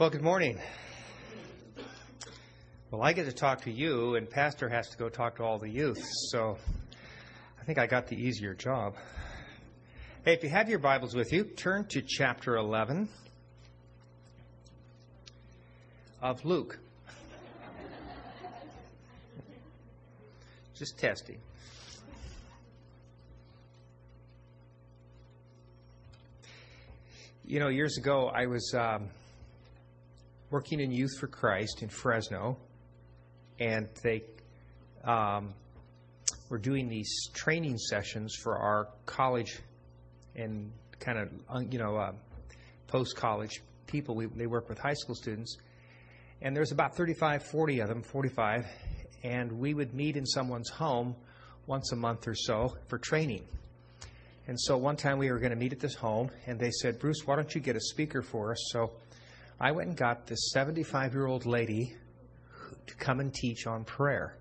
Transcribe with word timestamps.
Well, 0.00 0.08
good 0.08 0.22
morning. 0.22 0.58
Well, 2.90 3.02
I 3.02 3.12
get 3.12 3.26
to 3.26 3.32
talk 3.32 3.60
to 3.64 3.70
you, 3.70 4.14
and 4.14 4.30
Pastor 4.30 4.66
has 4.66 4.88
to 4.88 4.96
go 4.96 5.10
talk 5.10 5.36
to 5.36 5.42
all 5.42 5.58
the 5.58 5.68
youth, 5.68 6.02
so 6.30 6.56
I 7.60 7.64
think 7.64 7.78
I 7.78 7.86
got 7.86 8.06
the 8.06 8.16
easier 8.16 8.54
job. 8.54 8.94
Hey, 10.24 10.32
if 10.32 10.42
you 10.42 10.48
have 10.48 10.70
your 10.70 10.78
Bibles 10.78 11.14
with 11.14 11.34
you, 11.34 11.44
turn 11.44 11.84
to 11.88 12.00
chapter 12.00 12.56
11 12.56 13.10
of 16.22 16.42
Luke. 16.46 16.78
Just 20.74 20.98
testing. 20.98 21.36
You 27.44 27.60
know, 27.60 27.68
years 27.68 27.98
ago, 27.98 28.30
I 28.34 28.46
was 28.46 28.72
um, 28.74 29.10
working 30.50 30.80
in 30.80 30.90
Youth 30.90 31.18
for 31.18 31.26
Christ 31.26 31.82
in 31.82 31.88
Fresno, 31.88 32.56
and 33.58 33.88
they 34.02 34.22
um, 35.04 35.54
were 36.48 36.58
doing 36.58 36.88
these 36.88 37.28
training 37.32 37.78
sessions 37.78 38.34
for 38.34 38.56
our 38.56 38.88
college 39.06 39.58
and 40.34 40.72
kind 40.98 41.18
of, 41.18 41.72
you 41.72 41.78
know, 41.78 41.96
uh, 41.96 42.12
post 42.88 43.16
college 43.16 43.62
people. 43.86 44.14
We, 44.14 44.26
they 44.26 44.46
work 44.46 44.68
with 44.68 44.78
high 44.78 44.94
school 44.94 45.14
students. 45.14 45.56
And 46.42 46.56
there's 46.56 46.72
about 46.72 46.96
35, 46.96 47.44
40 47.44 47.80
of 47.80 47.88
them, 47.88 48.02
45, 48.02 48.66
and 49.22 49.52
we 49.52 49.74
would 49.74 49.94
meet 49.94 50.16
in 50.16 50.24
someone's 50.24 50.70
home 50.70 51.14
once 51.66 51.92
a 51.92 51.96
month 51.96 52.26
or 52.26 52.34
so 52.34 52.76
for 52.88 52.98
training. 52.98 53.44
And 54.46 54.58
so 54.58 54.76
one 54.76 54.96
time 54.96 55.18
we 55.18 55.30
were 55.30 55.38
going 55.38 55.52
to 55.52 55.56
meet 55.56 55.72
at 55.72 55.80
this 55.80 55.94
home, 55.94 56.30
and 56.46 56.58
they 56.58 56.70
said, 56.70 56.98
Bruce, 56.98 57.26
why 57.26 57.36
don't 57.36 57.54
you 57.54 57.60
get 57.60 57.76
a 57.76 57.80
speaker 57.80 58.22
for 58.22 58.52
us? 58.52 58.58
So 58.72 58.90
I 59.60 59.72
went 59.72 59.88
and 59.88 59.96
got 59.96 60.26
this 60.26 60.52
75 60.52 61.12
year 61.12 61.26
old 61.26 61.44
lady 61.44 61.94
to 62.86 62.94
come 62.94 63.20
and 63.20 63.32
teach 63.32 63.66
on 63.66 63.84
prayer 63.84 64.38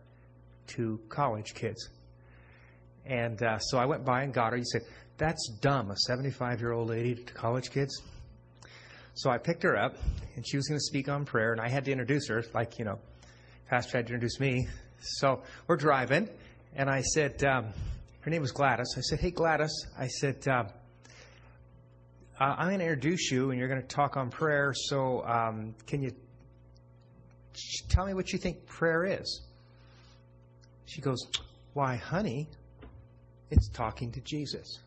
to 0.67 0.99
college 1.09 1.53
kids. 1.53 1.89
And 3.05 3.41
uh, 3.43 3.59
so 3.59 3.77
I 3.77 3.85
went 3.85 4.05
by 4.05 4.23
and 4.23 4.33
got 4.33 4.51
her. 4.51 4.57
He 4.57 4.63
said, 4.63 4.81
That's 5.17 5.49
dumb, 5.61 5.91
a 5.91 5.97
75 5.97 6.61
year 6.61 6.71
old 6.71 6.89
lady 6.89 7.15
to 7.15 7.33
college 7.33 7.69
kids. 7.71 8.01
So 9.15 9.29
I 9.29 9.37
picked 9.37 9.63
her 9.63 9.75
up, 9.75 9.97
and 10.35 10.47
she 10.47 10.55
was 10.55 10.67
going 10.67 10.79
to 10.79 10.85
speak 10.85 11.09
on 11.09 11.25
prayer, 11.25 11.51
and 11.51 11.59
I 11.59 11.67
had 11.67 11.83
to 11.85 11.91
introduce 11.91 12.29
her, 12.29 12.41
like, 12.53 12.79
you 12.79 12.85
know, 12.85 12.99
Pastor 13.69 13.97
had 13.97 14.07
to 14.07 14.13
introduce 14.13 14.39
me. 14.39 14.69
So 15.01 15.43
we're 15.67 15.75
driving, 15.75 16.29
and 16.73 16.89
I 16.89 17.01
said, 17.01 17.43
um, 17.43 17.73
her 18.21 18.31
name 18.31 18.41
was 18.41 18.53
Gladys. 18.53 18.93
I 18.95 19.01
said, 19.01 19.19
Hey, 19.19 19.31
Gladys, 19.31 19.85
I 19.97 20.07
said, 20.07 20.47
uh, 20.47 20.63
I'm 22.39 22.67
going 22.67 22.79
to 22.79 22.85
introduce 22.85 23.31
you 23.31 23.51
and 23.51 23.59
you're 23.59 23.67
going 23.67 23.81
to 23.81 23.87
talk 23.87 24.15
on 24.15 24.29
prayer. 24.29 24.73
So, 24.73 25.25
um, 25.25 25.75
can 25.85 26.01
you 26.01 26.11
tell 27.89 28.05
me 28.05 28.13
what 28.13 28.31
you 28.31 28.39
think 28.39 28.65
prayer 28.65 29.03
is? 29.03 29.41
She 30.85 31.01
goes, 31.01 31.19
Why, 31.73 31.97
honey, 31.97 32.47
it's 33.51 33.67
talking 33.69 34.11
to 34.13 34.21
Jesus. 34.21 34.79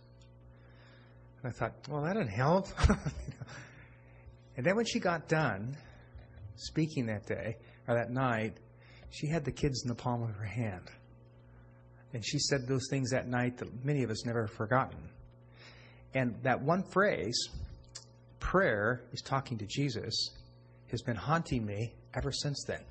And 1.43 1.53
I 1.53 1.55
thought, 1.55 1.75
Well, 1.91 2.03
that 2.05 2.15
didn't 2.15 2.31
help. 2.31 2.69
and 4.57 4.65
then 4.65 4.75
when 4.75 4.87
she 4.87 4.99
got 4.99 5.29
done 5.29 5.77
speaking 6.57 7.07
that 7.07 7.27
day 7.27 7.57
or 7.87 7.95
that 7.97 8.11
night, 8.11 8.57
she 9.11 9.27
had 9.27 9.45
the 9.45 9.53
kids 9.53 9.83
in 9.83 9.89
the 9.89 9.95
palm 9.95 10.23
of 10.23 10.35
her 10.37 10.45
hand. 10.45 10.91
And 12.15 12.25
she 12.25 12.39
said 12.39 12.67
those 12.67 12.87
things 12.89 13.11
that 13.11 13.29
night 13.29 13.59
that 13.59 13.85
many 13.85 14.03
of 14.03 14.11
us 14.11 14.25
never 14.25 14.47
have 14.47 14.57
forgotten. 14.57 14.99
And 16.15 16.37
that 16.43 16.61
one 16.61 16.83
phrase, 16.83 17.49
prayer 18.39 19.03
is 19.13 19.23
talking 19.23 19.59
to 19.59 19.67
Jesus, 19.67 20.31
has 20.91 21.03
been 21.03 21.17
haunting 21.17 21.65
me 21.65 21.95
ever 22.15 22.31
since 22.33 22.65
then. 22.67 22.83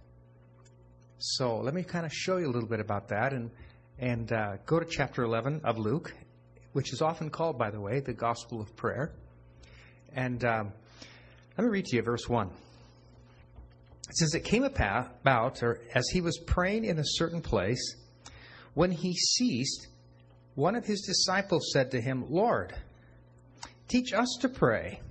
So 1.19 1.57
let 1.57 1.75
me 1.75 1.83
kind 1.83 2.05
of 2.05 2.11
show 2.11 2.37
you 2.37 2.47
a 2.47 2.51
little 2.51 2.67
bit 2.67 2.79
about 2.79 3.09
that 3.09 3.31
and, 3.31 3.51
and 3.99 4.31
uh, 4.31 4.57
go 4.65 4.79
to 4.79 4.85
chapter 4.85 5.23
11 5.23 5.61
of 5.63 5.77
Luke, 5.77 6.13
which 6.73 6.93
is 6.93 7.01
often 7.01 7.29
called, 7.29 7.59
by 7.59 7.69
the 7.69 7.79
way, 7.79 7.99
the 7.99 8.13
Gospel 8.13 8.59
of 8.59 8.75
Prayer. 8.75 9.11
And 10.13 10.43
um, 10.43 10.73
let 11.57 11.65
me 11.65 11.69
read 11.69 11.85
to 11.85 11.95
you 11.97 12.01
verse 12.01 12.27
1. 12.27 12.47
It 14.09 14.15
says, 14.17 14.33
It 14.33 14.43
came 14.43 14.63
about, 14.63 15.61
or 15.61 15.79
as 15.93 16.07
he 16.09 16.21
was 16.21 16.39
praying 16.39 16.85
in 16.85 16.97
a 16.97 17.05
certain 17.05 17.41
place, 17.41 17.95
when 18.73 18.89
he 18.89 19.13
ceased, 19.13 19.87
one 20.55 20.75
of 20.75 20.85
his 20.85 21.01
disciples 21.01 21.69
said 21.71 21.91
to 21.91 22.01
him, 22.01 22.25
Lord, 22.29 22.73
teach 23.91 24.13
us 24.13 24.37
to 24.39 24.47
pray, 24.47 25.01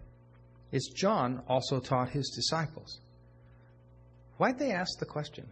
as 0.72 0.88
John 0.96 1.42
also 1.46 1.80
taught 1.80 2.08
his 2.08 2.30
disciples. 2.34 3.00
Why'd 4.38 4.58
they 4.58 4.72
ask 4.72 4.98
the 4.98 5.06
question? 5.06 5.46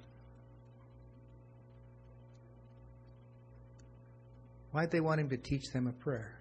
Why'd 4.72 4.90
they 4.90 5.00
want 5.00 5.20
him 5.20 5.28
to 5.28 5.36
teach 5.36 5.64
them 5.72 5.86
a 5.86 5.92
prayer? 5.92 6.38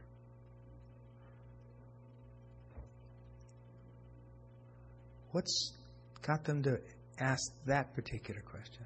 What's 5.31 5.74
got 6.22 6.46
them 6.46 6.64
to 6.64 6.80
ask 7.19 7.44
that 7.66 7.94
particular 7.94 8.42
question? 8.42 8.86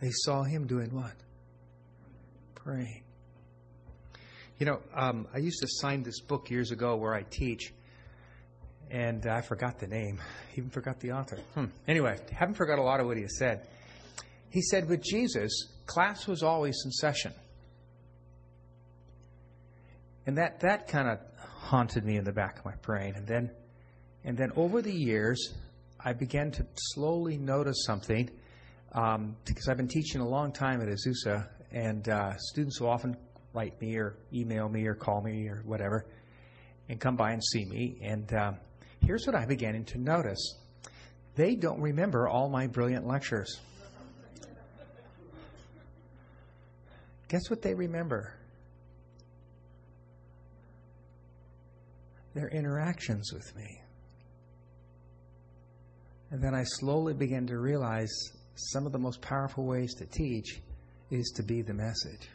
They 0.00 0.10
saw 0.10 0.42
him 0.42 0.66
doing 0.66 0.94
what? 0.94 1.14
Praying. 2.54 3.03
You 4.64 4.70
know, 4.70 4.80
um, 4.94 5.26
I 5.34 5.40
used 5.40 5.60
to 5.60 5.66
sign 5.68 6.04
this 6.04 6.20
book 6.20 6.48
years 6.48 6.70
ago 6.70 6.96
where 6.96 7.12
I 7.12 7.22
teach, 7.28 7.74
and 8.90 9.26
I 9.26 9.42
forgot 9.42 9.78
the 9.78 9.86
name. 9.86 10.22
Even 10.56 10.70
forgot 10.70 11.00
the 11.00 11.12
author. 11.12 11.36
Hmm. 11.52 11.66
Anyway, 11.86 12.18
haven't 12.32 12.54
forgot 12.54 12.78
a 12.78 12.82
lot 12.82 12.98
of 12.98 13.06
what 13.06 13.18
he 13.18 13.28
said. 13.28 13.66
He 14.48 14.62
said, 14.62 14.88
with 14.88 15.02
Jesus, 15.02 15.52
class 15.84 16.26
was 16.26 16.42
always 16.42 16.80
in 16.82 16.92
session. 16.92 17.34
And 20.24 20.38
that, 20.38 20.60
that 20.60 20.88
kind 20.88 21.10
of 21.10 21.18
haunted 21.38 22.02
me 22.06 22.16
in 22.16 22.24
the 22.24 22.32
back 22.32 22.58
of 22.58 22.64
my 22.64 22.76
brain. 22.80 23.16
And 23.16 23.26
then, 23.26 23.50
and 24.24 24.34
then 24.34 24.50
over 24.56 24.80
the 24.80 24.94
years, 24.94 25.52
I 26.02 26.14
began 26.14 26.50
to 26.52 26.66
slowly 26.94 27.36
notice 27.36 27.84
something 27.84 28.30
um, 28.92 29.36
because 29.44 29.68
I've 29.68 29.76
been 29.76 29.88
teaching 29.88 30.22
a 30.22 30.26
long 30.26 30.52
time 30.52 30.80
at 30.80 30.88
Azusa, 30.88 31.48
and 31.70 32.08
uh, 32.08 32.38
students 32.38 32.80
will 32.80 32.88
often 32.88 33.14
write 33.54 33.80
me 33.80 33.96
or 33.96 34.16
email 34.32 34.68
me 34.68 34.86
or 34.86 34.94
call 34.94 35.22
me 35.22 35.48
or 35.48 35.62
whatever 35.64 36.04
and 36.88 37.00
come 37.00 37.16
by 37.16 37.32
and 37.32 37.42
see 37.42 37.64
me. 37.64 37.96
And 38.02 38.32
uh, 38.34 38.52
here's 39.00 39.26
what 39.26 39.34
I 39.34 39.46
began 39.46 39.82
to 39.84 39.98
notice 39.98 40.58
they 41.36 41.56
don't 41.56 41.80
remember 41.80 42.28
all 42.28 42.48
my 42.48 42.66
brilliant 42.66 43.06
lectures. 43.06 43.60
Guess 47.28 47.50
what 47.50 47.62
they 47.62 47.74
remember? 47.74 48.34
Their 52.34 52.48
interactions 52.48 53.32
with 53.32 53.56
me. 53.56 53.80
And 56.30 56.42
then 56.42 56.54
I 56.54 56.64
slowly 56.64 57.14
began 57.14 57.46
to 57.46 57.58
realize 57.58 58.12
some 58.56 58.86
of 58.86 58.92
the 58.92 58.98
most 58.98 59.20
powerful 59.20 59.64
ways 59.64 59.94
to 59.94 60.06
teach 60.06 60.60
is 61.10 61.32
to 61.36 61.42
be 61.42 61.62
the 61.62 61.74
message. 61.74 62.28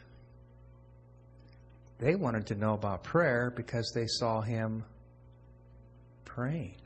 They 2.00 2.14
wanted 2.14 2.46
to 2.46 2.54
know 2.54 2.72
about 2.72 3.02
prayer 3.04 3.52
because 3.54 3.92
they 3.94 4.06
saw 4.06 4.40
him 4.40 4.84
praying. 6.24 6.76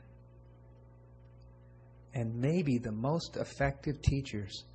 And 2.13 2.35
maybe 2.35 2.77
the 2.77 2.91
most 2.91 3.37
effective 3.37 4.01
teachers 4.01 4.65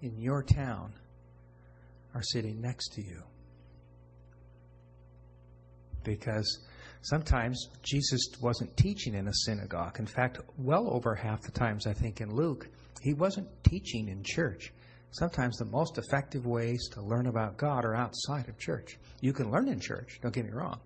in 0.00 0.16
your 0.16 0.44
town 0.44 0.92
are 2.14 2.22
sitting 2.22 2.60
next 2.60 2.92
to 2.94 3.02
you. 3.02 3.20
Because 6.04 6.60
sometimes 7.02 7.68
Jesus 7.82 8.22
wasn't 8.40 8.76
teaching 8.76 9.14
in 9.14 9.26
a 9.26 9.34
synagogue. 9.44 9.98
In 9.98 10.06
fact, 10.06 10.38
well 10.56 10.88
over 10.88 11.16
half 11.16 11.42
the 11.42 11.50
times, 11.50 11.86
I 11.88 11.94
think, 11.94 12.20
in 12.20 12.32
Luke, 12.32 12.68
he 13.02 13.12
wasn't 13.12 13.48
teaching 13.64 14.08
in 14.08 14.22
church. 14.22 14.72
Sometimes 15.14 15.58
the 15.58 15.64
most 15.66 15.96
effective 15.96 16.44
ways 16.44 16.88
to 16.88 17.00
learn 17.00 17.28
about 17.28 17.56
God 17.56 17.84
are 17.84 17.94
outside 17.94 18.48
of 18.48 18.58
church. 18.58 18.98
You 19.20 19.32
can 19.32 19.48
learn 19.48 19.68
in 19.68 19.78
church, 19.78 20.18
don't 20.20 20.34
get 20.34 20.44
me 20.44 20.50
wrong. 20.50 20.80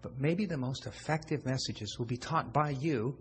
But 0.00 0.16
maybe 0.20 0.46
the 0.46 0.56
most 0.56 0.86
effective 0.86 1.44
messages 1.44 1.98
will 1.98 2.06
be 2.06 2.16
taught 2.16 2.52
by 2.52 2.70
you, 2.70 3.18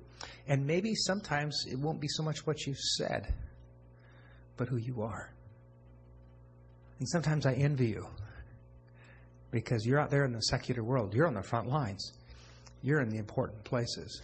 and 0.48 0.68
maybe 0.68 0.94
sometimes 0.94 1.66
it 1.68 1.80
won't 1.80 2.00
be 2.00 2.08
so 2.08 2.22
much 2.22 2.46
what 2.46 2.68
you've 2.68 2.78
said, 2.78 3.34
but 4.58 4.68
who 4.68 4.78
you 4.78 5.02
are. 5.02 5.34
And 7.00 7.10
sometimes 7.10 7.48
I 7.48 7.54
envy 7.54 7.88
you 7.88 8.06
because 9.50 9.88
you're 9.88 10.00
out 10.00 10.12
there 10.12 10.26
in 10.26 10.34
the 10.34 10.42
secular 10.42 10.84
world, 10.84 11.16
you're 11.16 11.28
on 11.28 11.34
the 11.34 11.42
front 11.42 11.68
lines, 11.68 12.14
you're 12.84 13.02
in 13.02 13.10
the 13.10 13.18
important 13.18 13.64
places. 13.64 14.22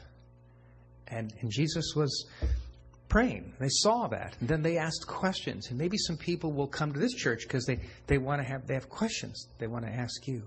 And, 1.07 1.33
and 1.41 1.49
Jesus 1.51 1.93
was 1.95 2.27
praying. 3.11 3.53
They 3.59 3.67
saw 3.69 4.07
that. 4.07 4.37
And 4.39 4.47
then 4.47 4.61
they 4.61 4.77
asked 4.77 5.05
questions. 5.05 5.67
And 5.69 5.77
maybe 5.77 5.97
some 5.97 6.15
people 6.15 6.53
will 6.53 6.67
come 6.67 6.93
to 6.93 6.99
this 6.99 7.13
church 7.13 7.41
because 7.43 7.65
they, 7.65 7.79
they 8.07 8.17
want 8.17 8.41
to 8.41 8.47
have 8.47 8.65
they 8.65 8.73
have 8.73 8.89
questions 8.89 9.47
they 9.59 9.67
want 9.67 9.85
to 9.85 9.91
ask 9.91 10.27
you. 10.27 10.41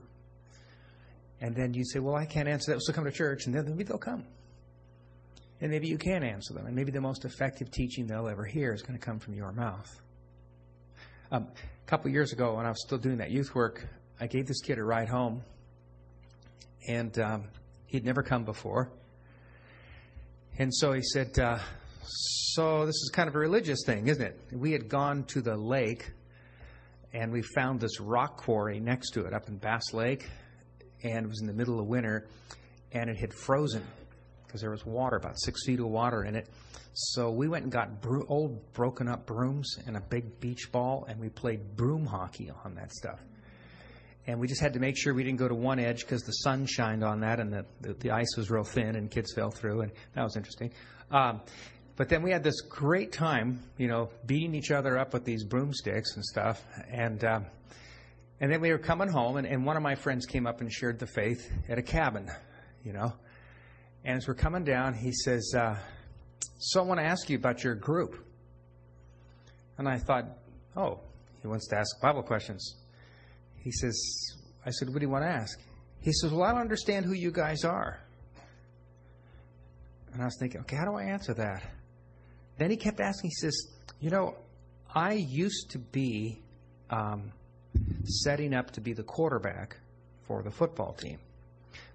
And 1.43 1.55
then 1.55 1.75
you 1.75 1.84
say, 1.84 1.99
well, 1.99 2.16
I 2.16 2.25
can't 2.25 2.49
answer 2.49 2.72
that, 2.72 2.81
so 2.81 2.93
come 2.93 3.05
to 3.05 3.11
church, 3.11 3.44
and 3.44 3.55
then 3.55 3.66
maybe 3.69 3.84
they'll 3.84 3.99
come. 3.99 4.25
And 5.61 5.70
maybe 5.70 5.88
you 5.88 5.99
can 5.99 6.22
answer 6.22 6.55
them, 6.55 6.64
and 6.66 6.75
maybe 6.75 6.90
the 6.90 7.02
most 7.02 7.26
effective 7.26 7.70
teaching 7.70 8.06
they'll 8.06 8.28
ever 8.28 8.44
hear 8.44 8.72
is 8.72 8.81
going 8.81 8.99
to 8.99 9.05
come 9.05 9.19
from 9.19 9.34
your 9.34 9.52
mouth. 9.52 10.00
Um, 11.31 11.49
a 11.87 11.87
couple 11.87 12.11
years 12.11 12.32
ago, 12.32 12.55
when 12.55 12.64
I 12.64 12.70
was 12.70 12.81
still 12.81 12.96
doing 12.96 13.19
that 13.19 13.31
youth 13.31 13.55
work, 13.55 13.87
I 14.20 14.26
gave 14.26 14.46
this 14.46 14.62
kid 14.62 14.78
a 14.78 14.84
ride 14.84 15.08
home, 15.08 15.43
and 16.88 17.19
um, 17.19 17.44
he'd 17.87 18.06
never 18.06 18.22
come 18.22 18.44
before. 18.44 18.90
And 20.58 20.72
so 20.72 20.93
he 20.93 21.02
said, 21.02 21.38
uh, 21.38 21.58
So 22.06 22.87
this 22.87 22.97
is 22.97 23.11
kind 23.12 23.29
of 23.29 23.35
a 23.35 23.39
religious 23.39 23.83
thing, 23.85 24.09
isn't 24.09 24.23
it? 24.23 24.39
We 24.53 24.73
had 24.73 24.89
gone 24.89 25.25
to 25.25 25.41
the 25.41 25.56
lake, 25.56 26.11
and 27.12 27.33
we 27.33 27.43
found 27.43 27.81
this 27.81 28.01
rock 28.01 28.37
quarry 28.37 28.81
next 28.81 29.11
to 29.12 29.25
it 29.25 29.33
up 29.33 29.49
in 29.49 29.56
Bass 29.56 29.93
Lake, 29.93 30.29
and 31.03 31.27
it 31.27 31.29
was 31.29 31.41
in 31.41 31.47
the 31.47 31.53
middle 31.53 31.81
of 31.81 31.87
winter, 31.87 32.27
and 32.93 33.09
it 33.09 33.17
had 33.17 33.33
frozen 33.33 33.83
because 34.47 34.61
there 34.61 34.71
was 34.71 34.87
water, 34.87 35.17
about 35.17 35.35
six 35.41 35.65
feet 35.67 35.81
of 35.81 35.87
water 35.87 36.25
in 36.25 36.37
it. 36.37 36.49
So 36.93 37.31
we 37.31 37.49
went 37.49 37.65
and 37.65 37.73
got 37.73 38.01
bro- 38.01 38.25
old 38.29 38.73
broken 38.73 39.09
up 39.09 39.27
brooms 39.27 39.79
and 39.87 39.97
a 39.97 40.00
big 40.00 40.39
beach 40.39 40.71
ball, 40.71 41.07
and 41.09 41.19
we 41.19 41.29
played 41.29 41.77
broom 41.77 42.07
hockey 42.07 42.53
on 42.65 42.77
that 42.77 42.93
stuff. 42.93 43.19
And 44.27 44.39
we 44.39 44.47
just 44.47 44.61
had 44.61 44.73
to 44.75 44.79
make 44.79 44.97
sure 44.97 45.12
we 45.12 45.25
didn't 45.25 45.39
go 45.39 45.49
to 45.49 45.55
one 45.55 45.79
edge 45.79 46.00
because 46.00 46.23
the 46.23 46.33
sun 46.33 46.67
shined 46.67 47.03
on 47.03 47.21
that, 47.21 47.41
and 47.41 47.53
the, 47.53 47.67
the, 47.81 47.95
the, 47.95 48.11
ice 48.12 48.37
was 48.37 48.49
real 48.50 48.62
thin, 48.65 48.95
and 48.95 49.11
kids 49.11 49.33
fell 49.35 49.50
through, 49.50 49.83
and 49.83 49.93
that 50.15 50.23
was 50.23 50.37
interesting. 50.37 50.73
Um, 51.11 51.41
but 51.96 52.08
then 52.08 52.23
we 52.23 52.31
had 52.31 52.43
this 52.43 52.61
great 52.61 53.12
time, 53.12 53.62
you 53.79 53.88
know, 53.88 54.11
beating 54.26 54.55
each 54.55 54.70
other 54.70 54.99
up 54.99 55.12
with 55.12 55.25
these 55.25 55.44
broomsticks 55.44 56.14
and 56.17 56.25
stuff, 56.25 56.64
and. 56.91 57.25
Um, 57.25 57.46
and 58.41 58.52
then 58.52 58.61
we 58.61 58.70
were 58.70 58.79
coming 58.79 59.08
home, 59.08 59.37
and, 59.37 59.46
and 59.46 59.64
one 59.64 59.76
of 59.76 59.82
my 59.82 59.94
friends 59.94 60.26
came 60.26 60.46
up 60.46 60.61
and 60.61 60.70
shared 60.70 60.99
the 60.99 61.06
faith 61.06 61.50
at 61.69 61.79
a 61.79 61.82
cabin, 61.82 62.31
you 62.85 62.93
know. 62.93 63.12
And 64.05 64.19
as 64.19 64.29
we're 64.29 64.35
coming 64.35 64.64
down, 64.64 64.94
he 64.94 65.12
says, 65.12 65.55
uh, 65.56 65.76
So 66.58 66.81
I 66.81 66.85
want 66.85 67.00
to 67.00 67.06
ask 67.06 67.31
you 67.31 67.38
about 67.38 67.64
your 67.64 67.75
group. 67.75 68.23
And 69.79 69.88
I 69.88 69.99
thought, 69.99 70.26
Oh, 70.76 71.00
he 71.40 71.49
wants 71.49 71.69
to 71.69 71.79
ask 71.79 72.00
Bible 72.02 72.23
questions. 72.23 72.76
He 73.56 73.70
says, 73.70 73.99
I 74.67 74.70
said, 74.70 74.88
What 74.88 74.99
do 74.99 75.06
you 75.06 75.11
want 75.11 75.25
to 75.25 75.31
ask? 75.31 75.58
He 76.00 76.12
says, 76.12 76.32
Well, 76.32 76.43
I 76.43 76.52
don't 76.52 76.61
understand 76.61 77.06
who 77.06 77.14
you 77.14 77.31
guys 77.31 77.64
are. 77.64 78.00
And 80.12 80.20
I 80.20 80.26
was 80.26 80.37
thinking, 80.38 80.61
Okay, 80.62 80.76
how 80.76 80.85
do 80.85 80.97
I 80.97 81.05
answer 81.05 81.35
that? 81.35 81.62
Then 82.59 82.71
he 82.71 82.77
kept 82.77 83.01
asking, 83.01 83.31
He 83.31 83.35
says, 83.35 83.69
You 84.01 84.11
know, 84.11 84.37
I 84.95 85.12
used 85.12 85.71
to 85.71 85.79
be 85.79 86.43
um, 86.91 87.33
setting 88.05 88.55
up 88.55 88.71
to 88.73 88.81
be 88.81 88.93
the 88.93 89.03
quarterback 89.03 89.77
for 90.27 90.43
the 90.43 90.51
football 90.51 90.93
team. 90.93 91.19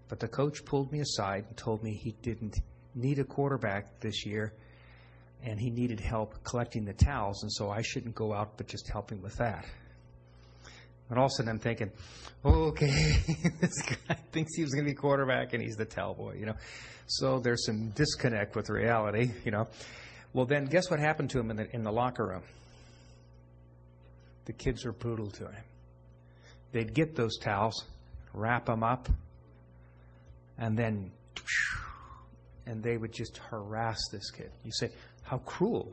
But 0.08 0.20
the 0.20 0.28
coach 0.28 0.66
pulled 0.66 0.92
me 0.92 1.00
aside 1.00 1.46
and 1.48 1.56
told 1.56 1.84
me 1.84 1.94
he 1.94 2.16
didn't 2.22 2.60
need 2.96 3.20
a 3.20 3.24
quarterback 3.24 4.00
this 4.00 4.26
year 4.26 4.54
and 5.44 5.60
he 5.60 5.70
needed 5.70 6.00
help 6.00 6.44
collecting 6.44 6.84
the 6.84 6.94
towels, 6.94 7.44
and 7.44 7.52
so 7.52 7.70
I 7.70 7.82
shouldn't 7.82 8.14
go 8.16 8.34
out 8.34 8.58
but 8.58 8.68
just 8.68 8.90
help 8.90 9.12
him 9.12 9.22
with 9.22 9.38
that. 9.38 9.66
And 11.10 11.18
all 11.18 11.26
of 11.26 11.32
a 11.32 11.36
sudden 11.36 11.50
I'm 11.50 11.60
thinking, 11.60 11.92
okay, 12.44 13.14
this 13.62 13.82
guy 13.82 14.16
thinks 14.32 14.56
he 14.56 14.64
was 14.64 14.74
going 14.74 14.86
to 14.86 14.92
be 14.92 14.96
quarterback 14.96 15.54
and 15.54 15.64
he's 15.64 15.76
the 15.76 15.86
towel 15.86 16.14
boy, 16.14 16.34
you 16.34 16.46
know. 16.46 16.56
So 17.08 17.40
there's 17.40 17.66
some 17.66 17.90
disconnect 17.92 18.56
with 18.56 18.70
reality, 18.70 19.32
you 19.44 19.52
know. 19.52 19.68
Well, 20.34 20.46
then 20.46 20.66
guess 20.66 20.90
what 20.90 21.00
happened 21.00 21.32
to 21.32 21.40
him 21.40 21.50
in 21.52 21.58
the, 21.58 21.76
in 21.76 21.84
the 21.84 21.92
locker 21.92 22.28
room? 22.28 22.44
The 24.46 24.54
kids 24.54 24.86
were 24.86 24.92
brutal 24.92 25.30
to 25.32 25.46
him. 25.46 25.64
They'd 26.72 26.94
get 26.94 27.16
those 27.16 27.38
towels, 27.38 27.86
wrap 28.34 28.66
them 28.68 28.84
up, 28.84 29.10
and 30.58 30.78
then 30.78 31.12
and 32.70 32.84
they 32.84 32.98
would 32.98 33.12
just 33.12 33.38
harass 33.38 33.98
this 34.12 34.30
kid. 34.30 34.52
You 34.64 34.72
say, 34.72 34.92
how 35.24 35.40
cruel 35.40 35.92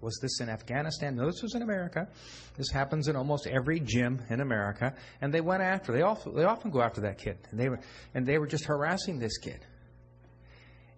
was 0.00 0.18
this 0.22 0.40
in 0.40 0.48
Afghanistan? 0.48 1.16
No, 1.16 1.26
this 1.26 1.42
was 1.42 1.54
in 1.54 1.60
America. 1.60 2.08
This 2.56 2.70
happens 2.70 3.08
in 3.08 3.16
almost 3.16 3.46
every 3.46 3.80
gym 3.80 4.22
in 4.30 4.40
America, 4.40 4.94
and 5.20 5.32
they 5.32 5.42
went 5.42 5.62
after. 5.62 5.92
They 5.92 6.02
often 6.02 6.34
they 6.34 6.44
often 6.44 6.70
go 6.70 6.80
after 6.80 7.02
that 7.02 7.18
kid, 7.18 7.36
and 7.50 7.60
they 7.60 7.68
were 7.68 7.80
and 8.14 8.26
they 8.26 8.38
were 8.38 8.46
just 8.46 8.64
harassing 8.64 9.18
this 9.18 9.36
kid. 9.38 9.60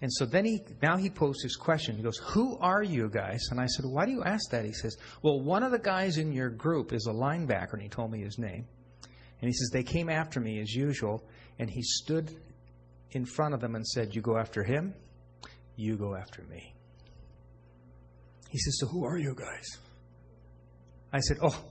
And 0.02 0.12
so 0.12 0.26
then 0.26 0.44
he 0.44 0.60
now 0.82 0.96
he 0.96 1.08
posed 1.08 1.42
his 1.42 1.56
question. 1.56 1.96
He 1.96 2.02
goes, 2.02 2.18
"Who 2.18 2.58
are 2.58 2.82
you 2.82 3.08
guys?" 3.08 3.48
And 3.50 3.58
I 3.58 3.66
said, 3.66 3.86
"Why 3.86 4.04
do 4.04 4.12
you 4.12 4.22
ask 4.22 4.50
that?" 4.50 4.64
He 4.64 4.72
says, 4.72 4.96
"Well, 5.22 5.40
one 5.40 5.62
of 5.62 5.72
the 5.72 5.78
guys 5.78 6.18
in 6.18 6.32
your 6.32 6.50
group 6.50 6.92
is 6.92 7.06
a 7.06 7.12
linebacker," 7.12 7.74
and 7.74 7.82
he 7.82 7.88
told 7.88 8.10
me 8.10 8.20
his 8.20 8.38
name. 8.38 8.66
And 9.40 9.48
he 9.48 9.52
says 9.52 9.70
they 9.72 9.82
came 9.82 10.08
after 10.08 10.40
me 10.40 10.60
as 10.60 10.74
usual, 10.74 11.22
and 11.58 11.70
he 11.70 11.82
stood 11.82 12.30
in 13.12 13.24
front 13.24 13.54
of 13.54 13.60
them 13.60 13.74
and 13.74 13.86
said, 13.86 14.14
You 14.14 14.22
go 14.22 14.36
after 14.36 14.62
him, 14.62 14.94
you 15.76 15.96
go 15.96 16.14
after 16.14 16.42
me. 16.44 16.72
He 18.48 18.58
says, 18.58 18.78
So 18.80 18.86
who 18.86 19.04
are 19.04 19.18
you 19.18 19.34
guys? 19.34 19.66
I 21.12 21.20
said, 21.20 21.38
Oh. 21.42 21.64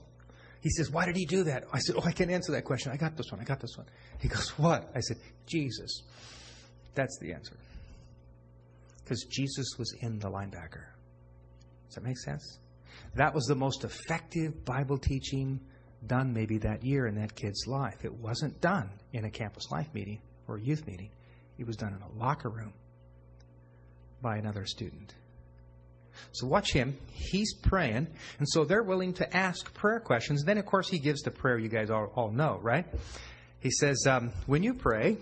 He 0.60 0.70
says, 0.70 0.90
Why 0.90 1.06
did 1.06 1.16
he 1.16 1.26
do 1.26 1.44
that? 1.44 1.64
I 1.72 1.78
said, 1.78 1.96
Oh, 1.96 2.02
I 2.04 2.12
can't 2.12 2.30
answer 2.30 2.52
that 2.52 2.64
question. 2.64 2.92
I 2.92 2.96
got 2.96 3.16
this 3.16 3.30
one. 3.30 3.40
I 3.40 3.44
got 3.44 3.60
this 3.60 3.76
one. 3.76 3.86
He 4.20 4.28
goes, 4.28 4.50
What? 4.58 4.90
I 4.94 5.00
said, 5.00 5.18
Jesus. 5.46 6.02
That's 6.94 7.18
the 7.20 7.32
answer. 7.32 7.56
Because 9.06 9.22
Jesus 9.30 9.66
was 9.78 9.94
in 10.00 10.18
the 10.18 10.28
linebacker. 10.28 10.82
Does 11.86 11.94
that 11.94 12.02
make 12.02 12.18
sense? 12.18 12.58
That 13.14 13.32
was 13.32 13.44
the 13.44 13.54
most 13.54 13.84
effective 13.84 14.64
Bible 14.64 14.98
teaching 14.98 15.60
done 16.04 16.32
maybe 16.32 16.58
that 16.58 16.84
year 16.84 17.06
in 17.06 17.14
that 17.14 17.36
kid's 17.36 17.68
life. 17.68 18.04
It 18.04 18.12
wasn't 18.12 18.60
done 18.60 18.90
in 19.12 19.24
a 19.24 19.30
campus 19.30 19.70
life 19.70 19.86
meeting 19.94 20.20
or 20.48 20.56
a 20.56 20.60
youth 20.60 20.84
meeting. 20.88 21.10
It 21.56 21.68
was 21.68 21.76
done 21.76 21.94
in 21.94 22.02
a 22.02 22.18
locker 22.20 22.48
room 22.48 22.72
by 24.20 24.38
another 24.38 24.66
student. 24.66 25.14
So 26.32 26.48
watch 26.48 26.72
him. 26.72 26.98
He's 27.12 27.54
praying. 27.54 28.08
And 28.40 28.48
so 28.48 28.64
they're 28.64 28.82
willing 28.82 29.12
to 29.14 29.36
ask 29.36 29.72
prayer 29.72 30.00
questions. 30.00 30.42
Then, 30.42 30.58
of 30.58 30.66
course, 30.66 30.88
he 30.88 30.98
gives 30.98 31.22
the 31.22 31.30
prayer 31.30 31.58
you 31.58 31.68
guys 31.68 31.90
all, 31.90 32.10
all 32.16 32.32
know, 32.32 32.58
right? 32.60 32.86
He 33.60 33.70
says, 33.70 34.04
um, 34.08 34.32
When 34.46 34.64
you 34.64 34.74
pray, 34.74 35.18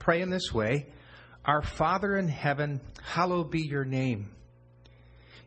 pray 0.00 0.22
in 0.22 0.30
this 0.30 0.52
way 0.52 0.86
Our 1.48 1.62
Father 1.62 2.18
in 2.18 2.28
heaven, 2.28 2.78
hallowed 3.02 3.50
be 3.50 3.62
your 3.62 3.86
name. 3.86 4.28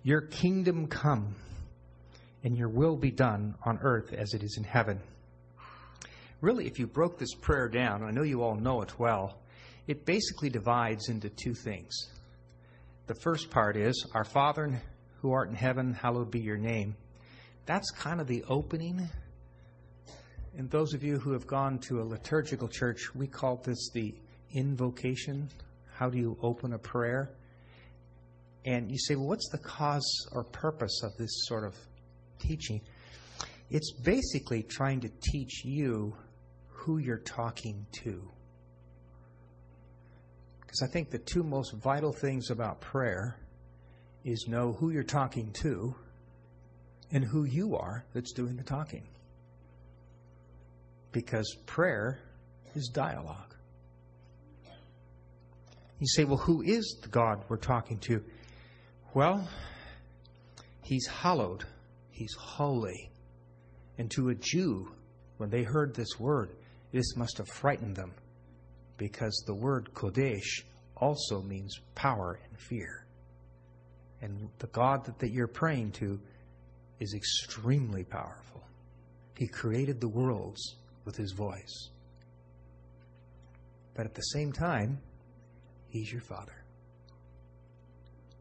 Your 0.01 0.21
kingdom 0.21 0.87
come, 0.87 1.35
and 2.43 2.57
your 2.57 2.69
will 2.69 2.97
be 2.97 3.11
done 3.11 3.53
on 3.63 3.77
earth 3.83 4.11
as 4.11 4.33
it 4.33 4.41
is 4.41 4.57
in 4.57 4.63
heaven. 4.63 4.99
Really, 6.41 6.65
if 6.65 6.79
you 6.79 6.87
broke 6.87 7.19
this 7.19 7.35
prayer 7.35 7.69
down, 7.69 8.03
I 8.03 8.09
know 8.09 8.23
you 8.23 8.41
all 8.41 8.55
know 8.55 8.81
it 8.81 8.97
well, 8.97 9.37
it 9.85 10.03
basically 10.03 10.49
divides 10.49 11.07
into 11.09 11.29
two 11.29 11.53
things. 11.53 11.93
The 13.05 13.13
first 13.13 13.51
part 13.51 13.77
is, 13.77 14.03
Our 14.15 14.25
Father 14.25 14.81
who 15.21 15.31
art 15.33 15.49
in 15.49 15.55
heaven, 15.55 15.93
hallowed 15.93 16.31
be 16.31 16.39
your 16.39 16.57
name. 16.57 16.95
That's 17.67 17.91
kind 17.91 18.19
of 18.19 18.25
the 18.25 18.43
opening. 18.49 19.07
And 20.57 20.67
those 20.71 20.95
of 20.95 21.03
you 21.03 21.19
who 21.19 21.33
have 21.33 21.45
gone 21.45 21.77
to 21.89 22.01
a 22.01 22.03
liturgical 22.03 22.69
church, 22.69 23.13
we 23.13 23.27
call 23.27 23.57
this 23.57 23.91
the 23.93 24.15
invocation. 24.51 25.47
How 26.01 26.09
do 26.09 26.17
you 26.17 26.35
open 26.41 26.73
a 26.73 26.79
prayer? 26.79 27.29
And 28.65 28.89
you 28.89 28.97
say, 28.97 29.13
well, 29.13 29.27
what's 29.27 29.47
the 29.51 29.59
cause 29.59 30.27
or 30.31 30.43
purpose 30.43 31.03
of 31.03 31.15
this 31.15 31.29
sort 31.43 31.63
of 31.63 31.75
teaching? 32.39 32.81
It's 33.69 33.91
basically 33.91 34.63
trying 34.63 35.01
to 35.01 35.09
teach 35.31 35.63
you 35.63 36.15
who 36.69 36.97
you're 36.97 37.19
talking 37.19 37.85
to. 38.03 38.27
Because 40.61 40.81
I 40.81 40.87
think 40.87 41.11
the 41.11 41.19
two 41.19 41.43
most 41.43 41.75
vital 41.75 42.11
things 42.11 42.49
about 42.49 42.81
prayer 42.81 43.37
is 44.25 44.47
know 44.47 44.73
who 44.73 44.89
you're 44.89 45.03
talking 45.03 45.51
to 45.61 45.93
and 47.11 47.23
who 47.23 47.43
you 47.43 47.75
are 47.75 48.05
that's 48.15 48.33
doing 48.33 48.55
the 48.55 48.63
talking. 48.63 49.03
Because 51.11 51.55
prayer 51.67 52.17
is 52.73 52.87
dialogue. 52.87 53.50
You 56.01 56.07
say, 56.07 56.23
well, 56.23 56.37
who 56.37 56.63
is 56.63 56.97
the 57.03 57.09
God 57.09 57.45
we're 57.47 57.57
talking 57.57 57.99
to? 57.99 58.23
Well, 59.13 59.47
he's 60.81 61.05
hallowed, 61.05 61.63
he's 62.09 62.33
holy. 62.33 63.11
And 63.99 64.09
to 64.11 64.29
a 64.29 64.35
Jew, 64.35 64.91
when 65.37 65.51
they 65.51 65.61
heard 65.61 65.93
this 65.93 66.19
word, 66.19 66.49
this 66.91 67.15
must 67.15 67.37
have 67.37 67.47
frightened 67.47 67.95
them 67.95 68.13
because 68.97 69.43
the 69.45 69.53
word 69.53 69.91
Kodesh 69.93 70.63
also 70.97 71.43
means 71.43 71.79
power 71.93 72.39
and 72.49 72.59
fear. 72.59 73.05
And 74.23 74.49
the 74.57 74.67
God 74.67 75.05
that, 75.05 75.19
that 75.19 75.31
you're 75.31 75.45
praying 75.45 75.91
to 75.93 76.19
is 76.99 77.13
extremely 77.13 78.03
powerful. 78.05 78.63
He 79.37 79.47
created 79.47 80.01
the 80.01 80.09
worlds 80.09 80.77
with 81.05 81.15
his 81.15 81.31
voice. 81.31 81.89
But 83.93 84.07
at 84.07 84.15
the 84.15 84.21
same 84.21 84.51
time, 84.51 84.99
he's 85.91 86.11
your 86.11 86.21
father. 86.21 86.55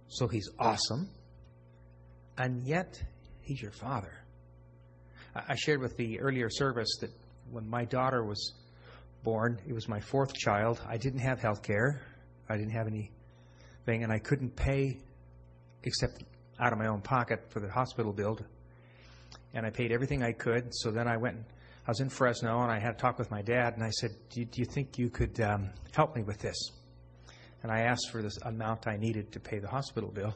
So 0.09 0.26
he's 0.26 0.49
awesome, 0.59 1.09
and 2.38 2.64
yet 2.66 3.00
he's 3.42 3.61
your 3.61 3.73
father. 3.73 4.12
I 5.35 5.54
shared 5.54 5.80
with 5.80 5.97
the 5.97 6.19
earlier 6.21 6.50
service 6.50 6.97
that 7.00 7.11
when 7.50 7.69
my 7.69 7.85
daughter 7.85 8.25
was 8.25 8.54
born. 9.23 9.61
It 9.66 9.73
was 9.73 9.88
my 9.88 10.00
fourth 10.00 10.35
child. 10.35 10.80
I 10.88 10.97
didn't 10.97 11.21
have 11.21 11.40
health 11.40 11.62
care. 11.62 12.00
I 12.49 12.57
didn't 12.57 12.73
have 12.73 12.87
anything, 12.87 14.02
and 14.02 14.12
I 14.12 14.19
couldn't 14.19 14.57
pay 14.57 14.99
except 15.83 16.25
out 16.59 16.73
of 16.73 16.78
my 16.78 16.87
own 16.87 17.00
pocket 17.00 17.40
for 17.49 17.61
the 17.61 17.71
hospital 17.71 18.12
bill. 18.12 18.38
And 19.54 19.66
I 19.66 19.71
paid 19.71 19.92
everything 19.92 20.23
I 20.23 20.33
could. 20.33 20.75
So 20.75 20.90
then 20.90 21.09
I 21.09 21.16
went. 21.16 21.37
I 21.87 21.90
was 21.90 22.00
in 22.00 22.09
Fresno, 22.09 22.61
and 22.61 22.71
I 22.71 22.78
had 22.78 22.95
a 22.95 22.99
talk 22.99 23.19
with 23.19 23.30
my 23.30 23.42
dad, 23.42 23.75
and 23.75 23.83
I 23.83 23.90
said, 23.90 24.11
"Do 24.30 24.40
you, 24.40 24.47
do 24.47 24.61
you 24.61 24.66
think 24.66 24.99
you 24.99 25.11
could 25.11 25.40
um, 25.40 25.71
help 25.92 26.14
me 26.14 26.23
with 26.23 26.38
this?" 26.38 26.57
And 27.62 27.71
I 27.71 27.81
asked 27.81 28.11
for 28.11 28.23
this 28.23 28.38
amount 28.43 28.87
I 28.87 28.97
needed 28.97 29.33
to 29.33 29.40
pay 29.40 29.59
the 29.59 29.69
hospital 29.69 30.11
bill. 30.11 30.35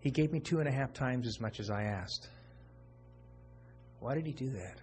He 0.00 0.10
gave 0.10 0.32
me 0.32 0.40
two 0.40 0.60
and 0.60 0.68
a 0.68 0.72
half 0.72 0.92
times 0.92 1.26
as 1.26 1.40
much 1.40 1.60
as 1.60 1.70
I 1.70 1.84
asked. 1.84 2.28
Why 4.00 4.14
did 4.14 4.26
he 4.26 4.32
do 4.32 4.50
that? 4.50 4.76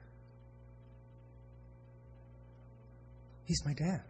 He's 3.45 3.63
my 3.65 3.73
dad. 3.73 4.01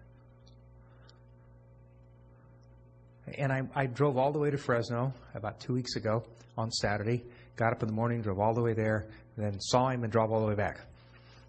And 3.37 3.51
I, 3.51 3.63
I 3.75 3.85
drove 3.87 4.17
all 4.17 4.31
the 4.31 4.39
way 4.39 4.51
to 4.51 4.57
Fresno 4.57 5.13
about 5.35 5.59
two 5.59 5.73
weeks 5.73 5.95
ago 5.95 6.23
on 6.57 6.71
Saturday. 6.71 7.23
Got 7.55 7.73
up 7.73 7.81
in 7.81 7.87
the 7.87 7.93
morning, 7.93 8.21
drove 8.21 8.39
all 8.39 8.53
the 8.53 8.61
way 8.61 8.73
there, 8.73 9.07
then 9.37 9.59
saw 9.59 9.89
him 9.89 10.03
and 10.03 10.11
drove 10.11 10.31
all 10.31 10.39
the 10.39 10.47
way 10.47 10.55
back. 10.55 10.79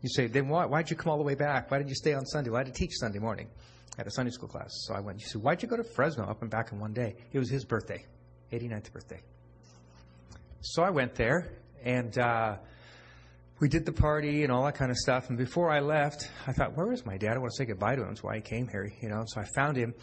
You 0.00 0.08
say, 0.08 0.26
then 0.26 0.48
why, 0.48 0.66
why'd 0.66 0.90
you 0.90 0.96
come 0.96 1.12
all 1.12 1.18
the 1.18 1.24
way 1.24 1.36
back? 1.36 1.70
Why 1.70 1.78
didn't 1.78 1.90
you 1.90 1.94
stay 1.94 2.14
on 2.14 2.26
Sunday? 2.26 2.50
Why 2.50 2.64
did 2.64 2.68
you 2.68 2.86
teach 2.86 2.96
Sunday 2.98 3.20
morning 3.20 3.48
at 3.98 4.06
a 4.06 4.10
Sunday 4.10 4.30
school 4.30 4.48
class? 4.48 4.70
So 4.86 4.94
I 4.94 5.00
went. 5.00 5.20
You 5.20 5.26
said, 5.26 5.42
why'd 5.42 5.62
you 5.62 5.68
go 5.68 5.76
to 5.76 5.84
Fresno 5.84 6.24
up 6.24 6.42
and 6.42 6.50
back 6.50 6.72
in 6.72 6.78
one 6.78 6.92
day? 6.92 7.14
It 7.32 7.38
was 7.38 7.50
his 7.50 7.64
birthday, 7.64 8.04
89th 8.52 8.92
birthday. 8.92 9.20
So 10.60 10.82
I 10.82 10.90
went 10.90 11.14
there, 11.14 11.52
and 11.84 12.16
uh, 12.18 12.56
we 13.60 13.68
did 13.68 13.84
the 13.84 13.92
party 13.92 14.44
and 14.44 14.52
all 14.52 14.64
that 14.64 14.74
kind 14.74 14.90
of 14.90 14.96
stuff. 14.96 15.28
And 15.28 15.38
before 15.38 15.70
I 15.70 15.80
left, 15.80 16.30
I 16.46 16.52
thought, 16.52 16.76
where 16.76 16.92
is 16.92 17.04
my 17.04 17.16
dad? 17.16 17.34
I 17.34 17.38
want 17.38 17.52
to 17.52 17.56
say 17.56 17.64
goodbye 17.64 17.96
to 17.96 18.02
him. 18.02 18.08
That's 18.08 18.22
why 18.22 18.36
he 18.36 18.42
came 18.42 18.68
here, 18.68 18.90
you 19.00 19.08
know. 19.08 19.24
So 19.26 19.40
I 19.40 19.44
found 19.54 19.76
him, 19.76 19.94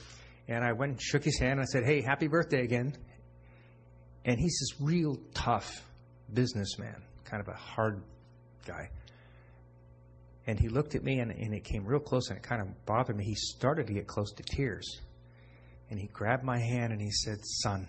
and 0.48 0.64
I 0.64 0.74
went 0.74 0.92
and 0.94 1.02
shook 1.02 1.24
his 1.24 1.40
hand. 1.40 1.54
And 1.54 1.62
I 1.62 1.66
said, 1.66 1.84
hey, 1.86 2.02
happy 2.02 2.28
birthday 2.28 2.64
again. 2.64 2.94
And 4.26 4.38
he's 4.40 4.60
this 4.60 4.82
real 4.82 5.18
tough 5.34 5.84
businessman, 6.34 7.02
kind 7.26 7.42
of 7.42 7.48
a 7.48 7.58
hard 7.58 8.02
guy. 8.66 8.90
And 10.50 10.60
he 10.60 10.68
looked 10.68 10.96
at 10.96 11.04
me, 11.04 11.20
and, 11.20 11.30
and 11.30 11.54
it 11.54 11.64
came 11.64 11.86
real 11.86 12.00
close, 12.00 12.30
and 12.30 12.38
it 12.40 12.42
kind 12.42 12.60
of 12.60 12.86
bothered 12.88 13.16
me. 13.16 13.24
He 13.24 13.36
started 13.36 13.86
to 13.86 13.94
get 13.94 14.08
close 14.08 14.32
to 14.32 14.42
tears. 14.42 15.00
And 15.92 16.00
he 16.00 16.08
grabbed 16.08 16.44
my 16.44 16.58
hand 16.58 16.92
and 16.92 17.00
he 17.00 17.12
said, 17.12 17.38
Son, 17.44 17.88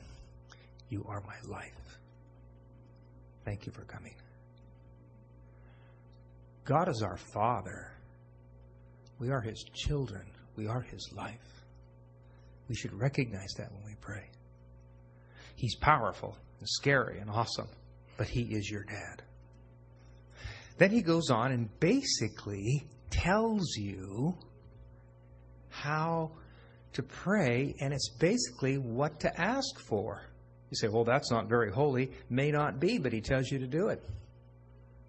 you 0.91 1.03
are 1.09 1.23
my 1.23 1.51
life. 1.51 1.99
Thank 3.47 3.65
you 3.65 3.73
for 3.73 3.81
coming. 3.85 4.15
God 6.67 6.91
is 6.91 7.03
our 7.03 7.17
Father. 7.17 7.93
We 9.19 9.31
are 9.31 9.41
His 9.41 9.65
children. 9.73 10.27
We 10.55 10.67
are 10.67 10.83
His 10.83 11.11
life. 11.17 11.65
We 12.69 12.75
should 12.75 12.93
recognize 12.93 13.55
that 13.57 13.73
when 13.73 13.87
we 13.87 13.95
pray. 14.03 14.29
He's 15.57 15.77
powerful 15.77 16.37
and 16.59 16.69
scary 16.69 17.21
and 17.21 17.31
awesome, 17.31 17.69
but 18.19 18.29
He 18.29 18.43
is 18.43 18.69
your 18.69 18.85
dad. 18.85 19.23
Then 20.81 20.93
he 20.93 21.03
goes 21.03 21.29
on 21.29 21.53
and 21.53 21.69
basically 21.79 22.87
tells 23.11 23.77
you 23.77 24.35
how 25.69 26.31
to 26.95 27.03
pray, 27.03 27.75
and 27.81 27.93
it's 27.93 28.09
basically 28.19 28.79
what 28.79 29.21
to 29.21 29.41
ask 29.41 29.79
for. 29.87 30.23
You 30.71 30.77
say, 30.77 30.89
well, 30.89 31.05
that's 31.05 31.31
not 31.31 31.51
very 31.51 31.71
holy. 31.71 32.13
May 32.31 32.51
not 32.51 32.81
be, 32.81 32.97
but 32.97 33.13
he 33.13 33.21
tells 33.21 33.51
you 33.51 33.59
to 33.59 33.67
do 33.67 33.89
it. 33.89 34.03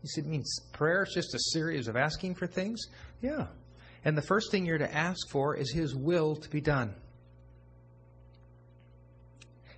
You 0.03 0.09
said, 0.09 0.25
means 0.25 0.59
prayer 0.73 1.03
is 1.03 1.13
just 1.13 1.33
a 1.33 1.39
series 1.53 1.87
of 1.87 1.95
asking 1.95 2.35
for 2.35 2.47
things? 2.47 2.87
Yeah. 3.21 3.47
And 4.03 4.17
the 4.17 4.21
first 4.21 4.51
thing 4.51 4.65
you're 4.65 4.77
to 4.77 4.93
ask 4.93 5.29
for 5.29 5.55
is 5.55 5.71
His 5.71 5.95
will 5.95 6.35
to 6.35 6.49
be 6.49 6.59
done. 6.59 6.93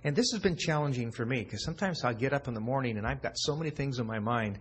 And 0.02 0.16
this 0.16 0.32
has 0.32 0.42
been 0.42 0.56
challenging 0.56 1.12
for 1.12 1.24
me 1.24 1.44
because 1.44 1.64
sometimes 1.64 2.02
I'll 2.02 2.14
get 2.14 2.32
up 2.32 2.48
in 2.48 2.54
the 2.54 2.60
morning 2.60 2.98
and 2.98 3.06
I've 3.06 3.22
got 3.22 3.34
so 3.36 3.54
many 3.54 3.70
things 3.70 4.00
in 4.00 4.06
my 4.08 4.18
mind. 4.18 4.58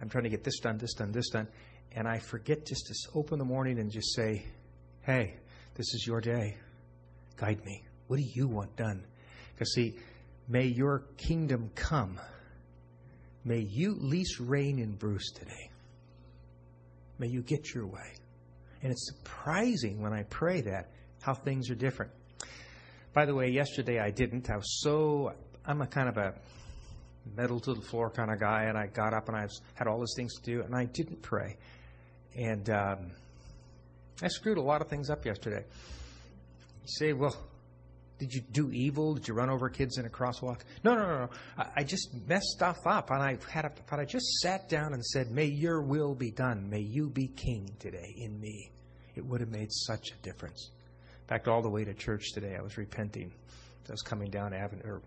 I'm 0.00 0.08
trying 0.08 0.24
to 0.24 0.30
get 0.30 0.44
this 0.44 0.60
done, 0.60 0.78
this 0.78 0.94
done, 0.94 1.12
this 1.12 1.30
done. 1.30 1.48
And 1.92 2.06
I 2.06 2.18
forget 2.18 2.66
just 2.66 2.86
to 2.86 2.94
open 3.14 3.38
the 3.38 3.44
morning 3.44 3.78
and 3.78 3.90
just 3.90 4.14
say, 4.14 4.44
hey, 5.02 5.36
this 5.74 5.94
is 5.94 6.04
your 6.06 6.20
day. 6.20 6.56
Guide 7.36 7.64
me. 7.64 7.84
What 8.06 8.16
do 8.18 8.24
you 8.34 8.46
want 8.46 8.76
done? 8.76 9.04
Because, 9.54 9.72
see, 9.74 9.96
may 10.48 10.66
your 10.66 11.04
kingdom 11.16 11.70
come 11.74 12.18
May 13.48 13.60
you 13.60 13.96
lease 13.98 14.40
reign 14.40 14.78
in 14.78 14.92
Bruce 14.92 15.30
today. 15.30 15.70
May 17.18 17.28
you 17.28 17.40
get 17.40 17.74
your 17.74 17.86
way. 17.86 18.12
And 18.82 18.92
it's 18.92 19.06
surprising 19.08 20.02
when 20.02 20.12
I 20.12 20.24
pray 20.24 20.60
that 20.60 20.90
how 21.22 21.32
things 21.32 21.70
are 21.70 21.74
different. 21.74 22.12
By 23.14 23.24
the 23.24 23.34
way, 23.34 23.48
yesterday 23.48 24.00
I 24.00 24.10
didn't. 24.10 24.50
I 24.50 24.56
was 24.56 24.82
so, 24.82 25.32
I'm 25.64 25.80
a 25.80 25.86
kind 25.86 26.10
of 26.10 26.18
a 26.18 26.34
metal 27.36 27.60
to 27.60 27.74
the 27.74 27.80
floor 27.80 28.10
kind 28.10 28.30
of 28.30 28.40
guy, 28.40 28.64
and 28.64 28.76
I 28.76 28.86
got 28.86 29.14
up 29.14 29.28
and 29.28 29.36
I 29.36 29.46
had 29.74 29.86
all 29.86 29.98
these 29.98 30.14
things 30.16 30.34
to 30.36 30.42
do, 30.42 30.62
and 30.62 30.74
I 30.74 30.84
didn't 30.84 31.22
pray. 31.22 31.56
And 32.36 32.68
um, 32.70 33.10
I 34.22 34.28
screwed 34.28 34.58
a 34.58 34.62
lot 34.62 34.80
of 34.80 34.88
things 34.88 35.10
up 35.10 35.24
yesterday. 35.24 35.64
You 36.82 36.86
say, 36.86 37.12
well, 37.12 37.36
did 38.18 38.32
you 38.32 38.40
do 38.40 38.70
evil? 38.72 39.14
Did 39.14 39.28
you 39.28 39.34
run 39.34 39.48
over 39.48 39.68
kids 39.68 39.98
in 39.98 40.04
a 40.04 40.08
crosswalk? 40.08 40.60
No, 40.82 40.94
no, 40.94 41.02
no, 41.02 41.18
no. 41.20 41.28
I, 41.76 41.84
just 41.84 42.08
messed 42.26 42.48
stuff 42.48 42.78
up, 42.84 43.10
and 43.10 43.22
I 43.22 43.38
had 43.48 43.64
a, 43.64 43.72
but 43.88 44.00
I 44.00 44.04
just 44.04 44.26
sat 44.40 44.68
down 44.68 44.92
and 44.92 45.04
said, 45.04 45.30
"May 45.30 45.44
Your 45.44 45.82
will 45.82 46.14
be 46.14 46.32
done. 46.32 46.68
May 46.68 46.80
You 46.80 47.08
be 47.08 47.28
King 47.28 47.70
today 47.78 48.14
in 48.16 48.40
me." 48.40 48.72
It 49.14 49.24
would 49.24 49.40
have 49.40 49.50
made 49.50 49.70
such 49.70 50.10
a 50.10 50.22
difference. 50.22 50.70
In 51.22 51.26
fact, 51.28 51.46
all 51.48 51.62
the 51.62 51.70
way 51.70 51.84
to 51.84 51.94
church 51.94 52.32
today, 52.32 52.56
I 52.58 52.62
was 52.62 52.76
repenting. 52.76 53.32
I 53.88 53.92
was 53.92 54.02
coming 54.02 54.30
down 54.30 54.52
Avenue 54.52 55.00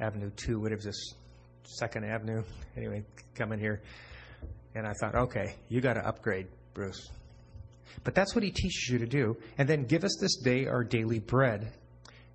Avenue 0.00 0.30
Two. 0.36 0.60
What 0.60 0.72
is 0.72 0.84
this? 0.84 1.14
Second 1.64 2.04
Avenue. 2.04 2.42
Anyway, 2.76 3.04
coming 3.34 3.58
here, 3.58 3.80
and 4.74 4.86
I 4.86 4.92
thought, 5.00 5.14
okay, 5.14 5.54
you 5.68 5.80
got 5.80 5.94
to 5.94 6.06
upgrade, 6.06 6.46
Bruce. 6.74 7.08
But 8.02 8.14
that's 8.14 8.34
what 8.34 8.42
he 8.44 8.50
teaches 8.50 8.88
you 8.90 8.98
to 8.98 9.06
do. 9.06 9.36
And 9.56 9.68
then 9.68 9.84
give 9.84 10.04
us 10.04 10.16
this 10.20 10.36
day 10.36 10.66
our 10.66 10.84
daily 10.84 11.20
bread. 11.20 11.72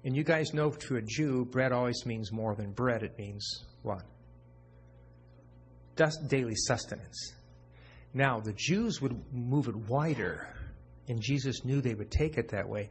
And 0.04 0.16
you 0.16 0.24
guys 0.24 0.54
know 0.54 0.72
to 0.72 0.96
a 0.96 1.02
Jew, 1.02 1.46
bread 1.46 1.72
always 1.72 2.06
means 2.06 2.32
more 2.32 2.56
than 2.56 2.72
bread. 2.72 3.04
It 3.04 3.18
means 3.18 3.66
what? 3.84 4.04
Daily 6.28 6.56
sustenance. 6.56 7.34
Now, 8.14 8.40
the 8.40 8.54
Jews 8.54 9.02
would 9.02 9.22
move 9.34 9.68
it 9.68 9.76
wider, 9.76 10.48
and 11.10 11.22
Jesus 11.22 11.66
knew 11.66 11.82
they 11.82 11.94
would 11.94 12.10
take 12.10 12.38
it 12.38 12.50
that 12.50 12.68
way. 12.68 12.90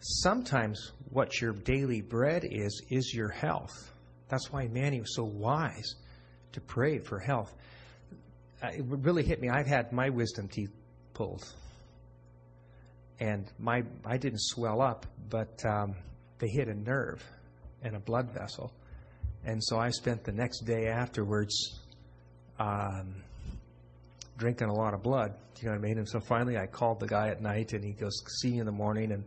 Sometimes 0.00 0.92
what 1.10 1.40
your 1.40 1.52
daily 1.52 2.00
bread 2.00 2.44
is, 2.44 2.82
is 2.88 3.12
your 3.14 3.28
health. 3.28 3.92
That's 4.28 4.52
why 4.52 4.68
Manny 4.68 5.00
was 5.00 5.14
so 5.14 5.24
wise 5.24 5.96
to 6.52 6.60
pray 6.60 6.98
for 6.98 7.18
health. 7.18 7.52
Uh, 8.62 8.68
it 8.68 8.84
really 8.86 9.22
hit 9.22 9.40
me. 9.40 9.48
I've 9.48 9.66
had 9.66 9.92
my 9.92 10.08
wisdom 10.08 10.48
teeth 10.48 10.70
pulled, 11.14 11.44
and 13.20 13.50
my 13.58 13.82
I 14.04 14.16
didn't 14.16 14.40
swell 14.40 14.80
up, 14.82 15.06
but 15.30 15.64
um, 15.64 15.94
they 16.38 16.48
hit 16.48 16.68
a 16.68 16.74
nerve 16.74 17.24
and 17.82 17.96
a 17.96 18.00
blood 18.00 18.30
vessel. 18.32 18.72
And 19.44 19.62
so 19.62 19.78
I 19.78 19.90
spent 19.90 20.24
the 20.24 20.32
next 20.32 20.60
day 20.60 20.88
afterwards 20.88 21.80
um, 22.58 23.22
drinking 24.36 24.68
a 24.68 24.74
lot 24.74 24.94
of 24.94 25.02
blood. 25.02 25.34
You 25.60 25.66
know 25.66 25.72
what 25.72 25.78
I 25.78 25.88
mean? 25.88 25.98
And 25.98 26.08
so 26.08 26.20
finally 26.20 26.56
I 26.56 26.66
called 26.66 27.00
the 27.00 27.06
guy 27.06 27.28
at 27.28 27.40
night 27.40 27.72
and 27.72 27.84
he 27.84 27.92
goes, 27.92 28.12
see 28.40 28.50
you 28.50 28.60
in 28.60 28.66
the 28.66 28.72
morning 28.72 29.12
and 29.12 29.24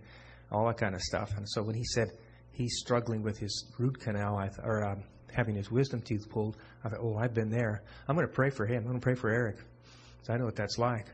all 0.51 0.67
that 0.67 0.77
kind 0.77 0.95
of 0.95 1.01
stuff. 1.01 1.31
And 1.37 1.47
so 1.47 1.63
when 1.63 1.75
he 1.75 1.83
said 1.83 2.11
he's 2.51 2.77
struggling 2.79 3.23
with 3.23 3.37
his 3.37 3.71
root 3.77 3.99
canal 3.99 4.37
I 4.37 4.47
th- 4.47 4.59
or 4.63 4.85
um, 4.85 5.03
having 5.33 5.55
his 5.55 5.71
wisdom 5.71 6.01
teeth 6.01 6.29
pulled, 6.29 6.57
I 6.83 6.89
thought, 6.89 6.99
oh, 7.01 7.17
I've 7.17 7.33
been 7.33 7.49
there. 7.49 7.83
I'm 8.07 8.15
going 8.15 8.27
to 8.27 8.33
pray 8.33 8.49
for 8.49 8.65
him. 8.65 8.79
I'm 8.79 8.87
going 8.87 8.99
to 8.99 9.03
pray 9.03 9.15
for 9.15 9.29
Eric 9.29 9.57
because 9.57 10.29
I 10.29 10.37
know 10.37 10.45
what 10.45 10.55
that's 10.55 10.77
like. 10.77 11.07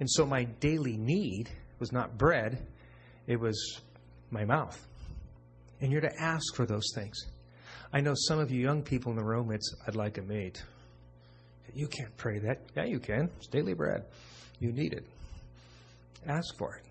And 0.00 0.08
so 0.10 0.26
my 0.26 0.44
daily 0.44 0.96
need 0.96 1.48
was 1.78 1.92
not 1.92 2.18
bread, 2.18 2.66
it 3.26 3.38
was 3.38 3.80
my 4.30 4.44
mouth. 4.44 4.78
And 5.80 5.92
you're 5.92 6.00
to 6.00 6.20
ask 6.20 6.54
for 6.54 6.66
those 6.66 6.92
things. 6.94 7.16
I 7.92 8.00
know 8.00 8.14
some 8.14 8.38
of 8.38 8.50
you 8.50 8.60
young 8.60 8.82
people 8.82 9.12
in 9.12 9.18
the 9.18 9.24
room, 9.24 9.50
it's, 9.52 9.74
I'd 9.86 9.94
like 9.96 10.18
a 10.18 10.22
mate. 10.22 10.62
You 11.74 11.86
can't 11.86 12.16
pray 12.16 12.38
that. 12.40 12.60
Yeah, 12.76 12.84
you 12.84 12.98
can. 12.98 13.30
It's 13.36 13.46
daily 13.46 13.74
bread. 13.74 14.04
You 14.58 14.72
need 14.72 14.92
it. 14.92 15.04
Ask 16.26 16.56
for 16.56 16.76
it. 16.76 16.87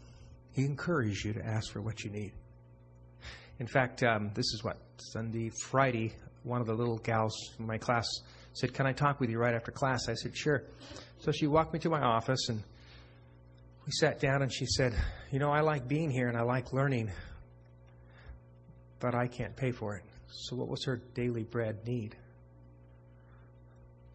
He 0.58 0.66
encourages 0.66 1.24
you 1.24 1.34
to 1.34 1.46
ask 1.46 1.72
for 1.72 1.82
what 1.82 2.04
you 2.04 2.10
need. 2.10 2.32
In 3.60 3.68
fact, 3.68 4.02
um, 4.02 4.32
this 4.34 4.48
is 4.56 4.64
what, 4.64 4.78
Sunday, 4.98 5.52
Friday, 5.62 6.14
one 6.42 6.62
of 6.62 6.66
the 6.66 6.74
little 6.74 6.98
gals 6.98 7.36
from 7.56 7.68
my 7.68 7.78
class 7.78 8.08
said, 8.54 8.74
Can 8.74 8.88
I 8.88 8.92
talk 8.92 9.20
with 9.20 9.30
you 9.30 9.38
right 9.38 9.54
after 9.54 9.72
class? 9.72 10.10
I 10.10 10.16
said, 10.16 10.36
Sure. 10.36 10.64
So 11.20 11.32
she 11.32 11.46
walked 11.46 11.74
me 11.74 11.80
to 11.82 11.92
my 11.92 12.02
office 12.02 12.50
and 12.50 12.64
we 13.86 13.92
sat 13.92 14.20
down 14.20 14.42
and 14.42 14.52
she 14.52 14.66
said, 14.66 14.96
You 15.32 15.38
know, 15.38 15.52
I 15.52 15.62
like 15.62 15.88
being 15.88 16.10
here 16.10 16.28
and 16.28 16.36
I 16.36 16.42
like 16.42 16.74
learning, 16.74 17.12
but 19.00 19.14
I 19.14 19.28
can't 19.28 19.56
pay 19.56 19.72
for 19.72 19.96
it. 19.96 20.04
So, 20.28 20.56
what 20.56 20.70
was 20.70 20.84
her 20.86 21.00
daily 21.14 21.44
bread 21.44 21.86
need? 21.86 22.16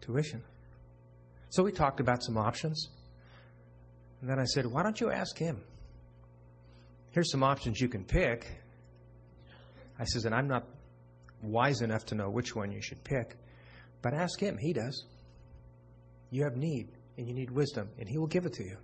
Tuition. 0.01 0.43
So, 1.51 1.63
we 1.63 1.71
talked 1.71 2.01
about 2.01 2.21
some 2.21 2.37
options. 2.37 2.89
And 4.19 4.29
then 4.29 4.39
I 4.39 4.45
said, 4.45 4.65
Why 4.65 4.83
don't 4.83 4.99
you 4.99 5.09
ask 5.09 5.37
him? 5.37 5.61
Here's 7.13 7.31
some 7.31 7.43
options 7.43 7.79
you 7.79 7.87
can 7.87 8.03
pick. 8.03 8.47
I 9.99 10.05
says, 10.05 10.25
And 10.25 10.33
I'm 10.33 10.47
not 10.47 10.67
wise 11.43 11.81
enough 11.81 12.05
to 12.07 12.15
know 12.15 12.29
which 12.29 12.55
one 12.55 12.71
you 12.71 12.81
should 12.81 13.03
pick, 13.03 13.37
but 14.01 14.13
ask 14.13 14.39
him. 14.39 14.57
He 14.57 14.73
does. 14.73 15.05
You 16.31 16.43
have 16.43 16.57
need, 16.57 16.89
and 17.17 17.27
you 17.27 17.35
need 17.35 17.51
wisdom, 17.51 17.89
and 17.99 18.09
he 18.09 18.17
will 18.17 18.27
give 18.27 18.45
it 18.45 18.53
to 18.53 18.63
you. 18.63 18.77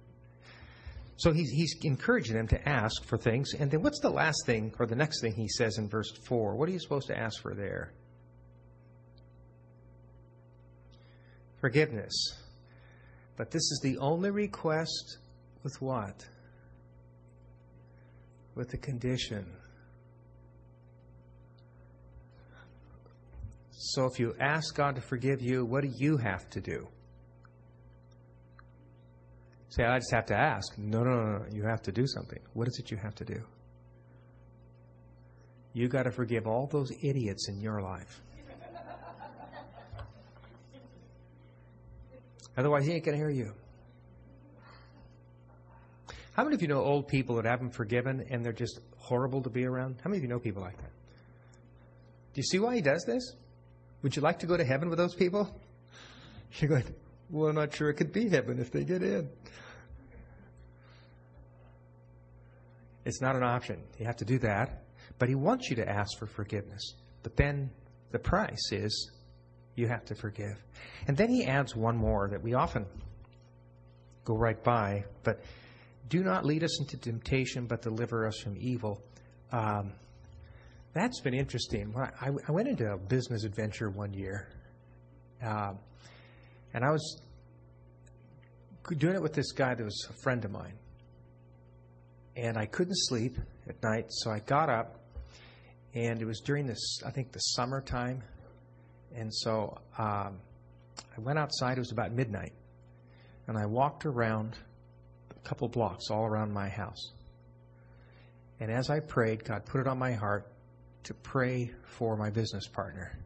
So 1.18 1.34
he's, 1.34 1.50
he's 1.50 1.76
encouraging 1.82 2.36
them 2.36 2.48
to 2.50 2.70
ask 2.70 3.04
for 3.04 3.18
things. 3.18 3.54
And 3.54 3.72
then 3.72 3.82
what's 3.82 4.00
the 4.00 4.12
last 4.12 4.46
thing, 4.46 4.74
or 4.80 4.86
the 4.86 4.96
next 4.96 5.22
thing 5.22 5.34
he 5.34 5.50
says 5.50 5.80
in 5.80 5.90
verse 5.90 6.12
4? 6.28 6.56
What 6.56 6.70
are 6.70 6.72
you 6.72 6.80
supposed 6.80 7.08
to 7.08 7.18
ask 7.18 7.42
for 7.42 7.56
there? 7.56 7.92
Forgiveness. 11.60 12.14
But 13.36 13.50
this 13.50 13.64
is 13.64 13.80
the 13.82 13.98
only 13.98 14.30
request 14.30 15.18
with 15.64 15.82
what? 15.82 16.26
With 18.56 18.70
the 18.70 18.77
condition. 18.77 19.46
So 23.72 24.06
if 24.06 24.20
you 24.20 24.36
ask 24.39 24.75
God 24.75 24.96
to 24.96 25.01
forgive 25.01 25.41
you, 25.41 25.65
what 25.65 25.84
do 25.84 25.89
you 25.96 26.18
have 26.18 26.50
to 26.50 26.60
do? 26.60 26.88
Say, 29.70 29.84
I 29.86 29.98
just 30.00 30.12
have 30.12 30.25
to 30.27 30.36
ask. 30.36 30.77
No, 30.77 31.03
no, 31.03 31.12
no, 31.12 31.38
no. 31.38 31.46
You 31.51 31.63
have 31.63 31.82
to 31.84 31.91
do 31.91 32.06
something. 32.08 32.39
What 32.53 32.68
is 32.68 32.77
it 32.79 32.91
you 32.91 32.98
have 32.98 33.15
to 33.15 33.25
do? 33.25 33.41
You 35.74 35.88
got 35.88 36.03
to 36.03 36.12
forgive 36.12 36.48
all 36.48 36.68
those 36.68 36.91
idiots 37.03 37.48
in 37.48 37.62
your 37.62 37.82
life. 37.82 38.22
Otherwise, 42.58 42.86
he 42.86 42.94
ain't 42.94 43.06
going 43.06 43.18
to 43.18 43.24
hear 43.24 43.29
you. 43.29 43.53
How 46.39 46.46
many 46.46 46.55
of 46.55 46.62
you 46.62 46.69
know 46.69 46.81
old 46.81 47.05
people 47.10 47.36
that 47.36 47.43
haven't 47.43 47.72
forgiven 47.72 48.25
and 48.29 48.46
they're 48.46 48.53
just 48.53 48.79
horrible 48.96 49.41
to 49.41 49.50
be 49.50 49.65
around? 49.65 49.98
How 50.01 50.10
many 50.10 50.19
of 50.19 50.24
you 50.24 50.29
know 50.29 50.39
people 50.39 50.62
like 50.62 50.77
that? 50.77 50.91
Do 52.34 52.39
you 52.39 52.43
see 52.43 52.60
why 52.60 52.75
he 52.75 52.81
does 52.81 53.03
this? 53.03 53.36
Would 54.03 54.15
you 54.15 54.22
like 54.22 54.39
to 54.39 54.46
go 54.46 54.55
to 54.55 54.63
heaven 54.63 54.88
with 54.88 54.98
those 54.98 55.13
people? 55.13 55.53
You're 56.60 56.69
going, 56.69 56.96
well, 57.29 57.50
I'm 57.50 57.55
not 57.55 57.75
sure 57.75 57.89
it 57.89 57.96
could 57.96 58.13
be 58.13 58.29
heaven 58.29 58.58
if 58.58 58.72
they 58.72 58.86
get 58.86 59.03
in. 59.03 59.27
It's 63.03 63.19
not 63.19 63.36
an 63.36 63.43
option. 63.43 63.81
You 63.98 64.05
have 64.05 64.15
to 64.15 64.25
do 64.25 64.39
that. 64.39 64.84
But 65.17 65.27
he 65.27 65.36
wants 65.36 65.69
you 65.69 65.75
to 65.75 65.89
ask 65.89 66.17
for 66.17 66.25
forgiveness. 66.25 66.93
But 67.22 67.36
then 67.36 67.69
the 68.12 68.19
price 68.19 68.72
is 68.72 69.12
you 69.75 69.89
have 69.89 70.05
to 70.05 70.15
forgive. 70.15 70.55
And 71.05 71.17
then 71.17 71.31
he 71.31 71.43
adds 71.43 71.75
one 71.75 71.98
more 71.98 72.29
that 72.29 72.41
we 72.41 72.53
often 72.53 72.86
go 74.24 74.38
right 74.38 74.63
by. 74.63 75.03
But 75.25 75.41
do 76.10 76.24
not 76.24 76.46
lead 76.46 76.63
us 76.63 76.80
into 76.80 76.98
temptation, 76.98 77.66
but 77.66 77.82
deliver 77.82 78.28
us 78.28 78.39
from 78.39 78.58
evil. 78.60 79.01
Um, 79.51 79.94
that's 80.94 81.22
been 81.22 81.36
interesting. 81.36 81.94
I, 81.96 82.30
I, 82.48 82.51
went 82.51 82.68
into 82.68 82.92
a 82.92 82.98
business 82.98 83.44
adventure 83.44 83.89
one 83.89 84.13
year. 84.13 84.50
Uh, 85.44 85.74
and 86.74 86.84
I 86.84 86.89
was 86.89 87.22
doing 88.98 89.16
it 89.16 89.22
with 89.22 89.34
this 89.34 89.51
guy 89.51 89.75
that 89.75 89.84
was 89.84 90.08
a 90.10 90.13
friend 90.24 90.44
of 90.46 90.51
mine. 90.51 90.74
And 92.36 92.58
I 92.58 92.66
couldn't 92.66 92.96
sleep 92.96 93.38
at 93.68 93.82
night, 93.84 94.06
so 94.10 94.32
I 94.32 94.39
got 94.39 94.70
up, 94.70 95.00
and 95.94 96.22
it 96.22 96.25
was 96.25 96.39
during 96.39 96.66
this, 96.66 97.01
I 97.06 97.12
think, 97.12 97.32
the 97.32 97.39
summertime. 97.39 98.24
And 99.16 99.34
so 99.34 99.78
um, 99.98 100.39
I 101.18 101.20
went 101.20 101.38
outside, 101.38 101.78
it 101.78 101.82
was 101.82 101.92
about 101.92 102.13
midnight, 102.13 102.54
and 103.48 103.58
I 103.58 103.66
walked 103.66 104.06
around 104.06 104.58
couple 105.43 105.67
blocks 105.67 106.10
all 106.10 106.25
around 106.25 106.53
my 106.53 106.69
house. 106.69 107.12
And 108.60 108.72
as 108.72 108.89
I 108.89 109.00
prayed, 109.00 109.43
God 109.43 109.65
put 109.65 109.81
it 109.81 109.88
on 109.88 109.98
my 109.98 110.13
heart 110.13 110.51
to 111.03 111.13
pray 111.13 111.71
for 111.84 112.17
my 112.17 112.30
business 112.30 112.67
partner 112.67 113.17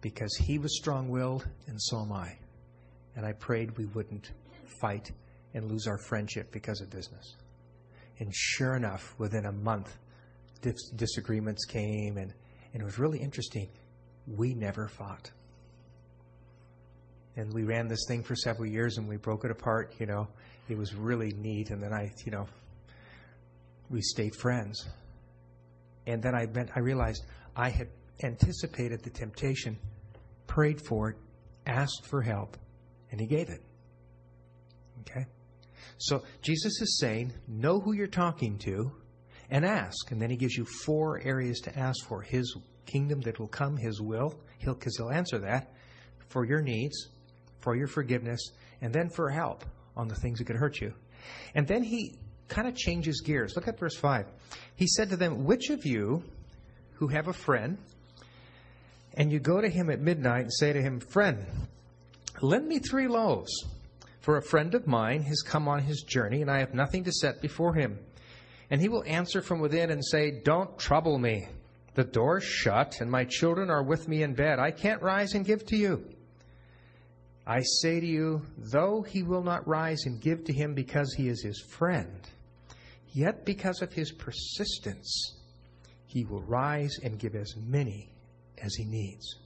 because 0.00 0.34
he 0.36 0.58
was 0.58 0.76
strong 0.76 1.08
willed 1.08 1.46
and 1.66 1.80
so 1.80 2.00
am 2.00 2.12
I. 2.12 2.36
And 3.16 3.24
I 3.24 3.32
prayed 3.32 3.76
we 3.78 3.86
wouldn't 3.86 4.32
fight 4.80 5.10
and 5.54 5.70
lose 5.70 5.86
our 5.86 5.98
friendship 5.98 6.50
because 6.50 6.80
of 6.80 6.90
business. 6.90 7.36
And 8.18 8.34
sure 8.34 8.74
enough, 8.74 9.14
within 9.18 9.46
a 9.46 9.52
month, 9.52 9.96
dis- 10.60 10.90
disagreements 10.90 11.64
came, 11.64 12.16
and, 12.16 12.32
and 12.72 12.82
it 12.82 12.84
was 12.84 12.98
really 12.98 13.18
interesting. 13.18 13.68
We 14.26 14.54
never 14.54 14.88
fought. 14.88 15.30
And 17.36 17.52
we 17.52 17.64
ran 17.64 17.88
this 17.88 18.04
thing 18.06 18.22
for 18.22 18.36
several 18.36 18.68
years 18.68 18.98
and 18.98 19.08
we 19.08 19.16
broke 19.16 19.44
it 19.44 19.50
apart, 19.50 19.94
you 19.98 20.06
know. 20.06 20.28
It 20.72 20.78
was 20.78 20.94
really 20.94 21.32
neat. 21.32 21.68
And 21.68 21.82
then 21.82 21.92
I, 21.92 22.10
you 22.24 22.32
know, 22.32 22.46
we 23.90 24.00
stayed 24.00 24.34
friends. 24.34 24.88
And 26.06 26.22
then 26.22 26.34
I, 26.34 26.46
I 26.74 26.80
realized 26.80 27.24
I 27.54 27.68
had 27.68 27.88
anticipated 28.24 29.02
the 29.02 29.10
temptation 29.10 29.78
prayed 30.46 30.80
for 30.80 31.10
it, 31.10 31.16
asked 31.66 32.06
for 32.06 32.22
help, 32.22 32.56
and 33.10 33.20
he 33.20 33.26
gave 33.26 33.50
it. 33.50 33.60
Okay? 35.00 35.26
So 35.98 36.22
Jesus 36.40 36.80
is 36.80 36.98
saying, 36.98 37.34
know 37.46 37.78
who 37.78 37.92
you're 37.92 38.06
talking 38.06 38.56
to 38.60 38.92
and 39.50 39.66
ask. 39.66 40.10
And 40.10 40.20
then 40.20 40.30
he 40.30 40.36
gives 40.36 40.56
you 40.56 40.64
four 40.64 41.20
areas 41.22 41.60
to 41.60 41.78
ask 41.78 42.06
for 42.06 42.22
his 42.22 42.56
kingdom 42.86 43.20
that 43.20 43.38
will 43.38 43.48
come, 43.48 43.76
his 43.76 44.00
will, 44.00 44.40
he'll 44.58 44.74
because 44.74 44.96
he'll 44.96 45.10
answer 45.10 45.38
that 45.40 45.74
for 46.28 46.46
your 46.46 46.62
needs, 46.62 47.08
for 47.60 47.76
your 47.76 47.88
forgiveness, 47.88 48.40
and 48.80 48.90
then 48.92 49.10
for 49.10 49.28
help 49.28 49.64
on 49.96 50.08
the 50.08 50.14
things 50.14 50.38
that 50.38 50.44
could 50.44 50.56
hurt 50.56 50.80
you. 50.80 50.92
And 51.54 51.66
then 51.66 51.82
he 51.82 52.18
kind 52.48 52.68
of 52.68 52.76
changes 52.76 53.20
gears. 53.20 53.54
Look 53.56 53.68
at 53.68 53.78
verse 53.78 53.96
5. 53.96 54.26
He 54.76 54.86
said 54.86 55.10
to 55.10 55.16
them, 55.16 55.44
Which 55.44 55.70
of 55.70 55.86
you 55.86 56.22
who 56.94 57.08
have 57.08 57.28
a 57.28 57.32
friend 57.32 57.78
and 59.14 59.30
you 59.30 59.38
go 59.38 59.60
to 59.60 59.68
him 59.68 59.90
at 59.90 60.00
midnight 60.00 60.42
and 60.42 60.52
say 60.52 60.72
to 60.72 60.80
him, 60.80 61.00
Friend, 61.00 61.44
lend 62.40 62.66
me 62.66 62.78
three 62.78 63.08
loaves, 63.08 63.64
for 64.20 64.36
a 64.36 64.42
friend 64.42 64.74
of 64.74 64.86
mine 64.86 65.22
has 65.22 65.42
come 65.42 65.68
on 65.68 65.80
his 65.80 66.02
journey, 66.02 66.42
and 66.42 66.50
I 66.50 66.60
have 66.60 66.74
nothing 66.74 67.04
to 67.04 67.12
set 67.12 67.40
before 67.40 67.74
him. 67.74 67.98
And 68.70 68.80
he 68.80 68.88
will 68.88 69.04
answer 69.06 69.42
from 69.42 69.60
within 69.60 69.90
and 69.90 70.04
say, 70.04 70.40
Don't 70.44 70.78
trouble 70.78 71.18
me. 71.18 71.48
The 71.94 72.04
door's 72.04 72.44
shut, 72.44 73.00
and 73.00 73.10
my 73.10 73.24
children 73.24 73.68
are 73.68 73.82
with 73.82 74.08
me 74.08 74.22
in 74.22 74.34
bed. 74.34 74.58
I 74.58 74.70
can't 74.70 75.02
rise 75.02 75.34
and 75.34 75.44
give 75.44 75.66
to 75.66 75.76
you. 75.76 76.02
I 77.46 77.60
say 77.80 77.98
to 77.98 78.06
you, 78.06 78.42
though 78.56 79.02
he 79.02 79.22
will 79.22 79.42
not 79.42 79.66
rise 79.66 80.04
and 80.06 80.20
give 80.20 80.44
to 80.44 80.52
him 80.52 80.74
because 80.74 81.12
he 81.14 81.28
is 81.28 81.42
his 81.42 81.60
friend, 81.60 82.28
yet 83.12 83.44
because 83.44 83.82
of 83.82 83.92
his 83.92 84.12
persistence, 84.12 85.38
he 86.06 86.24
will 86.24 86.42
rise 86.42 86.98
and 87.02 87.18
give 87.18 87.34
as 87.34 87.56
many 87.56 88.12
as 88.62 88.74
he 88.74 88.84
needs. 88.84 89.38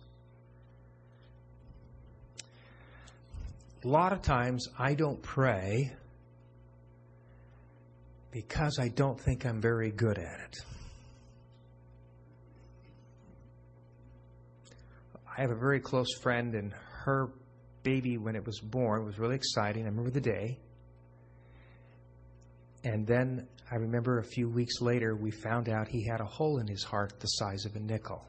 A 3.85 3.89
lot 3.89 4.13
of 4.13 4.21
times 4.21 4.69
I 4.79 4.95
don't 4.95 5.23
pray 5.23 5.93
because 8.31 8.79
I 8.79 8.89
don't 8.89 9.19
think 9.19 9.47
I'm 9.47 9.63
very 9.63 9.91
good 9.91 10.19
at 10.19 10.41
it. 10.41 10.57
I 15.27 15.41
have 15.41 15.51
a 15.51 15.57
very 15.57 15.81
close 15.81 16.13
friend, 16.21 16.55
and 16.55 16.73
her 17.05 17.29
baby, 17.87 18.19
when 18.19 18.35
it 18.35 18.45
was 18.45 18.59
born, 18.59 19.05
was 19.05 19.19
really 19.19 19.37
exciting. 19.37 19.85
I 19.85 19.87
remember 19.87 20.11
the 20.11 20.21
day. 20.21 20.59
And 22.83 23.07
then 23.07 23.47
I 23.71 23.77
remember 23.77 24.19
a 24.19 24.25
few 24.25 24.49
weeks 24.49 24.81
later, 24.81 25.15
we 25.15 25.31
found 25.31 25.69
out 25.69 25.87
he 25.87 26.05
had 26.05 26.21
a 26.21 26.25
hole 26.25 26.59
in 26.59 26.67
his 26.67 26.83
heart 26.83 27.21
the 27.21 27.29
size 27.29 27.65
of 27.65 27.77
a 27.77 27.81
nickel 27.81 28.25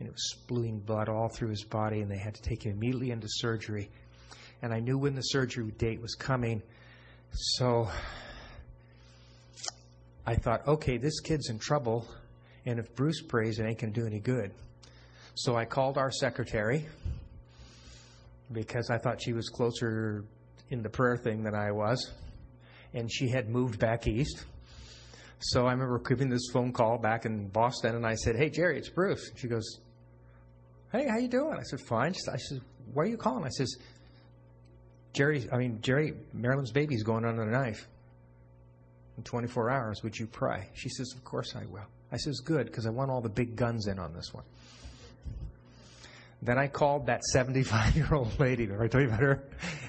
and 0.00 0.08
it 0.08 0.12
was 0.12 0.30
spewing 0.30 0.80
blood 0.80 1.10
all 1.10 1.28
through 1.28 1.50
his 1.50 1.62
body, 1.62 2.00
and 2.00 2.10
they 2.10 2.16
had 2.16 2.34
to 2.34 2.42
take 2.42 2.64
him 2.64 2.72
immediately 2.72 3.10
into 3.10 3.26
surgery. 3.28 3.90
And 4.62 4.72
I 4.72 4.80
knew 4.80 4.96
when 4.96 5.14
the 5.14 5.20
surgery 5.20 5.70
date 5.76 6.00
was 6.00 6.14
coming, 6.14 6.62
so 7.32 7.86
I 10.26 10.34
thought, 10.36 10.66
okay, 10.66 10.96
this 10.96 11.20
kid's 11.20 11.50
in 11.50 11.58
trouble, 11.58 12.08
and 12.64 12.78
if 12.78 12.94
Bruce 12.94 13.20
prays, 13.20 13.58
it 13.58 13.64
ain't 13.64 13.78
going 13.78 13.92
to 13.92 14.00
do 14.00 14.06
any 14.06 14.20
good. 14.20 14.52
So 15.34 15.54
I 15.54 15.66
called 15.66 15.98
our 15.98 16.10
secretary 16.10 16.86
because 18.52 18.90
I 18.90 18.98
thought 18.98 19.22
she 19.22 19.32
was 19.32 19.48
closer 19.48 20.24
in 20.70 20.82
the 20.82 20.90
prayer 20.90 21.16
thing 21.16 21.42
than 21.42 21.54
I 21.54 21.70
was, 21.72 22.12
and 22.94 23.10
she 23.10 23.28
had 23.28 23.48
moved 23.48 23.78
back 23.78 24.06
east. 24.06 24.44
So 25.38 25.66
I 25.66 25.72
remember 25.72 25.98
giving 25.98 26.28
this 26.28 26.48
phone 26.52 26.72
call 26.72 26.98
back 26.98 27.24
in 27.24 27.48
Boston, 27.48 27.96
and 27.96 28.06
I 28.06 28.14
said, 28.14 28.36
"Hey 28.36 28.50
Jerry, 28.50 28.78
it's 28.78 28.90
Bruce." 28.90 29.30
She 29.36 29.48
goes, 29.48 29.80
Hey, 30.92 31.06
how 31.08 31.18
you 31.18 31.28
doing? 31.28 31.56
I 31.56 31.62
said, 31.62 31.80
fine. 31.80 32.14
I 32.32 32.36
said, 32.36 32.60
why 32.92 33.04
are 33.04 33.06
you 33.06 33.16
calling? 33.16 33.44
I 33.44 33.50
says, 33.50 33.76
Jerry, 35.12 35.46
I 35.52 35.56
mean, 35.56 35.78
Jerry, 35.82 36.14
Marilyn's 36.32 36.72
baby's 36.72 37.04
going 37.04 37.24
under 37.24 37.44
the 37.44 37.50
knife. 37.52 37.86
In 39.16 39.22
24 39.22 39.70
hours, 39.70 40.02
would 40.02 40.18
you 40.18 40.26
pray? 40.26 40.68
She 40.74 40.88
says, 40.88 41.12
of 41.16 41.22
course 41.22 41.54
I 41.54 41.64
will. 41.66 41.86
I 42.10 42.16
says, 42.16 42.40
good, 42.40 42.66
because 42.66 42.86
I 42.86 42.90
want 42.90 43.10
all 43.10 43.20
the 43.20 43.28
big 43.28 43.54
guns 43.54 43.86
in 43.86 44.00
on 44.00 44.12
this 44.12 44.34
one. 44.34 44.44
Then 46.42 46.58
I 46.58 46.68
called 46.68 47.06
that 47.06 47.22
75 47.24 47.96
year 47.96 48.14
old 48.14 48.38
lady. 48.40 48.64
Remember 48.64 48.84
I 48.84 48.88
told 48.88 49.02
you 49.02 49.08
about 49.08 49.20
her? 49.20 49.44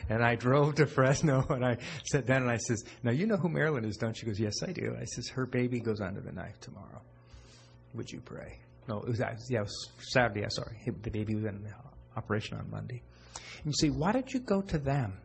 And 0.10 0.24
I 0.24 0.36
drove 0.36 0.76
to 0.76 0.86
Fresno 0.86 1.46
and 1.50 1.64
I 1.64 1.78
sat 2.04 2.26
down 2.26 2.42
and 2.42 2.52
I 2.52 2.58
says, 2.58 2.84
Now 3.04 3.12
you 3.12 3.26
know 3.26 3.38
who 3.38 3.50
Marilyn 3.50 3.86
is, 3.86 3.98
don't 3.98 4.16
you? 4.16 4.20
She 4.20 4.26
goes, 4.26 4.40
Yes, 4.40 4.56
I 4.68 4.74
do. 4.74 4.96
I 5.00 5.06
says, 5.06 5.30
Her 5.30 5.46
baby 5.46 5.80
goes 5.80 6.02
under 6.02 6.20
the 6.20 6.32
knife 6.32 6.60
tomorrow. 6.60 7.02
Would 7.94 8.10
you 8.10 8.20
pray? 8.22 8.60
No, 8.88 9.00
it 9.00 9.08
was, 9.08 9.20
yeah, 9.50 9.60
it 9.60 9.64
was 9.64 9.90
Saturday, 10.12 10.46
sorry. 10.50 10.78
The 10.86 11.10
baby 11.10 11.36
was 11.36 11.46
in 11.46 11.66
operation 12.18 12.58
on 12.58 12.70
Monday. 12.70 13.02
And 13.64 13.68
you 13.68 13.74
say, 13.74 13.90
Why 13.90 14.12
did 14.12 14.34
you 14.34 14.42
go 14.42 14.62
to 14.62 14.78
them? 14.78 15.18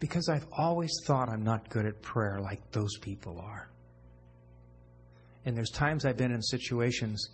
Because 0.00 0.28
I've 0.28 0.46
always 0.52 0.90
thought 1.06 1.30
I'm 1.30 1.44
not 1.44 1.70
good 1.70 1.86
at 1.86 2.02
prayer 2.02 2.40
like 2.40 2.60
those 2.72 2.98
people 2.98 3.40
are. 3.40 3.70
And 5.46 5.56
there's 5.56 5.70
times 5.70 6.04
I've 6.04 6.16
been 6.16 6.32
in 6.32 6.42
situations 6.42 7.28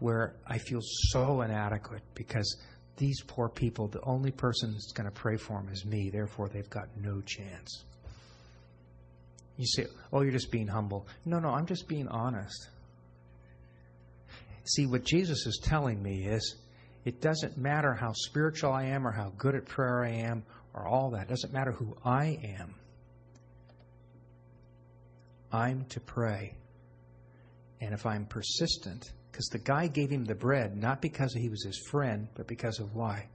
where 0.00 0.34
I 0.46 0.58
feel 0.58 0.80
so 0.82 1.42
inadequate 1.42 2.02
because 2.14 2.56
these 3.00 3.22
poor 3.22 3.48
people, 3.48 3.88
the 3.88 4.02
only 4.02 4.30
person 4.30 4.72
that's 4.72 4.92
going 4.92 5.08
to 5.08 5.14
pray 5.14 5.38
for 5.38 5.54
them 5.54 5.70
is 5.72 5.86
me. 5.86 6.10
Therefore, 6.10 6.48
they've 6.48 6.68
got 6.68 6.86
no 7.02 7.22
chance. 7.22 7.84
You 9.56 9.66
say, 9.66 9.86
oh, 10.12 10.20
you're 10.20 10.32
just 10.32 10.50
being 10.50 10.68
humble. 10.68 11.08
No, 11.24 11.38
no, 11.38 11.48
I'm 11.48 11.66
just 11.66 11.88
being 11.88 12.08
honest. 12.08 12.68
See, 14.64 14.86
what 14.86 15.04
Jesus 15.04 15.46
is 15.46 15.58
telling 15.64 16.02
me 16.02 16.26
is 16.26 16.56
it 17.06 17.22
doesn't 17.22 17.56
matter 17.56 17.94
how 17.94 18.12
spiritual 18.12 18.72
I 18.72 18.84
am 18.84 19.06
or 19.06 19.10
how 19.10 19.32
good 19.38 19.54
at 19.54 19.64
prayer 19.64 20.04
I 20.04 20.10
am 20.10 20.44
or 20.74 20.86
all 20.86 21.10
that. 21.12 21.22
It 21.22 21.28
doesn't 21.30 21.54
matter 21.54 21.72
who 21.72 21.96
I 22.04 22.38
am. 22.60 22.74
I'm 25.50 25.86
to 25.86 26.00
pray. 26.00 26.54
And 27.80 27.94
if 27.94 28.04
I'm 28.04 28.26
persistent, 28.26 29.10
because 29.40 29.48
the 29.48 29.58
guy 29.58 29.86
gave 29.86 30.10
him 30.10 30.24
the 30.24 30.34
bread 30.34 30.76
not 30.76 31.00
because 31.00 31.32
he 31.32 31.48
was 31.48 31.64
his 31.64 31.78
friend, 31.90 32.28
but 32.34 32.46
because 32.46 32.78
of 32.78 32.94
why? 32.94 33.26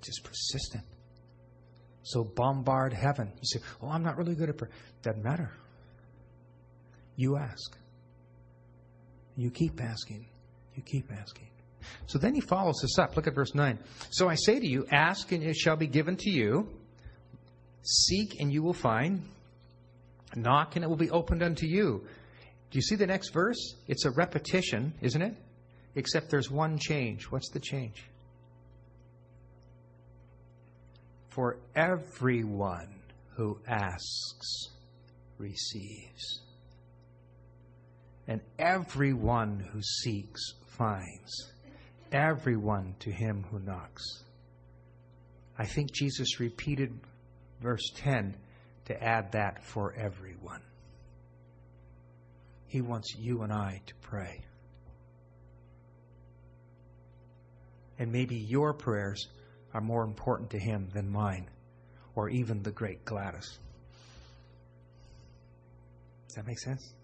Just 0.00 0.24
persistent. 0.24 0.84
So 2.02 2.24
bombard 2.24 2.94
heaven. 2.94 3.30
You 3.34 3.42
say, 3.42 3.60
Oh, 3.82 3.88
I'm 3.88 4.02
not 4.02 4.16
really 4.16 4.34
good 4.34 4.48
at 4.48 4.56
prayer. 4.56 4.70
Doesn't 5.02 5.22
matter. 5.22 5.50
You 7.16 7.36
ask. 7.36 7.76
You 9.36 9.50
keep 9.50 9.78
asking. 9.82 10.26
You 10.74 10.82
keep 10.82 11.12
asking. 11.12 11.48
So 12.06 12.18
then 12.18 12.34
he 12.34 12.40
follows 12.40 12.78
this 12.80 12.98
up. 12.98 13.16
Look 13.16 13.26
at 13.26 13.34
verse 13.34 13.54
9. 13.54 13.78
So 14.10 14.28
I 14.28 14.36
say 14.36 14.58
to 14.58 14.66
you, 14.66 14.86
ask 14.90 15.30
and 15.32 15.42
it 15.42 15.56
shall 15.56 15.76
be 15.76 15.86
given 15.86 16.16
to 16.16 16.30
you. 16.30 16.66
Seek 17.82 18.40
and 18.40 18.50
you 18.50 18.62
will 18.62 18.72
find. 18.72 19.22
Knock 20.34 20.76
and 20.76 20.84
it 20.84 20.88
will 20.88 20.96
be 20.96 21.10
opened 21.10 21.42
unto 21.42 21.66
you. 21.66 22.06
Do 22.70 22.78
you 22.78 22.82
see 22.82 22.94
the 22.94 23.06
next 23.06 23.30
verse? 23.30 23.74
It's 23.88 24.04
a 24.04 24.10
repetition, 24.10 24.94
isn't 25.00 25.20
it? 25.20 25.34
Except 25.96 26.30
there's 26.30 26.50
one 26.50 26.78
change. 26.78 27.24
What's 27.24 27.50
the 27.50 27.58
change? 27.58 28.04
For 31.30 31.58
everyone 31.74 33.00
who 33.36 33.58
asks 33.66 34.68
receives. 35.38 36.42
And 38.28 38.40
everyone 38.58 39.66
who 39.72 39.80
seeks 39.82 40.40
finds. 40.66 41.52
Everyone 42.12 42.94
to 43.00 43.10
him 43.10 43.44
who 43.50 43.58
knocks. 43.58 44.04
I 45.58 45.66
think 45.66 45.92
Jesus 45.92 46.38
repeated 46.38 46.92
verse 47.60 47.90
10 47.96 48.36
to 48.86 49.02
add 49.02 49.32
that 49.32 49.64
for 49.64 49.92
everyone. 49.94 50.62
He 52.70 52.80
wants 52.80 53.16
you 53.18 53.42
and 53.42 53.52
I 53.52 53.82
to 53.86 53.94
pray. 53.96 54.44
And 57.98 58.12
maybe 58.12 58.36
your 58.36 58.72
prayers 58.72 59.26
are 59.74 59.80
more 59.80 60.04
important 60.04 60.50
to 60.50 60.58
Him 60.58 60.88
than 60.94 61.10
mine 61.10 61.50
or 62.14 62.28
even 62.30 62.62
the 62.62 62.70
great 62.70 63.04
Gladys. 63.04 63.58
Does 66.28 66.36
that 66.36 66.46
make 66.46 66.60
sense? 66.60 66.94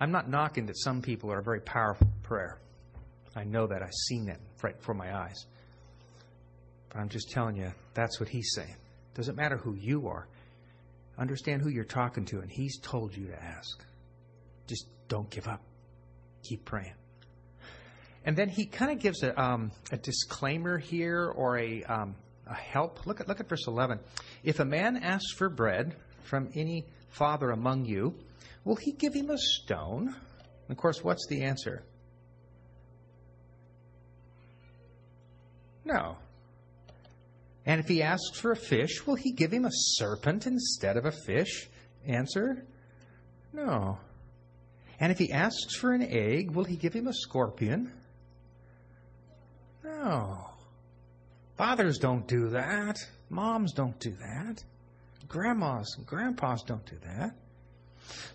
I'm 0.00 0.10
not 0.10 0.28
knocking 0.28 0.66
that 0.66 0.78
some 0.78 1.00
people 1.00 1.30
are 1.30 1.38
a 1.38 1.44
very 1.44 1.60
powerful 1.60 2.08
prayer. 2.24 2.58
I 3.36 3.44
know 3.44 3.68
that. 3.68 3.84
I've 3.84 3.94
seen 4.08 4.26
that 4.26 4.40
right 4.64 4.76
before 4.76 4.96
my 4.96 5.16
eyes. 5.16 5.46
But 6.88 6.98
I'm 6.98 7.08
just 7.08 7.30
telling 7.30 7.54
you, 7.54 7.70
that's 7.94 8.18
what 8.18 8.28
he's 8.28 8.50
saying. 8.56 8.74
Doesn't 9.14 9.36
matter 9.36 9.58
who 9.58 9.76
you 9.76 10.08
are. 10.08 10.26
Understand 11.18 11.62
who 11.62 11.68
you're 11.68 11.84
talking 11.84 12.24
to, 12.24 12.40
and 12.40 12.50
he's 12.50 12.80
told 12.80 13.16
you 13.16 13.28
to 13.28 13.40
ask. 13.40 13.84
Just 14.70 14.86
don't 15.08 15.28
give 15.28 15.48
up. 15.48 15.60
Keep 16.44 16.64
praying. 16.64 16.94
And 18.24 18.36
then 18.36 18.48
he 18.48 18.66
kind 18.66 18.92
of 18.92 19.00
gives 19.00 19.24
a, 19.24 19.38
um, 19.38 19.72
a 19.90 19.96
disclaimer 19.96 20.78
here 20.78 21.26
or 21.26 21.58
a, 21.58 21.82
um, 21.84 22.14
a 22.46 22.54
help. 22.54 23.04
Look 23.04 23.20
at, 23.20 23.26
look 23.26 23.40
at 23.40 23.48
verse 23.48 23.66
11. 23.66 23.98
If 24.44 24.60
a 24.60 24.64
man 24.64 24.96
asks 24.96 25.32
for 25.32 25.48
bread 25.48 25.96
from 26.22 26.50
any 26.54 26.86
father 27.08 27.50
among 27.50 27.86
you, 27.86 28.14
will 28.64 28.76
he 28.76 28.92
give 28.92 29.12
him 29.12 29.30
a 29.30 29.38
stone? 29.38 30.06
And 30.06 30.70
of 30.70 30.76
course, 30.76 31.02
what's 31.02 31.26
the 31.26 31.42
answer? 31.42 31.82
No. 35.84 36.16
And 37.66 37.80
if 37.80 37.88
he 37.88 38.02
asks 38.02 38.38
for 38.38 38.52
a 38.52 38.56
fish, 38.56 39.04
will 39.04 39.16
he 39.16 39.32
give 39.32 39.52
him 39.52 39.64
a 39.64 39.72
serpent 39.72 40.46
instead 40.46 40.96
of 40.96 41.06
a 41.06 41.12
fish? 41.12 41.68
Answer 42.06 42.64
No. 43.52 43.98
And 45.00 45.10
if 45.10 45.18
he 45.18 45.32
asks 45.32 45.74
for 45.76 45.92
an 45.92 46.02
egg, 46.02 46.50
will 46.50 46.64
he 46.64 46.76
give 46.76 46.92
him 46.92 47.08
a 47.08 47.14
scorpion? 47.14 47.90
No. 49.82 50.50
Fathers 51.56 51.98
don't 51.98 52.28
do 52.28 52.50
that. 52.50 52.98
Moms 53.30 53.72
don't 53.72 53.98
do 53.98 54.14
that. 54.20 54.62
Grandmas 55.26 55.94
and 55.96 56.06
grandpas 56.06 56.62
don't 56.62 56.84
do 56.84 56.96
that. 57.04 57.34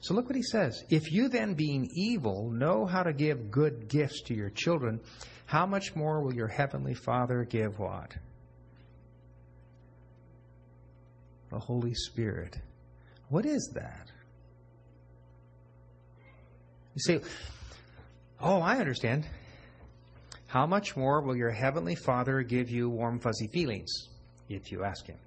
So 0.01 0.13
look 0.13 0.25
what 0.25 0.35
he 0.35 0.43
says. 0.43 0.83
If 0.89 1.11
you 1.11 1.27
then, 1.27 1.53
being 1.53 1.87
evil, 1.93 2.49
know 2.49 2.85
how 2.85 3.03
to 3.03 3.13
give 3.13 3.51
good 3.51 3.87
gifts 3.87 4.21
to 4.23 4.33
your 4.33 4.49
children, 4.49 5.01
how 5.45 5.65
much 5.65 5.95
more 5.95 6.21
will 6.21 6.33
your 6.33 6.47
heavenly 6.47 6.93
Father 6.93 7.43
give 7.43 7.77
what? 7.77 8.15
The 11.51 11.59
Holy 11.59 11.93
Spirit. 11.93 12.57
What 13.29 13.45
is 13.45 13.71
that? 13.75 14.11
You 16.95 17.01
say, 17.01 17.21
Oh, 18.39 18.61
I 18.61 18.77
understand. 18.77 19.27
How 20.47 20.65
much 20.65 20.95
more 20.95 21.21
will 21.21 21.35
your 21.35 21.51
heavenly 21.51 21.95
Father 21.95 22.41
give 22.41 22.69
you 22.69 22.89
warm, 22.89 23.19
fuzzy 23.19 23.47
feelings 23.47 23.91
if 24.49 24.71
you 24.71 24.83
ask 24.83 25.05
Him? 25.05 25.17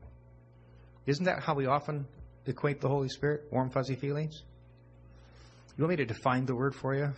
Isn't 1.07 1.27
that 1.27 1.43
how 1.43 1.55
we 1.55 1.67
often 1.67 2.07
equate 2.47 2.81
the 2.81 2.89
Holy 2.89 3.09
Spirit? 3.09 3.45
Warm, 3.51 3.71
fuzzy 3.71 3.95
feelings? 3.95 4.43
You 5.77 5.85
want 5.85 5.91
me 5.91 5.97
to 5.97 6.07
define 6.07 6.47
the 6.47 6.55
word 6.55 6.75
for 6.75 6.95
you? 6.95 7.13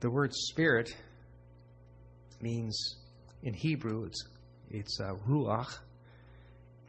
The 0.00 0.10
word 0.10 0.34
spirit 0.34 0.90
means, 2.40 2.96
in 3.44 3.54
Hebrew, 3.54 4.04
it's, 4.06 4.24
it's 4.70 5.00
uh, 5.00 5.14
ruach. 5.28 5.78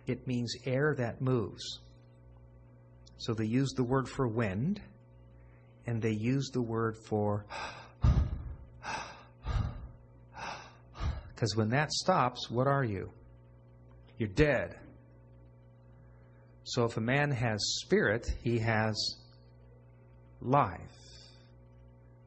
It 0.07 0.27
means 0.27 0.55
air 0.65 0.95
that 0.97 1.21
moves. 1.21 1.79
So 3.17 3.33
they 3.33 3.45
use 3.45 3.71
the 3.75 3.83
word 3.83 4.09
for 4.09 4.27
wind 4.27 4.81
and 5.85 6.01
they 6.01 6.11
use 6.11 6.49
the 6.49 6.61
word 6.61 6.97
for 6.97 7.45
because 11.43 11.57
when 11.57 11.69
that 11.71 11.91
stops, 11.91 12.49
what 12.49 12.67
are 12.67 12.85
you? 12.85 13.11
You're 14.17 14.29
dead. 14.29 14.77
So 16.63 16.85
if 16.85 16.95
a 16.95 17.01
man 17.01 17.31
has 17.31 17.59
spirit, 17.81 18.33
he 18.41 18.59
has 18.59 19.17
life. 20.39 20.79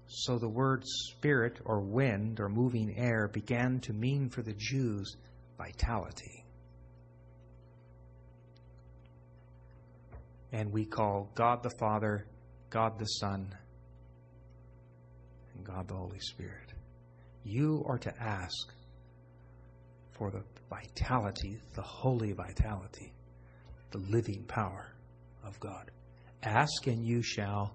So 0.07 0.39
the 0.39 0.49
word 0.49 0.83
spirit 0.85 1.61
or 1.65 1.81
wind 1.81 2.41
or 2.41 2.51
moving 2.51 2.95
air 2.99 3.29
began 3.29 3.81
to 3.81 3.95
mean 3.95 4.29
for 4.29 4.43
the 4.43 4.55
Jews 4.55 5.17
vitality. 5.57 6.45
And 10.53 10.71
we 10.73 10.85
call 10.85 11.31
God 11.35 11.63
the 11.63 11.71
Father 11.71 12.27
God 12.71 12.99
the 12.99 13.07
Son, 13.07 13.55
and 15.55 15.65
God 15.65 15.89
the 15.89 15.95
Holy 15.95 16.21
Spirit. 16.21 16.73
You 17.45 17.85
are 17.87 17.99
to 17.99 18.13
ask 18.21 18.73
for 20.13 20.31
the 20.31 20.43
vitality, 20.69 21.59
the 21.75 21.83
holy 21.83 22.33
vitality, 22.33 23.13
the 23.93 23.99
living 23.99 24.45
power 24.49 24.93
of 25.45 25.59
God. 25.61 25.91
Ask 26.43 26.87
and 26.87 27.07
you 27.07 27.23
shall 27.23 27.75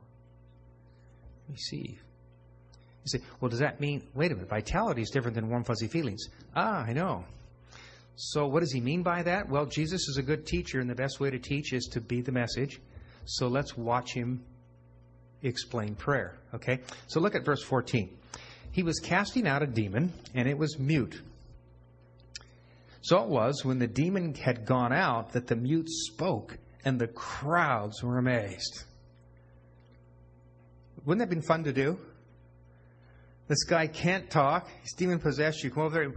receive. 1.50 2.04
You 3.04 3.08
say, 3.08 3.20
well, 3.40 3.50
does 3.50 3.60
that 3.60 3.80
mean, 3.80 4.08
wait 4.14 4.32
a 4.32 4.36
minute, 4.36 4.50
vitality 4.50 5.02
is 5.02 5.10
different 5.10 5.36
than 5.36 5.50
warm, 5.50 5.64
fuzzy 5.64 5.88
feelings? 5.88 6.28
Ah, 6.56 6.84
I 6.84 6.94
know. 6.94 7.26
So, 8.16 8.46
what 8.46 8.60
does 8.60 8.72
he 8.72 8.82
mean 8.82 9.02
by 9.02 9.24
that? 9.24 9.50
Well, 9.50 9.66
Jesus 9.66 10.08
is 10.08 10.18
a 10.18 10.22
good 10.22 10.46
teacher, 10.46 10.80
and 10.80 10.90
the 10.90 10.96
best 10.96 11.20
way 11.20 11.32
to 11.32 11.40
teach 11.40 11.74
is 11.74 11.86
to 11.94 12.02
be 12.02 12.22
the 12.22 12.32
message. 12.32 12.80
So, 13.26 13.48
let's 13.48 13.76
watch 13.76 14.14
him 14.14 14.44
explain 15.44 15.96
prayer. 15.96 16.36
Okay? 16.54 16.80
So 17.08 17.20
look 17.20 17.36
at 17.36 17.46
verse 17.46 17.64
14. 17.64 18.10
He 18.72 18.84
was 18.84 19.00
casting 19.00 19.48
out 19.48 19.64
a 19.64 19.68
demon, 19.68 20.14
and 20.34 20.48
it 20.48 20.58
was 20.58 20.80
mute. 20.80 21.22
So 23.02 23.24
it 23.24 23.30
was 23.30 23.66
when 23.66 23.80
the 23.80 23.88
demon 23.88 24.34
had 24.36 24.66
gone 24.66 24.94
out 24.94 25.34
that 25.34 25.48
the 25.48 25.56
mute 25.56 25.90
spoke, 25.90 26.58
and 26.86 27.00
the 27.00 27.08
crowds 27.08 28.04
were 28.04 28.18
amazed. 28.18 28.84
Wouldn't 31.06 31.20
that 31.20 31.24
have 31.26 31.30
been 31.30 31.42
fun 31.42 31.64
to 31.64 31.74
do? 31.74 31.98
This 33.48 33.64
guy 33.64 33.88
can't 33.88 34.30
talk. 34.30 34.70
He's 34.82 34.94
demon 34.94 35.20
possessed. 35.20 35.64
You 35.64 35.72
come 35.72 35.84
over 35.84 35.96
there, 35.96 36.14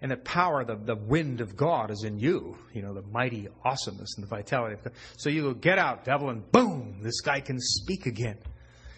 and 0.00 0.10
the 0.10 0.16
power, 0.16 0.64
the, 0.64 0.76
the 0.76 0.96
wind 0.96 1.40
of 1.40 1.56
God 1.56 1.90
is 1.90 2.04
in 2.04 2.18
you. 2.18 2.56
You 2.72 2.82
know, 2.82 2.94
the 2.94 3.02
mighty 3.02 3.48
awesomeness 3.64 4.14
and 4.16 4.24
the 4.24 4.28
vitality 4.28 4.74
of 4.74 4.84
God. 4.84 4.92
So 5.18 5.28
you 5.28 5.42
go, 5.42 5.54
get 5.54 5.78
out, 5.78 6.04
devil, 6.04 6.30
and 6.30 6.50
boom, 6.50 7.00
this 7.02 7.20
guy 7.20 7.40
can 7.40 7.58
speak 7.60 8.06
again. 8.06 8.38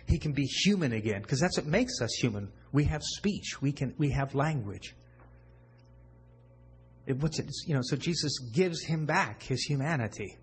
He 0.07 0.19
can 0.19 0.33
be 0.33 0.45
human 0.45 0.93
again, 0.93 1.23
because 1.23 1.41
that's 1.41 1.57
what 1.57 1.67
makes 1.67 2.01
us 2.01 2.12
human. 2.15 2.51
We 2.73 2.85
have 2.85 3.03
speech. 3.03 3.61
We 3.61 3.73
can 3.73 3.95
we 3.99 4.11
have 4.11 4.35
language. 4.35 4.95
It, 7.07 7.19
what's 7.19 7.38
it, 7.38 7.51
you 7.67 7.75
know, 7.75 7.81
so 7.83 7.97
Jesus 7.97 8.38
gives 8.38 8.83
him 8.85 9.07
back 9.07 9.43
his 9.43 9.62
humanity. 9.62 10.38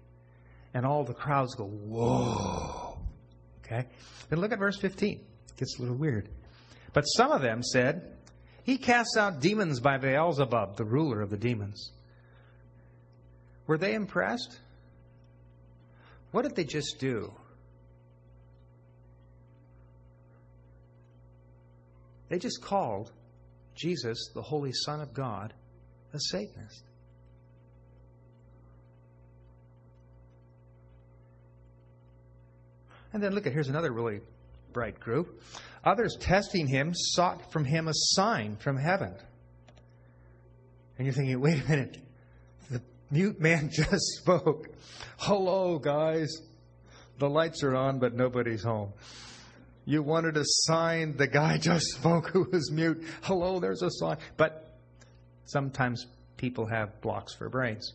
And 0.73 0.85
all 0.85 1.03
the 1.03 1.13
crowds 1.13 1.55
go, 1.55 1.65
whoa. 1.65 2.97
Okay? 3.65 3.87
Then 4.29 4.39
look 4.39 4.51
at 4.51 4.59
verse 4.59 4.77
15. 4.77 5.17
It 5.17 5.57
gets 5.57 5.77
a 5.79 5.81
little 5.81 5.97
weird. 5.97 6.29
But 6.93 7.03
some 7.03 7.31
of 7.31 7.41
them 7.41 7.63
said, 7.63 8.17
He 8.63 8.77
casts 8.77 9.17
out 9.17 9.39
demons 9.39 9.79
by 9.79 9.97
Beelzebub, 9.97 10.75
the 10.75 10.85
ruler 10.85 11.21
of 11.21 11.29
the 11.29 11.37
demons. 11.37 11.91
Were 13.67 13.77
they 13.77 13.93
impressed? 13.93 14.59
What 16.31 16.43
did 16.43 16.55
they 16.55 16.63
just 16.63 16.99
do? 16.99 17.33
They 22.29 22.39
just 22.39 22.61
called 22.61 23.11
Jesus, 23.75 24.31
the 24.33 24.41
Holy 24.41 24.71
Son 24.71 25.01
of 25.01 25.13
God, 25.13 25.53
a 26.13 26.19
Satanist. 26.19 26.83
And 33.11 33.23
then 33.23 33.33
look 33.33 33.47
at 33.47 33.53
here's 33.53 33.69
another 33.69 33.91
really 33.91 34.21
bright 34.71 34.99
group. 34.99 35.41
Others 35.83 36.17
testing 36.19 36.67
him 36.67 36.91
sought 36.93 37.51
from 37.51 37.65
him 37.65 37.87
a 37.87 37.93
sign 37.93 38.57
from 38.57 38.77
heaven. 38.77 39.13
And 40.97 41.05
you're 41.05 41.13
thinking, 41.13 41.39
wait 41.39 41.63
a 41.63 41.69
minute. 41.69 41.97
The 42.69 42.81
mute 43.09 43.39
man 43.39 43.69
just 43.73 44.05
spoke. 44.19 44.67
Hello, 45.17 45.79
guys. 45.79 46.29
The 47.17 47.29
lights 47.29 47.63
are 47.63 47.75
on, 47.75 47.99
but 47.99 48.13
nobody's 48.13 48.63
home. 48.63 48.93
You 49.89 50.03
wanted 50.03 50.37
a 50.37 50.43
sign. 50.45 51.17
The 51.17 51.25
guy 51.25 51.57
just 51.61 51.87
spoke 51.87 52.29
who 52.29 52.43
was 52.51 52.69
mute. 52.71 53.03
Hello, 53.23 53.59
there's 53.59 53.81
a 53.81 53.89
sign. 53.89 54.17
But 54.37 54.77
sometimes 55.45 56.05
people 56.37 56.67
have 56.67 57.01
blocks 57.01 57.33
for 57.33 57.49
brains. 57.49 57.93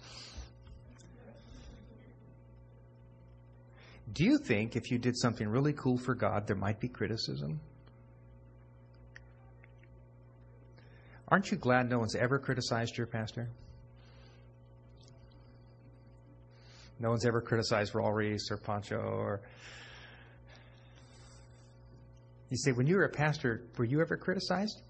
Do 4.12 4.24
you 4.24 4.38
think 4.38 4.74
if 4.74 4.90
you 4.90 4.98
did 4.98 5.16
something 5.16 5.46
really 5.46 5.72
cool 5.72 5.96
for 5.96 6.16
God, 6.16 6.48
there 6.48 6.56
might 6.56 6.80
be 6.80 6.88
criticism? 6.88 7.60
Aren't 11.28 11.52
you 11.52 11.56
glad 11.56 11.88
no 11.88 12.00
one's 12.00 12.16
ever 12.16 12.40
criticized 12.40 12.98
your 12.98 13.06
pastor? 13.06 13.48
No 16.98 17.10
one's 17.10 17.24
ever 17.24 17.40
criticized 17.40 17.92
Raul 17.92 18.12
Ries 18.12 18.48
or 18.50 18.56
Pancho 18.56 18.96
or. 18.96 19.42
You 22.54 22.58
say, 22.58 22.70
when 22.70 22.86
you 22.86 22.94
were 22.94 23.04
a 23.04 23.08
pastor, 23.08 23.64
were 23.76 23.84
you 23.84 24.00
ever 24.00 24.16
criticized? 24.16 24.80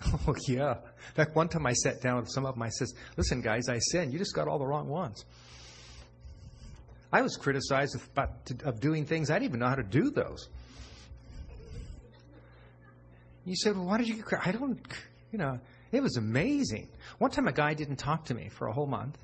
Oh, 0.28 0.36
yeah. 0.46 0.74
In 0.74 1.14
fact, 1.14 1.34
one 1.34 1.48
time 1.48 1.66
I 1.66 1.72
sat 1.72 2.00
down 2.00 2.20
with 2.20 2.30
some 2.30 2.46
of 2.46 2.54
them, 2.54 2.62
I 2.62 2.68
says, 2.68 2.94
listen, 3.16 3.40
guys, 3.40 3.68
I 3.68 3.78
sinned. 3.78 4.12
You 4.12 4.20
just 4.20 4.36
got 4.36 4.46
all 4.46 4.60
the 4.60 4.66
wrong 4.66 4.88
ones. 4.88 5.24
I 7.12 7.22
was 7.22 7.36
criticized 7.36 7.96
of, 7.96 8.08
about, 8.12 8.30
of 8.64 8.80
doing 8.80 9.04
things 9.04 9.30
I 9.30 9.34
didn't 9.34 9.48
even 9.48 9.60
know 9.60 9.68
how 9.68 9.74
to 9.74 9.82
do 9.82 10.10
those. 10.10 10.48
You 13.44 13.56
said, 13.56 13.76
well, 13.76 13.86
why 13.86 13.98
did 13.98 14.06
you 14.06 14.14
get 14.14 14.24
criticized? 14.26 14.56
I 14.56 14.58
don't, 14.60 14.80
you 15.32 15.38
know, 15.38 15.58
it 15.90 16.02
was 16.02 16.16
amazing. 16.16 16.88
One 17.18 17.32
time 17.32 17.48
a 17.48 17.52
guy 17.52 17.74
didn't 17.74 17.96
talk 17.96 18.26
to 18.26 18.34
me 18.34 18.48
for 18.48 18.68
a 18.68 18.72
whole 18.72 18.86
month. 18.86 19.18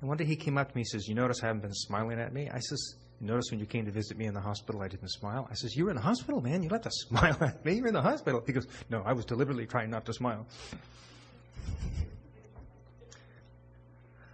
And 0.00 0.08
one 0.08 0.18
day 0.18 0.26
he 0.26 0.36
came 0.36 0.58
up 0.58 0.68
to 0.68 0.76
me 0.76 0.82
and 0.82 0.88
says, 0.88 1.08
You 1.08 1.14
notice 1.14 1.42
I 1.42 1.46
haven't 1.46 1.62
been 1.62 1.72
smiling 1.72 2.20
at 2.20 2.34
me? 2.34 2.50
I 2.50 2.58
says, 2.58 2.96
notice 3.20 3.46
when 3.50 3.60
you 3.60 3.66
came 3.66 3.84
to 3.84 3.90
visit 3.90 4.16
me 4.16 4.26
in 4.26 4.34
the 4.34 4.40
hospital, 4.40 4.82
I 4.82 4.88
didn't 4.88 5.10
smile? 5.10 5.46
I 5.50 5.54
says, 5.54 5.76
You 5.76 5.84
were 5.84 5.90
in 5.90 5.96
the 5.96 6.02
hospital, 6.02 6.40
man. 6.40 6.62
You 6.62 6.68
let 6.70 6.82
to 6.84 6.90
smile 6.90 7.36
at 7.40 7.64
me. 7.64 7.74
You're 7.74 7.88
in 7.88 7.94
the 7.94 8.02
hospital. 8.02 8.42
He 8.46 8.52
goes, 8.52 8.66
No, 8.88 9.02
I 9.04 9.12
was 9.12 9.24
deliberately 9.24 9.66
trying 9.66 9.90
not 9.90 10.06
to 10.06 10.12
smile. 10.12 10.46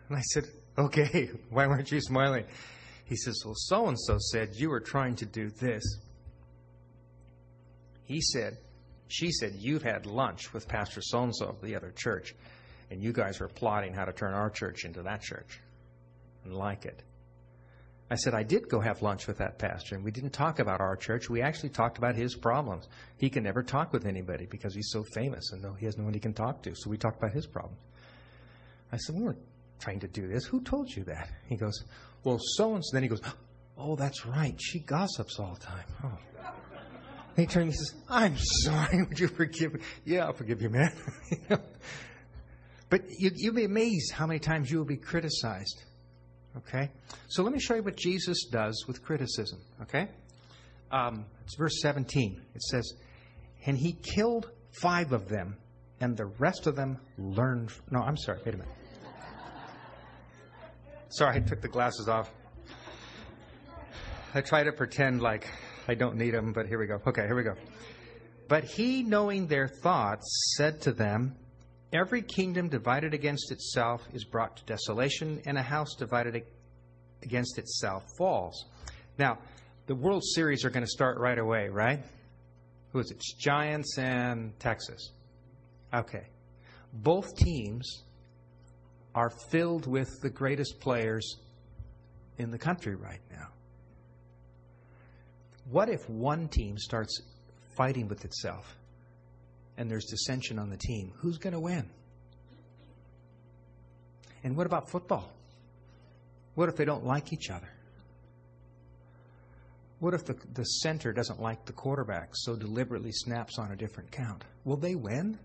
And 0.08 0.16
I 0.16 0.20
said, 0.20 0.44
Okay, 0.78 1.30
why 1.50 1.66
weren't 1.66 1.90
you 1.90 2.00
smiling? 2.00 2.44
He 3.04 3.16
says, 3.16 3.42
Well, 3.44 3.54
so 3.56 3.88
and 3.88 3.98
so 3.98 4.18
said 4.18 4.50
you 4.54 4.70
were 4.70 4.80
trying 4.80 5.16
to 5.16 5.26
do 5.26 5.50
this. 5.50 5.82
He 8.04 8.20
said, 8.20 8.58
she 9.08 9.30
said, 9.32 9.54
You've 9.56 9.82
had 9.82 10.06
lunch 10.06 10.52
with 10.52 10.68
Pastor 10.68 11.00
so 11.02 11.22
and 11.22 11.34
so 11.34 11.46
of 11.46 11.60
the 11.60 11.76
other 11.76 11.92
church, 11.96 12.34
and 12.90 13.02
you 13.02 13.12
guys 13.12 13.40
are 13.40 13.48
plotting 13.48 13.94
how 13.94 14.04
to 14.04 14.12
turn 14.12 14.34
our 14.34 14.50
church 14.50 14.84
into 14.84 15.02
that 15.02 15.22
church 15.22 15.60
and 16.44 16.54
like 16.54 16.84
it. 16.84 17.02
I 18.08 18.14
said, 18.14 18.34
I 18.34 18.44
did 18.44 18.68
go 18.68 18.78
have 18.78 19.02
lunch 19.02 19.26
with 19.26 19.38
that 19.38 19.58
pastor, 19.58 19.96
and 19.96 20.04
we 20.04 20.12
didn't 20.12 20.30
talk 20.30 20.60
about 20.60 20.80
our 20.80 20.96
church. 20.96 21.28
We 21.28 21.42
actually 21.42 21.70
talked 21.70 21.98
about 21.98 22.14
his 22.14 22.36
problems. 22.36 22.86
He 23.16 23.28
can 23.28 23.42
never 23.42 23.64
talk 23.64 23.92
with 23.92 24.06
anybody 24.06 24.46
because 24.46 24.74
he's 24.74 24.90
so 24.92 25.02
famous 25.12 25.50
and 25.52 25.64
he 25.78 25.86
has 25.86 25.98
no 25.98 26.04
one 26.04 26.14
he 26.14 26.20
can 26.20 26.32
talk 26.32 26.62
to. 26.62 26.74
So 26.76 26.88
we 26.88 26.98
talked 26.98 27.18
about 27.18 27.32
his 27.32 27.46
problems. 27.46 27.80
I 28.92 28.96
said, 28.98 29.16
We 29.16 29.22
weren't 29.22 29.42
trying 29.80 30.00
to 30.00 30.08
do 30.08 30.28
this. 30.28 30.44
Who 30.44 30.60
told 30.60 30.88
you 30.94 31.02
that? 31.04 31.30
He 31.48 31.56
goes, 31.56 31.82
Well, 32.22 32.38
so 32.40 32.74
and 32.74 32.84
so. 32.84 32.94
Then 32.94 33.02
he 33.02 33.08
goes, 33.08 33.22
Oh, 33.76 33.96
that's 33.96 34.24
right. 34.24 34.54
She 34.60 34.78
gossips 34.78 35.40
all 35.40 35.54
the 35.54 35.66
time. 35.66 35.84
Oh. 36.04 36.18
He 37.36 37.44
turned 37.44 37.64
and 37.64 37.72
he 37.72 37.76
says, 37.76 37.94
I'm 38.08 38.36
sorry. 38.38 39.02
Would 39.08 39.18
you 39.18 39.28
forgive 39.28 39.74
me? 39.74 39.80
Yeah, 40.04 40.26
I'll 40.26 40.32
forgive 40.32 40.62
you, 40.62 40.70
man. 40.70 40.92
but 42.88 43.02
you, 43.18 43.30
you'll 43.34 43.54
be 43.54 43.64
amazed 43.64 44.12
how 44.12 44.26
many 44.26 44.38
times 44.38 44.70
you 44.70 44.78
will 44.78 44.86
be 44.86 44.96
criticized. 44.96 45.82
Okay? 46.58 46.90
So 47.28 47.42
let 47.42 47.52
me 47.52 47.60
show 47.60 47.74
you 47.74 47.82
what 47.82 47.96
Jesus 47.96 48.46
does 48.50 48.84
with 48.86 49.02
criticism. 49.02 49.60
Okay? 49.82 50.08
Um, 50.90 51.26
it's 51.44 51.56
verse 51.56 51.80
17. 51.80 52.40
It 52.54 52.62
says, 52.62 52.94
And 53.66 53.76
he 53.76 53.92
killed 53.92 54.50
five 54.80 55.12
of 55.12 55.28
them, 55.28 55.56
and 56.00 56.16
the 56.16 56.26
rest 56.38 56.66
of 56.66 56.76
them 56.76 56.98
learned. 57.18 57.72
No, 57.90 58.00
I'm 58.00 58.16
sorry. 58.16 58.38
Wait 58.44 58.54
a 58.54 58.58
minute. 58.58 58.72
Sorry, 61.08 61.36
I 61.36 61.40
took 61.40 61.60
the 61.60 61.68
glasses 61.68 62.08
off. 62.08 62.30
I 64.34 64.40
try 64.40 64.64
to 64.64 64.72
pretend 64.72 65.22
like 65.22 65.48
I 65.88 65.94
don't 65.94 66.16
need 66.16 66.32
them, 66.32 66.52
but 66.52 66.66
here 66.66 66.78
we 66.78 66.86
go. 66.86 67.00
Okay, 67.06 67.22
here 67.22 67.36
we 67.36 67.42
go. 67.42 67.54
But 68.48 68.64
he, 68.64 69.02
knowing 69.02 69.46
their 69.46 69.68
thoughts, 69.68 70.54
said 70.56 70.82
to 70.82 70.92
them, 70.92 71.36
Every 71.92 72.22
kingdom 72.22 72.68
divided 72.68 73.14
against 73.14 73.52
itself 73.52 74.06
is 74.12 74.24
brought 74.24 74.56
to 74.56 74.64
desolation, 74.64 75.40
and 75.46 75.56
a 75.56 75.62
house 75.62 75.94
divided 75.94 76.42
against 77.22 77.58
itself 77.58 78.04
falls. 78.18 78.66
Now, 79.18 79.38
the 79.86 79.94
World 79.94 80.24
Series 80.24 80.64
are 80.64 80.70
going 80.70 80.84
to 80.84 80.90
start 80.90 81.18
right 81.18 81.38
away, 81.38 81.68
right? 81.68 82.02
Who 82.92 82.98
is 82.98 83.10
it? 83.10 83.16
It's 83.16 83.34
Giants 83.34 83.98
and 83.98 84.58
Texas. 84.58 85.12
Okay. 85.94 86.26
Both 86.92 87.36
teams 87.36 88.02
are 89.14 89.30
filled 89.50 89.86
with 89.86 90.08
the 90.22 90.30
greatest 90.30 90.80
players 90.80 91.36
in 92.38 92.50
the 92.50 92.58
country 92.58 92.94
right 92.96 93.20
now. 93.30 93.48
What 95.70 95.88
if 95.88 96.08
one 96.08 96.48
team 96.48 96.78
starts 96.78 97.20
fighting 97.76 98.08
with 98.08 98.24
itself 98.24 98.76
and 99.76 99.90
there's 99.90 100.04
dissension 100.04 100.58
on 100.58 100.70
the 100.70 100.76
team? 100.76 101.12
Who's 101.16 101.38
going 101.38 101.52
to 101.52 101.60
win? 101.60 101.88
And 104.44 104.56
what 104.56 104.66
about 104.66 104.90
football? 104.90 105.32
What 106.54 106.68
if 106.68 106.76
they 106.76 106.84
don't 106.84 107.04
like 107.04 107.32
each 107.32 107.50
other? 107.50 107.68
What 109.98 110.14
if 110.14 110.24
the, 110.24 110.36
the 110.52 110.64
center 110.64 111.12
doesn't 111.12 111.40
like 111.40 111.64
the 111.64 111.72
quarterback, 111.72 112.30
so 112.32 112.54
deliberately 112.54 113.12
snaps 113.12 113.58
on 113.58 113.72
a 113.72 113.76
different 113.76 114.10
count? 114.10 114.44
Will 114.64 114.76
they 114.76 114.94
win? 114.94 115.38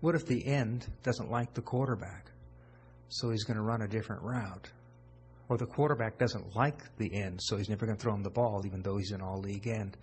What 0.00 0.14
if 0.14 0.26
the 0.26 0.46
end 0.46 0.86
doesn't 1.02 1.30
like 1.30 1.54
the 1.54 1.62
quarterback, 1.62 2.26
so 3.08 3.30
he's 3.30 3.44
going 3.44 3.56
to 3.56 3.62
run 3.62 3.82
a 3.82 3.88
different 3.88 4.22
route? 4.22 4.68
or 5.52 5.58
the 5.58 5.66
quarterback 5.66 6.16
doesn't 6.16 6.56
like 6.56 6.78
the 6.96 7.14
end, 7.14 7.38
so 7.42 7.58
he's 7.58 7.68
never 7.68 7.84
going 7.84 7.94
to 7.94 8.02
throw 8.02 8.14
him 8.14 8.22
the 8.22 8.30
ball, 8.30 8.62
even 8.64 8.80
though 8.80 8.96
he's 8.96 9.10
an 9.10 9.20
all 9.20 9.38
league 9.38 9.66
end. 9.66 9.98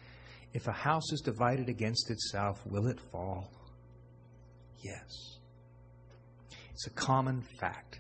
If 0.54 0.68
a 0.68 0.72
house 0.72 1.12
is 1.12 1.22
divided 1.22 1.70
against 1.70 2.10
itself, 2.10 2.66
will 2.66 2.88
it 2.88 3.00
fall? 3.12 3.52
Yes. 4.82 5.38
It's 6.72 6.88
a 6.88 6.92
common 6.92 7.42
fact. 7.60 8.00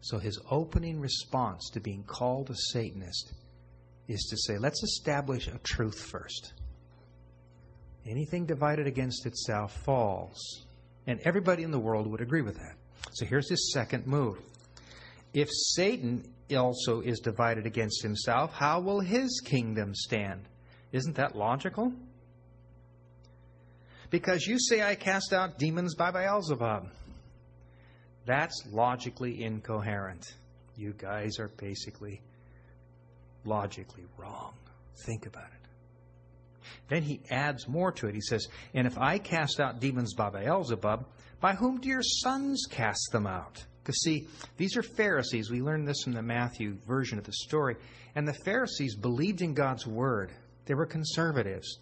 So 0.00 0.18
his 0.18 0.40
opening 0.50 1.00
response 1.00 1.70
to 1.74 1.80
being 1.80 2.02
called 2.04 2.50
a 2.50 2.56
Satanist 2.72 3.32
is 4.08 4.22
to 4.30 4.36
say, 4.36 4.58
let's 4.58 4.82
establish 4.82 5.48
a 5.48 5.58
truth 5.58 6.00
first. 6.00 6.52
Anything 8.08 8.46
divided 8.46 8.86
against 8.86 9.26
itself 9.26 9.72
falls. 9.84 10.66
And 11.06 11.20
everybody 11.24 11.62
in 11.62 11.70
the 11.70 11.78
world 11.78 12.06
would 12.06 12.20
agree 12.20 12.42
with 12.42 12.56
that. 12.56 12.76
So 13.12 13.26
here's 13.26 13.48
his 13.48 13.72
second 13.72 14.06
move. 14.06 14.38
If 15.34 15.48
Satan 15.50 16.24
also 16.56 17.00
is 17.00 17.20
divided 17.20 17.66
against 17.66 18.02
himself, 18.02 18.52
how 18.52 18.80
will 18.80 19.00
his 19.00 19.40
kingdom 19.44 19.94
stand? 19.94 20.42
Isn't 20.92 21.16
that 21.16 21.36
logical? 21.36 21.92
Because 24.10 24.46
you 24.46 24.58
say 24.58 24.82
I 24.82 24.94
cast 24.94 25.32
out 25.32 25.58
demons 25.58 25.94
by 25.94 26.10
Beelzebub. 26.10 26.88
That's 28.24 28.66
logically 28.70 29.42
incoherent. 29.42 30.24
You 30.76 30.92
guys 30.96 31.38
are 31.38 31.48
basically 31.48 32.20
logically 33.44 34.04
wrong. 34.18 34.54
Think 35.04 35.26
about 35.26 35.44
it. 35.44 35.56
Then 36.88 37.02
he 37.02 37.20
adds 37.30 37.68
more 37.68 37.92
to 37.92 38.06
it. 38.06 38.14
He 38.14 38.20
says, 38.20 38.46
And 38.74 38.86
if 38.86 38.98
I 38.98 39.18
cast 39.18 39.60
out 39.60 39.80
demons 39.80 40.14
by 40.14 40.30
Beelzebub, 40.30 41.06
by 41.40 41.54
whom 41.54 41.80
do 41.80 41.88
your 41.88 42.02
sons 42.02 42.64
cast 42.70 43.10
them 43.12 43.26
out? 43.26 43.64
Because, 43.82 44.00
see, 44.02 44.26
these 44.56 44.76
are 44.76 44.82
Pharisees. 44.82 45.50
We 45.50 45.62
learned 45.62 45.86
this 45.86 46.02
from 46.02 46.12
the 46.12 46.22
Matthew 46.22 46.76
version 46.86 47.18
of 47.18 47.24
the 47.24 47.32
story. 47.32 47.76
And 48.16 48.26
the 48.26 48.34
Pharisees 48.44 48.96
believed 48.96 49.42
in 49.42 49.54
God's 49.54 49.86
word, 49.86 50.32
they 50.66 50.74
were 50.74 50.86
conservatives. 50.86 51.78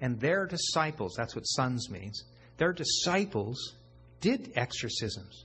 And 0.00 0.18
their 0.18 0.46
disciples, 0.46 1.14
that's 1.16 1.34
what 1.36 1.42
sons 1.42 1.90
means, 1.90 2.24
their 2.56 2.72
disciples 2.72 3.74
did 4.20 4.52
exorcisms. 4.56 5.44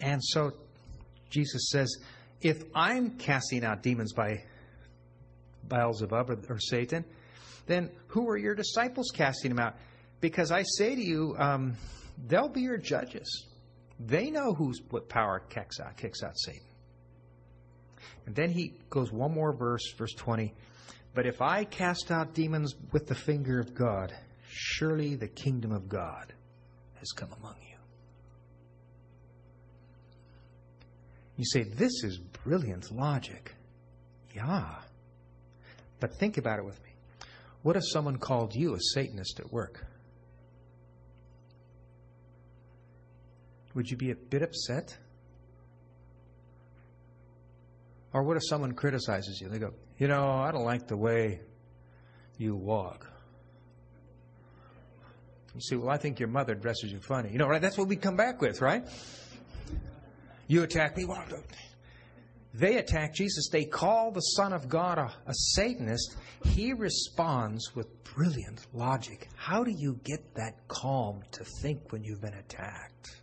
And 0.00 0.22
so 0.22 0.52
Jesus 1.28 1.70
says, 1.70 1.94
if 2.40 2.64
I'm 2.74 3.10
casting 3.18 3.64
out 3.64 3.82
demons 3.82 4.12
by 4.12 4.42
Beelzebub 5.68 6.30
or, 6.30 6.38
or 6.48 6.58
Satan, 6.58 7.04
then 7.66 7.90
who 8.08 8.28
are 8.28 8.36
your 8.36 8.54
disciples 8.54 9.10
casting 9.14 9.50
them 9.50 9.60
out? 9.60 9.76
Because 10.20 10.50
I 10.50 10.62
say 10.62 10.94
to 10.94 11.02
you, 11.02 11.36
um, 11.38 11.76
they'll 12.26 12.48
be 12.48 12.62
your 12.62 12.78
judges. 12.78 13.46
They 13.98 14.30
know 14.30 14.54
who's 14.54 14.80
what 14.90 15.08
power 15.08 15.40
kicks 15.48 15.78
out, 15.78 15.96
kicks 15.96 16.22
out 16.22 16.32
Satan. 16.36 16.69
And 18.26 18.34
then 18.34 18.50
he 18.50 18.74
goes 18.88 19.12
one 19.12 19.32
more 19.32 19.52
verse, 19.52 19.92
verse 19.96 20.14
20. 20.14 20.54
But 21.14 21.26
if 21.26 21.42
I 21.42 21.64
cast 21.64 22.10
out 22.10 22.34
demons 22.34 22.74
with 22.92 23.06
the 23.06 23.14
finger 23.14 23.58
of 23.58 23.74
God, 23.74 24.14
surely 24.48 25.16
the 25.16 25.28
kingdom 25.28 25.72
of 25.72 25.88
God 25.88 26.32
has 26.98 27.10
come 27.12 27.30
among 27.38 27.56
you. 27.60 27.76
You 31.36 31.44
say, 31.46 31.62
this 31.62 32.04
is 32.04 32.18
brilliant 32.44 32.92
logic. 32.92 33.54
Yeah. 34.34 34.74
But 35.98 36.14
think 36.14 36.38
about 36.38 36.58
it 36.58 36.64
with 36.64 36.82
me. 36.82 36.90
What 37.62 37.76
if 37.76 37.82
someone 37.86 38.18
called 38.18 38.54
you 38.54 38.74
a 38.74 38.78
Satanist 38.94 39.40
at 39.40 39.52
work? 39.52 39.86
Would 43.74 43.88
you 43.88 43.96
be 43.96 44.10
a 44.10 44.16
bit 44.16 44.42
upset? 44.42 44.96
Or 48.12 48.22
what 48.22 48.36
if 48.36 48.42
someone 48.46 48.72
criticizes 48.72 49.40
you? 49.40 49.48
They 49.48 49.58
go, 49.58 49.72
You 49.98 50.08
know, 50.08 50.30
I 50.30 50.50
don't 50.50 50.64
like 50.64 50.86
the 50.88 50.96
way 50.96 51.40
you 52.38 52.56
walk. 52.56 53.06
You 55.54 55.60
say, 55.60 55.76
Well, 55.76 55.90
I 55.90 55.96
think 55.96 56.18
your 56.18 56.28
mother 56.28 56.54
dresses 56.54 56.92
you 56.92 57.00
funny. 57.00 57.30
You 57.30 57.38
know, 57.38 57.46
right? 57.46 57.62
That's 57.62 57.78
what 57.78 57.88
we 57.88 57.96
come 57.96 58.16
back 58.16 58.40
with, 58.40 58.60
right? 58.60 58.84
You 60.46 60.64
attack 60.64 60.96
me. 60.96 61.04
Well, 61.04 61.24
they 62.52 62.78
attack 62.78 63.14
Jesus. 63.14 63.48
They 63.50 63.64
call 63.64 64.10
the 64.10 64.20
Son 64.20 64.52
of 64.52 64.68
God 64.68 64.98
a, 64.98 65.12
a, 65.26 65.34
Satanist. 65.34 66.16
He 66.44 66.72
responds 66.72 67.76
with 67.76 68.02
brilliant 68.02 68.66
logic. 68.72 69.28
How 69.36 69.62
do 69.62 69.70
you 69.70 70.00
get 70.02 70.34
that 70.34 70.54
calm 70.66 71.22
to 71.32 71.44
think 71.62 71.92
when 71.92 72.02
you've 72.02 72.20
been 72.20 72.34
attacked? 72.34 73.20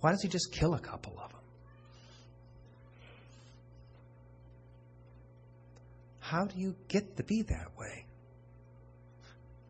Why 0.00 0.12
does 0.12 0.22
he 0.22 0.28
just 0.28 0.52
kill 0.52 0.74
a 0.74 0.78
couple 0.78 1.18
of 1.18 1.32
them? 1.32 1.37
How 6.28 6.44
do 6.44 6.60
you 6.60 6.74
get 6.88 7.16
to 7.16 7.22
be 7.22 7.40
that 7.40 7.70
way? 7.78 8.04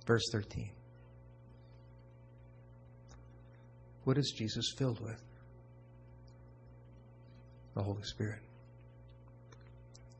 Verse 0.06 0.24
13. 0.32 0.70
What 4.02 4.18
is 4.18 4.34
Jesus 4.36 4.74
filled 4.76 4.98
with? 4.98 5.22
The 7.74 7.82
Holy 7.84 8.02
Spirit. 8.02 8.40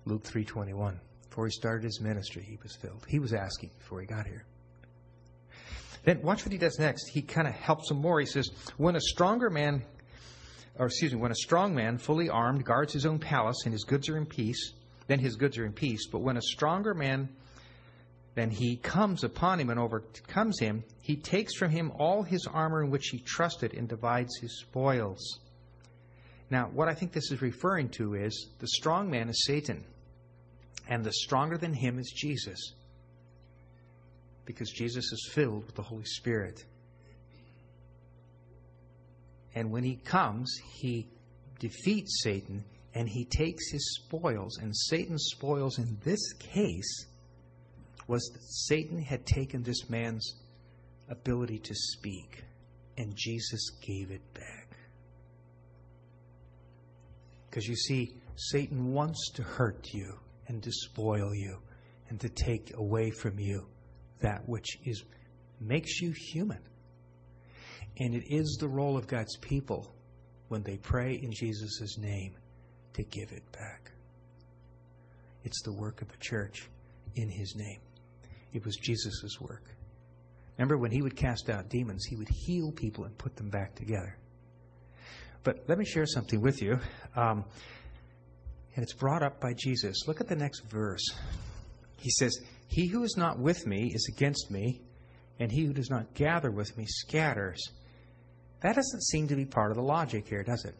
Luke 0.04 0.22
3:21. 0.22 1.00
Before 1.28 1.46
he 1.46 1.50
started 1.50 1.82
his 1.82 2.00
ministry, 2.00 2.44
he 2.44 2.56
was 2.62 2.76
filled. 2.76 3.04
He 3.08 3.18
was 3.18 3.32
asking 3.32 3.70
before 3.76 4.00
he 4.00 4.06
got 4.06 4.24
here. 4.24 4.44
Then 6.04 6.22
watch 6.22 6.44
what 6.44 6.52
he 6.52 6.58
does 6.58 6.78
next. 6.78 7.08
He 7.08 7.20
kind 7.20 7.48
of 7.48 7.54
helps 7.54 7.90
him 7.90 7.96
more. 7.96 8.20
He 8.20 8.26
says, 8.26 8.48
"When 8.76 8.94
a 8.94 9.00
stronger 9.00 9.50
man 9.50 9.82
or 10.78 10.86
excuse 10.86 11.12
me, 11.12 11.18
when 11.18 11.32
a 11.32 11.36
strong 11.36 11.74
man, 11.74 11.98
fully 11.98 12.30
armed, 12.30 12.64
guards 12.64 12.92
his 12.92 13.04
own 13.04 13.18
palace 13.18 13.64
and 13.64 13.72
his 13.72 13.82
goods 13.82 14.08
are 14.08 14.16
in 14.16 14.24
peace, 14.24 14.74
then 15.08 15.18
his 15.18 15.36
goods 15.36 15.58
are 15.58 15.66
in 15.66 15.72
peace. 15.72 16.06
But 16.06 16.20
when 16.20 16.36
a 16.36 16.42
stronger 16.42 16.94
man 16.94 17.28
than 18.34 18.50
he 18.50 18.76
comes 18.76 19.24
upon 19.24 19.58
him 19.58 19.70
and 19.70 19.80
overcomes 19.80 20.60
him, 20.60 20.84
he 21.00 21.16
takes 21.16 21.56
from 21.56 21.70
him 21.70 21.90
all 21.98 22.22
his 22.22 22.46
armor 22.46 22.84
in 22.84 22.90
which 22.90 23.08
he 23.08 23.18
trusted 23.18 23.74
and 23.74 23.88
divides 23.88 24.38
his 24.38 24.60
spoils. 24.60 25.40
Now, 26.50 26.70
what 26.72 26.88
I 26.88 26.94
think 26.94 27.12
this 27.12 27.32
is 27.32 27.42
referring 27.42 27.88
to 27.90 28.14
is 28.14 28.48
the 28.60 28.68
strong 28.68 29.10
man 29.10 29.28
is 29.28 29.44
Satan, 29.44 29.84
and 30.88 31.04
the 31.04 31.12
stronger 31.12 31.58
than 31.58 31.74
him 31.74 31.98
is 31.98 32.12
Jesus, 32.14 32.74
because 34.44 34.70
Jesus 34.70 35.12
is 35.12 35.30
filled 35.32 35.66
with 35.66 35.74
the 35.74 35.82
Holy 35.82 36.04
Spirit. 36.04 36.64
And 39.54 39.70
when 39.70 39.84
he 39.84 39.96
comes, 39.96 40.54
he 40.74 41.08
defeats 41.58 42.20
Satan 42.22 42.64
and 42.98 43.08
he 43.08 43.24
takes 43.24 43.70
his 43.70 43.94
spoils. 43.94 44.58
And 44.58 44.76
Satan's 44.76 45.28
spoils 45.30 45.78
in 45.78 45.98
this 46.02 46.32
case 46.32 47.06
was 48.08 48.28
that 48.32 48.42
Satan 48.42 49.00
had 49.00 49.24
taken 49.24 49.62
this 49.62 49.88
man's 49.88 50.34
ability 51.08 51.60
to 51.60 51.74
speak, 51.76 52.42
and 52.96 53.14
Jesus 53.14 53.70
gave 53.86 54.10
it 54.10 54.34
back. 54.34 54.76
Because 57.48 57.68
you 57.68 57.76
see, 57.76 58.16
Satan 58.34 58.92
wants 58.92 59.30
to 59.34 59.44
hurt 59.44 59.86
you 59.92 60.18
and 60.48 60.60
despoil 60.60 61.32
you 61.32 61.56
and 62.08 62.18
to 62.18 62.28
take 62.28 62.76
away 62.76 63.12
from 63.12 63.38
you 63.38 63.64
that 64.18 64.42
which 64.48 64.76
is 64.84 65.04
makes 65.60 66.00
you 66.00 66.12
human. 66.32 66.62
And 68.00 68.12
it 68.12 68.24
is 68.28 68.56
the 68.58 68.68
role 68.68 68.96
of 68.96 69.06
God's 69.06 69.36
people 69.36 69.94
when 70.48 70.64
they 70.64 70.78
pray 70.78 71.14
in 71.22 71.30
Jesus' 71.30 71.96
name 71.96 72.34
to 72.98 73.04
give 73.04 73.32
it 73.32 73.44
back. 73.52 73.92
It's 75.44 75.62
the 75.62 75.72
work 75.72 76.02
of 76.02 76.08
the 76.08 76.16
church 76.18 76.68
in 77.14 77.28
his 77.30 77.54
name. 77.56 77.78
It 78.52 78.64
was 78.64 78.76
Jesus' 78.76 79.40
work. 79.40 79.62
Remember, 80.56 80.76
when 80.76 80.90
he 80.90 81.00
would 81.00 81.16
cast 81.16 81.48
out 81.48 81.68
demons, 81.68 82.04
he 82.04 82.16
would 82.16 82.28
heal 82.28 82.72
people 82.72 83.04
and 83.04 83.16
put 83.16 83.36
them 83.36 83.48
back 83.48 83.76
together. 83.76 84.16
But 85.44 85.64
let 85.68 85.78
me 85.78 85.84
share 85.84 86.06
something 86.06 86.40
with 86.40 86.60
you. 86.60 86.80
Um, 87.14 87.44
and 88.74 88.82
it's 88.82 88.94
brought 88.94 89.22
up 89.22 89.40
by 89.40 89.54
Jesus. 89.56 90.08
Look 90.08 90.20
at 90.20 90.28
the 90.28 90.36
next 90.36 90.64
verse. 90.68 91.04
He 91.98 92.10
says, 92.10 92.36
He 92.66 92.88
who 92.88 93.04
is 93.04 93.16
not 93.16 93.38
with 93.38 93.64
me 93.64 93.92
is 93.94 94.08
against 94.12 94.50
me, 94.50 94.80
and 95.38 95.52
he 95.52 95.64
who 95.64 95.72
does 95.72 95.90
not 95.90 96.14
gather 96.14 96.50
with 96.50 96.76
me 96.76 96.84
scatters. 96.86 97.60
That 98.60 98.74
doesn't 98.74 99.02
seem 99.04 99.28
to 99.28 99.36
be 99.36 99.44
part 99.44 99.70
of 99.70 99.76
the 99.76 99.84
logic 99.84 100.28
here, 100.28 100.42
does 100.42 100.64
it? 100.64 100.74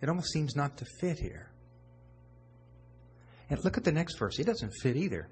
It 0.00 0.08
almost 0.08 0.32
seems 0.32 0.54
not 0.54 0.76
to 0.78 0.84
fit 1.00 1.18
here. 1.18 1.50
And 3.50 3.62
look 3.64 3.76
at 3.76 3.84
the 3.84 3.92
next 3.92 4.18
verse. 4.18 4.38
It 4.38 4.46
doesn't 4.46 4.72
fit 4.82 4.96
either. 4.96 5.28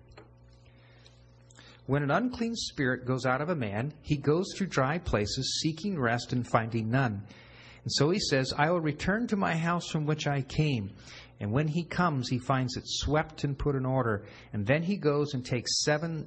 When 1.86 2.02
an 2.02 2.10
unclean 2.10 2.54
spirit 2.56 3.06
goes 3.06 3.26
out 3.26 3.40
of 3.40 3.48
a 3.48 3.54
man, 3.54 3.92
he 4.02 4.16
goes 4.16 4.46
through 4.56 4.68
dry 4.68 4.98
places, 4.98 5.60
seeking 5.62 5.98
rest 5.98 6.32
and 6.32 6.46
finding 6.46 6.90
none. 6.90 7.22
And 7.84 7.92
so 7.92 8.10
he 8.10 8.18
says, 8.18 8.52
I 8.56 8.70
will 8.70 8.80
return 8.80 9.28
to 9.28 9.36
my 9.36 9.54
house 9.54 9.88
from 9.88 10.06
which 10.06 10.26
I 10.26 10.42
came. 10.42 10.90
And 11.38 11.52
when 11.52 11.68
he 11.68 11.84
comes, 11.84 12.28
he 12.28 12.38
finds 12.38 12.76
it 12.76 12.82
swept 12.86 13.44
and 13.44 13.56
put 13.56 13.76
in 13.76 13.86
order. 13.86 14.24
And 14.52 14.66
then 14.66 14.82
he 14.82 14.96
goes 14.96 15.34
and 15.34 15.44
takes 15.44 15.84
seven 15.84 16.26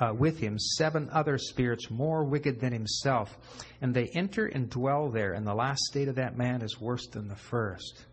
uh, 0.00 0.14
with 0.14 0.38
him 0.38 0.58
seven 0.58 1.08
other 1.12 1.36
spirits 1.36 1.90
more 1.90 2.24
wicked 2.24 2.58
than 2.58 2.72
himself, 2.72 3.38
and 3.82 3.94
they 3.94 4.10
enter 4.14 4.46
and 4.46 4.70
dwell 4.70 5.10
there, 5.10 5.34
and 5.34 5.46
the 5.46 5.54
last 5.54 5.82
state 5.84 6.08
of 6.08 6.14
that 6.16 6.36
man 6.36 6.62
is 6.62 6.80
worse 6.80 7.06
than 7.08 7.28
the 7.28 7.36
first. 7.36 8.06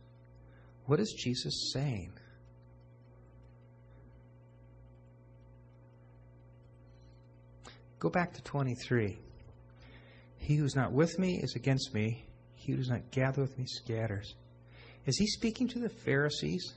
What 0.85 0.99
is 0.99 1.15
Jesus 1.17 1.71
saying? 1.73 2.11
Go 7.99 8.09
back 8.09 8.33
to 8.33 8.43
23. 8.43 9.17
He 10.37 10.55
who 10.55 10.65
is 10.65 10.75
not 10.75 10.91
with 10.91 11.17
me 11.17 11.39
is 11.41 11.55
against 11.55 11.93
me. 11.93 12.25
He 12.55 12.71
who 12.71 12.77
does 12.77 12.89
not 12.89 13.09
gather 13.11 13.41
with 13.41 13.57
me 13.57 13.65
scatters. 13.65 14.35
Is 15.05 15.17
he 15.17 15.25
speaking 15.25 15.67
to 15.69 15.79
the 15.79 15.89
Pharisees 15.89 16.73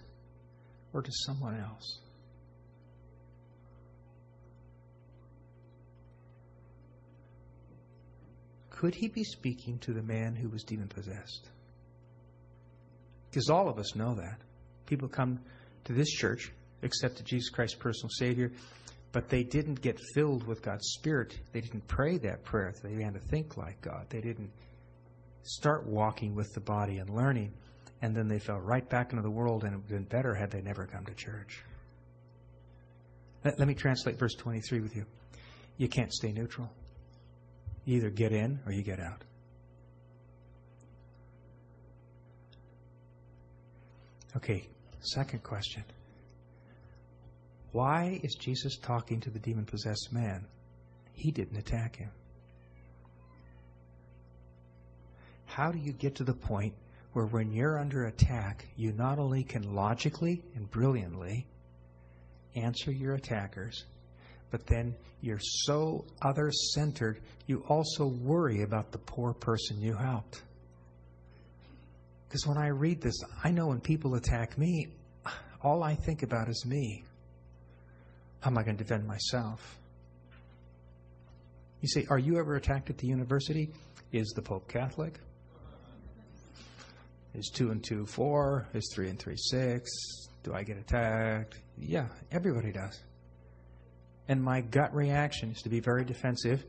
or 0.92 1.02
to 1.02 1.10
someone 1.26 1.60
else? 1.60 2.00
Could 8.80 8.94
he 8.94 9.08
be 9.08 9.24
speaking 9.24 9.78
to 9.80 9.92
the 9.92 10.02
man 10.02 10.34
who 10.34 10.48
was 10.48 10.64
demon 10.64 10.88
possessed? 10.88 11.50
Because 13.28 13.50
all 13.50 13.68
of 13.68 13.78
us 13.78 13.94
know 13.94 14.14
that. 14.14 14.38
People 14.86 15.06
come 15.06 15.38
to 15.84 15.92
this 15.92 16.08
church, 16.08 16.50
accepted 16.82 17.26
Jesus 17.26 17.50
Christ 17.50 17.78
personal 17.78 18.08
Savior, 18.08 18.50
but 19.12 19.28
they 19.28 19.42
didn't 19.42 19.82
get 19.82 20.00
filled 20.14 20.46
with 20.46 20.62
God's 20.62 20.86
Spirit. 20.94 21.38
They 21.52 21.60
didn't 21.60 21.86
pray 21.88 22.16
that 22.18 22.42
prayer. 22.42 22.72
They 22.82 22.94
began 22.94 23.12
to 23.12 23.18
think 23.18 23.58
like 23.58 23.78
God. 23.82 24.06
They 24.08 24.22
didn't 24.22 24.50
start 25.42 25.86
walking 25.86 26.34
with 26.34 26.50
the 26.54 26.60
body 26.60 27.00
and 27.00 27.10
learning. 27.10 27.52
And 28.00 28.16
then 28.16 28.28
they 28.28 28.38
fell 28.38 28.60
right 28.60 28.88
back 28.88 29.10
into 29.10 29.22
the 29.22 29.30
world, 29.30 29.64
and 29.64 29.74
it 29.74 29.76
would 29.76 29.90
have 29.90 29.90
been 29.90 30.04
better 30.04 30.34
had 30.34 30.50
they 30.50 30.62
never 30.62 30.86
come 30.86 31.04
to 31.04 31.12
church. 31.12 31.62
Let, 33.44 33.58
let 33.58 33.68
me 33.68 33.74
translate 33.74 34.18
verse 34.18 34.36
23 34.36 34.80
with 34.80 34.96
you. 34.96 35.04
You 35.76 35.88
can't 35.88 36.14
stay 36.14 36.32
neutral. 36.32 36.70
You 37.84 37.96
either 37.96 38.10
get 38.10 38.32
in 38.32 38.60
or 38.66 38.72
you 38.72 38.82
get 38.82 39.00
out. 39.00 39.24
Okay, 44.36 44.68
second 45.00 45.42
question. 45.42 45.82
Why 47.72 48.20
is 48.22 48.34
Jesus 48.34 48.76
talking 48.76 49.20
to 49.20 49.30
the 49.30 49.38
demon 49.38 49.64
possessed 49.64 50.12
man? 50.12 50.44
He 51.14 51.30
didn't 51.30 51.56
attack 51.56 51.96
him. 51.96 52.10
How 55.46 55.72
do 55.72 55.78
you 55.78 55.92
get 55.92 56.14
to 56.16 56.24
the 56.24 56.34
point 56.34 56.74
where, 57.12 57.26
when 57.26 57.52
you're 57.52 57.78
under 57.78 58.06
attack, 58.06 58.66
you 58.76 58.92
not 58.92 59.18
only 59.18 59.42
can 59.42 59.74
logically 59.74 60.42
and 60.54 60.70
brilliantly 60.70 61.46
answer 62.54 62.92
your 62.92 63.14
attackers, 63.14 63.84
but 64.50 64.66
then 64.66 64.94
you're 65.20 65.40
so 65.40 66.04
other 66.22 66.50
centered, 66.74 67.20
you 67.46 67.64
also 67.68 68.06
worry 68.06 68.62
about 68.62 68.92
the 68.92 68.98
poor 68.98 69.32
person 69.32 69.80
you 69.80 69.94
helped? 69.94 70.42
Because 72.28 72.46
when 72.46 72.58
I 72.58 72.68
read 72.68 73.00
this, 73.00 73.20
I 73.42 73.50
know 73.50 73.68
when 73.68 73.80
people 73.80 74.14
attack 74.14 74.56
me, 74.56 74.88
all 75.62 75.82
I 75.82 75.94
think 75.94 76.22
about 76.22 76.48
is 76.48 76.64
me. 76.64 77.04
How 78.40 78.50
am 78.50 78.58
I 78.58 78.62
going 78.62 78.76
to 78.76 78.84
defend 78.84 79.06
myself? 79.06 79.78
You 81.80 81.88
say, 81.88 82.06
Are 82.08 82.18
you 82.18 82.38
ever 82.38 82.56
attacked 82.56 82.88
at 82.90 82.98
the 82.98 83.06
university? 83.06 83.70
Is 84.12 84.32
the 84.34 84.42
Pope 84.42 84.68
Catholic? 84.68 85.18
Is 87.34 87.50
2 87.54 87.70
and 87.70 87.84
2 87.84 88.06
4? 88.06 88.68
Is 88.74 88.90
3 88.94 89.10
and 89.10 89.18
3 89.18 89.34
6? 89.36 89.90
Do 90.42 90.54
I 90.54 90.62
get 90.62 90.78
attacked? 90.78 91.58
Yeah, 91.78 92.08
everybody 92.32 92.72
does. 92.72 92.98
And 94.28 94.42
my 94.42 94.60
gut 94.60 94.94
reaction 94.94 95.50
is 95.50 95.62
to 95.62 95.68
be 95.68 95.80
very 95.80 96.04
defensive 96.04 96.64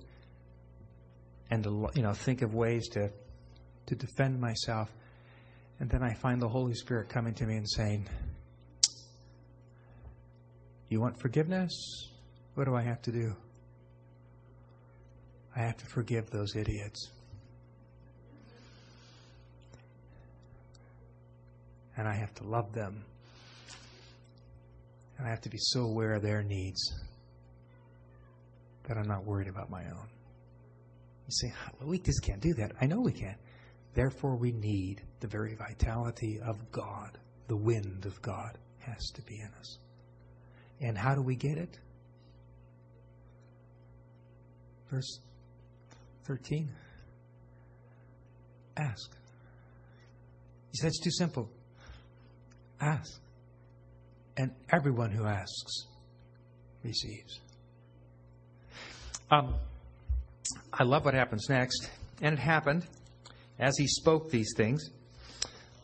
and 1.52 1.64
to 1.64 1.90
you 1.94 2.02
know 2.02 2.14
think 2.14 2.42
of 2.42 2.54
ways 2.54 2.88
to 2.90 3.12
to 3.88 3.96
defend 3.96 4.40
myself. 4.40 4.90
And 5.80 5.90
then 5.90 6.04
I 6.04 6.14
find 6.14 6.42
the 6.42 6.48
Holy 6.48 6.74
Spirit 6.74 7.10
coming 7.10 7.34
to 7.36 7.46
me 7.46 7.58
and 7.58 7.70
saying, 7.70 8.08
You 10.90 11.00
want 11.00 11.20
forgiveness? 11.20 11.72
What 12.56 12.66
do 12.66 12.76
I 12.76 12.82
have 12.82 13.02
to 13.04 13.12
do? 13.12 13.36
I 15.56 15.60
have 15.62 15.78
to 15.78 15.86
forgive 15.86 16.30
those 16.30 16.56
idiots. 16.56 17.12
And 21.98 22.08
I 22.08 22.14
have 22.14 22.34
to 22.36 22.44
love 22.44 22.74
them. 22.74 23.04
And 25.18 25.28
I 25.28 25.30
have 25.30 25.42
to 25.42 25.50
be 25.50 25.58
so 25.60 25.82
aware 25.82 26.14
of 26.14 26.22
their 26.22 26.42
needs 26.44 26.80
that 28.88 28.98
I'm 28.98 29.08
not 29.08 29.26
worried 29.26 29.48
about 29.48 29.70
my 29.70 29.84
own. 29.86 30.08
You 31.28 31.32
say, 31.32 31.54
well, 31.80 31.90
we 31.90 32.00
just 32.00 32.22
can't 32.24 32.42
do 32.42 32.54
that. 32.56 32.72
I 32.82 32.86
know 32.86 33.00
we 33.00 33.12
can't. 33.12 33.38
Therefore, 33.94 34.36
we 34.36 34.52
need 34.52 35.02
the 35.20 35.28
very 35.28 35.56
vitality 35.56 36.40
of 36.46 36.72
God. 36.72 37.18
The 37.48 37.58
wind 37.58 38.06
of 38.06 38.22
God 38.22 38.58
has 38.80 39.10
to 39.16 39.22
be 39.24 39.36
in 39.36 39.50
us. 39.60 39.78
And 40.80 40.98
how 40.98 41.14
do 41.14 41.22
we 41.22 41.36
get 41.36 41.58
it? 41.58 41.78
Verse 44.90 45.20
13. 46.26 46.70
Ask. 48.78 49.12
He 50.72 50.78
said 50.78 50.88
it's 50.88 51.00
too 51.04 51.12
simple. 51.12 51.50
Ask. 52.80 53.20
And 54.38 54.52
everyone 54.72 55.12
who 55.12 55.26
asks 55.26 55.86
receives. 56.84 57.40
Um, 59.32 59.56
I 60.74 60.84
love 60.84 61.06
what 61.06 61.14
happens 61.14 61.48
next. 61.50 61.90
And 62.22 62.34
it 62.34 62.40
happened 62.40 62.86
as 63.60 63.78
he 63.78 63.88
spoke 63.88 64.30
these 64.30 64.54
things, 64.58 64.90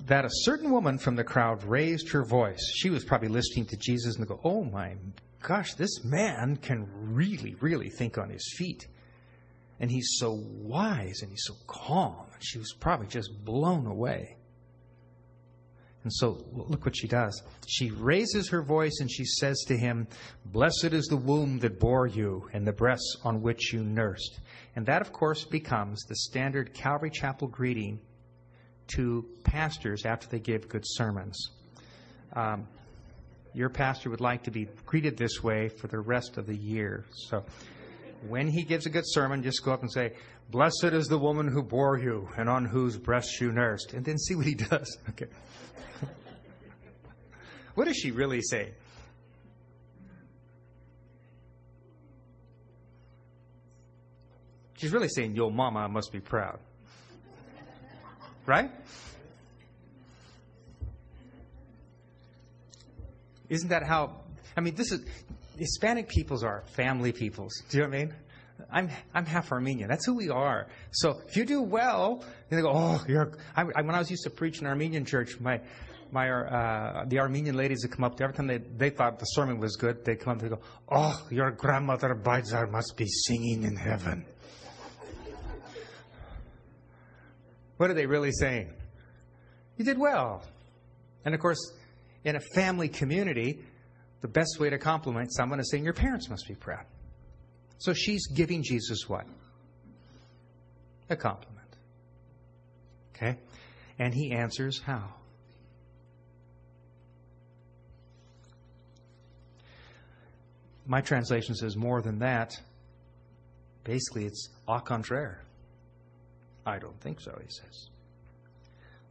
that 0.06 0.26
a 0.26 0.30
certain 0.30 0.72
woman 0.72 0.98
from 0.98 1.16
the 1.16 1.24
crowd 1.24 1.64
raised 1.64 2.10
her 2.12 2.26
voice. 2.26 2.60
She 2.76 2.90
was 2.90 3.06
probably 3.06 3.30
listening 3.30 3.66
to 3.68 3.78
Jesus 3.78 4.18
and 4.18 4.28
go, 4.28 4.40
Oh 4.44 4.64
my 4.64 4.96
gosh, 5.42 5.74
this 5.76 6.04
man 6.04 6.58
can 6.58 6.88
really, 6.94 7.56
really 7.62 7.90
think 7.90 8.18
on 8.18 8.30
his 8.30 8.54
feet. 8.58 8.88
And 9.80 9.92
he's 9.92 10.18
so 10.18 10.34
wise 10.34 11.22
and 11.22 11.32
he's 11.32 11.46
so 11.46 11.54
calm. 11.68 12.26
And 12.34 12.44
she 12.44 12.58
was 12.58 12.74
probably 12.80 13.08
just 13.08 13.30
blown 13.46 13.86
away. 13.86 14.37
And 16.08 16.14
so 16.14 16.38
look 16.54 16.86
what 16.86 16.96
she 16.96 17.06
does. 17.06 17.44
She 17.68 17.92
raises 17.92 18.48
her 18.48 18.62
voice 18.62 19.00
and 19.02 19.12
she 19.12 19.26
says 19.26 19.62
to 19.68 19.76
him, 19.76 20.08
Blessed 20.46 20.94
is 20.94 21.08
the 21.08 21.18
womb 21.18 21.60
that 21.60 21.82
bore 21.82 22.08
you 22.08 22.48
and 22.54 22.66
the 22.66 22.72
breasts 22.72 23.18
on 23.26 23.42
which 23.42 23.74
you 23.74 23.84
nursed. 23.84 24.40
And 24.78 24.86
that, 24.86 25.02
of 25.02 25.12
course, 25.12 25.44
becomes 25.44 26.02
the 26.06 26.16
standard 26.16 26.74
Calvary 26.74 27.10
Chapel 27.10 27.50
greeting 27.50 28.00
to 28.96 29.26
pastors 29.44 30.06
after 30.06 30.30
they 30.30 30.40
give 30.40 30.70
good 30.70 30.86
sermons. 30.86 31.38
Um, 32.32 32.70
your 33.54 33.68
pastor 33.68 34.10
would 34.10 34.22
like 34.22 34.44
to 34.44 34.52
be 34.52 34.70
greeted 34.86 35.18
this 35.18 35.44
way 35.44 35.68
for 35.68 35.88
the 35.88 36.00
rest 36.00 36.38
of 36.38 36.46
the 36.48 36.56
year. 36.56 37.04
So 37.12 37.44
when 38.28 38.48
he 38.48 38.64
gives 38.64 38.86
a 38.86 38.90
good 38.90 39.06
sermon, 39.06 39.44
just 39.44 39.64
go 39.64 39.72
up 39.72 39.82
and 39.82 39.92
say, 39.92 40.14
Blessed 40.50 40.94
is 40.94 41.08
the 41.08 41.18
woman 41.18 41.48
who 41.48 41.62
bore 41.62 41.98
you 41.98 42.30
and 42.38 42.50
on 42.50 42.66
whose 42.66 42.98
breast 42.98 43.40
you 43.42 43.52
nursed. 43.52 43.94
And 43.94 44.06
then 44.06 44.18
see 44.18 44.36
what 44.36 44.46
he 44.46 44.56
does. 44.56 44.98
Okay. 45.10 45.28
what 47.76 47.86
does 47.86 47.98
she 47.98 48.12
really 48.12 48.42
say? 48.42 48.72
She's 54.78 54.92
really 54.92 55.10
saying, 55.10 55.36
Yo, 55.36 55.50
mama 55.50 55.88
must 55.90 56.12
be 56.12 56.20
proud. 56.20 56.60
Right? 58.46 58.72
Isn't 63.50 63.70
that 63.70 63.84
how? 63.84 64.22
I 64.56 64.62
mean, 64.62 64.76
this 64.76 64.92
is 64.92 65.06
Hispanic 65.58 66.08
peoples 66.08 66.44
are 66.44 66.64
family 66.76 67.12
peoples. 67.12 67.54
Do 67.70 67.78
you 67.78 67.84
know 67.84 67.90
what 67.90 67.96
I 67.96 68.00
mean? 68.00 68.14
I'm 68.72 68.90
I'm 69.14 69.26
half 69.26 69.52
Armenian. 69.52 69.88
That's 69.88 70.06
who 70.06 70.16
we 70.16 70.30
are. 70.30 70.68
So 70.92 71.22
if 71.28 71.38
you 71.38 71.46
do 71.46 71.62
well, 71.62 72.24
they 72.50 72.62
go, 72.62 72.72
oh, 72.74 73.04
you're. 73.08 73.34
I, 73.56 73.62
I, 73.62 73.82
when 73.82 73.96
I 73.96 74.00
was 74.00 74.10
used 74.10 74.24
to 74.24 74.30
preach 74.30 74.60
in 74.60 74.68
Armenian 74.68 75.06
church, 75.06 75.40
my 75.40 75.62
my 76.12 76.30
uh, 76.30 77.06
the 77.06 77.20
Armenian 77.20 77.56
ladies 77.56 77.80
would 77.84 77.92
come 77.92 78.04
up 78.04 78.18
to 78.18 78.24
every 78.24 78.36
time 78.36 78.48
they 78.48 78.58
they 78.58 78.90
thought 78.90 79.20
the 79.20 79.26
sermon 79.26 79.60
was 79.60 79.76
good, 79.76 80.04
they'd 80.04 80.20
come 80.20 80.38
up 80.38 80.42
and 80.42 80.52
go, 80.52 80.60
oh, 80.90 81.22
your 81.30 81.52
grandmother 81.52 82.16
Bajzar 82.16 82.70
must 82.72 82.98
be 82.98 83.06
singing 83.06 83.64
in 83.64 83.76
heaven. 83.76 84.26
What 87.78 87.92
are 87.92 87.94
they 87.94 88.08
really 88.08 88.32
saying? 88.32 88.74
You 89.78 89.86
did 89.86 90.00
well. 90.00 90.44
And 91.26 91.36
of 91.36 91.42
course, 91.42 91.60
in 92.24 92.36
a 92.36 92.40
family 92.56 92.90
community, 92.90 93.60
the 94.22 94.28
best 94.28 94.60
way 94.60 94.70
to 94.70 94.78
compliment 94.78 95.34
someone 95.34 95.60
is 95.60 95.70
saying, 95.70 95.84
Your 95.84 95.94
parents 95.94 96.30
must 96.30 96.48
be 96.48 96.56
proud. 96.56 96.86
So 97.80 97.94
she's 97.94 98.28
giving 98.28 98.64
Jesus 98.64 99.08
what? 99.08 99.26
A 101.10 101.16
compliment. 101.16 101.68
Okay? 103.16 103.38
And 104.00 104.14
he 104.14 104.32
answers 104.32 104.82
how? 104.82 105.14
My 110.86 111.02
translation 111.02 111.54
says 111.54 111.76
more 111.76 112.02
than 112.02 112.20
that. 112.20 112.60
Basically, 113.84 114.26
it's 114.26 114.50
au 114.68 114.80
contraire. 114.80 115.44
I 116.66 116.80
don't 116.80 117.00
think 117.02 117.20
so, 117.20 117.38
he 117.42 117.50
says. 117.50 117.90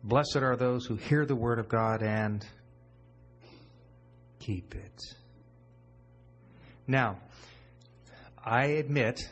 Blessed 0.03 0.37
are 0.37 0.57
those 0.57 0.87
who 0.87 0.97
hear 0.97 1.27
the 1.27 1.35
word 1.35 1.59
of 1.59 1.69
God 1.69 2.03
and 2.03 2.47
keep 4.39 4.75
it. 4.75 5.03
Now, 6.87 7.19
I 8.45 8.65
admit, 8.67 9.29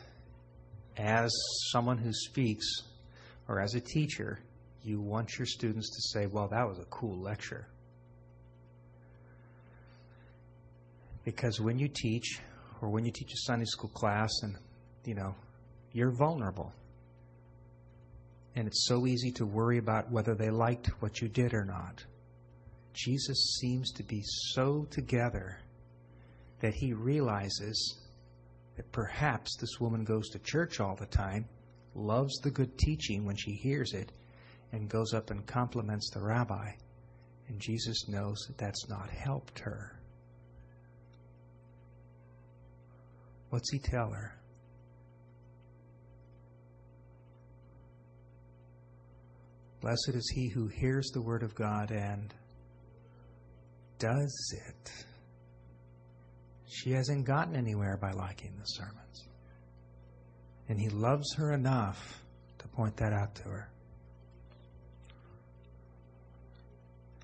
as 0.97 1.31
someone 1.71 1.97
who 1.97 2.11
speaks 2.11 2.65
or 3.47 3.59
as 3.61 3.75
a 3.75 3.79
teacher, 3.79 4.39
you 4.83 4.99
want 4.99 5.37
your 5.37 5.45
students 5.45 5.89
to 5.89 6.19
say, 6.19 6.27
well, 6.27 6.47
that 6.49 6.67
was 6.67 6.79
a 6.79 6.85
cool 6.85 7.17
lecture. 7.17 7.67
Because 11.23 11.59
when 11.59 11.79
you 11.79 11.87
teach, 11.87 12.39
or 12.81 12.89
when 12.89 13.05
you 13.05 13.11
teach 13.11 13.31
a 13.33 13.37
Sunday 13.37 13.65
school 13.65 13.89
class, 13.89 14.31
and, 14.43 14.55
you 15.05 15.15
know, 15.15 15.33
you're 15.91 16.11
vulnerable 16.11 16.71
and 18.55 18.67
it's 18.67 18.85
so 18.87 19.05
easy 19.05 19.31
to 19.31 19.45
worry 19.45 19.77
about 19.77 20.09
whether 20.11 20.33
they 20.33 20.49
liked 20.49 20.87
what 21.01 21.21
you 21.21 21.27
did 21.27 21.53
or 21.53 21.65
not. 21.65 22.03
Jesus 22.95 23.57
seems 23.59 23.91
to 23.91 24.03
be 24.03 24.21
so 24.23 24.87
together 24.89 25.59
that 26.61 26.73
he 26.73 26.93
realizes 26.93 27.99
that 28.77 28.91
perhaps 28.91 29.55
this 29.59 29.79
woman 29.79 30.03
goes 30.03 30.29
to 30.29 30.39
church 30.39 30.79
all 30.79 30.95
the 30.95 31.05
time, 31.05 31.45
loves 31.93 32.33
the 32.39 32.51
good 32.51 32.77
teaching 32.77 33.25
when 33.25 33.35
she 33.35 33.51
hears 33.51 33.93
it, 33.93 34.11
and 34.71 34.89
goes 34.89 35.13
up 35.13 35.29
and 35.29 35.45
compliments 35.45 36.09
the 36.13 36.21
rabbi. 36.21 36.71
And 37.47 37.59
Jesus 37.59 38.07
knows 38.07 38.37
that 38.47 38.57
that's 38.57 38.89
not 38.89 39.09
helped 39.09 39.59
her. 39.59 39.99
What's 43.49 43.71
he 43.71 43.79
tell 43.79 44.09
her? 44.09 44.35
Blessed 49.81 50.15
is 50.15 50.31
he 50.33 50.49
who 50.49 50.67
hears 50.67 51.11
the 51.13 51.21
word 51.21 51.43
of 51.43 51.53
God 51.53 51.91
and 51.91 52.33
does 53.99 54.53
it. 54.67 54.91
She 56.67 56.91
hasn't 56.91 57.25
gotten 57.25 57.55
anywhere 57.55 57.97
by 57.97 58.11
liking 58.11 58.53
the 58.57 58.65
sermons. 58.65 59.27
And 60.67 60.79
he 60.79 60.89
loves 60.89 61.33
her 61.35 61.53
enough 61.53 62.21
to 62.59 62.67
point 62.67 62.97
that 62.97 63.13
out 63.13 63.35
to 63.35 63.43
her. 63.43 63.69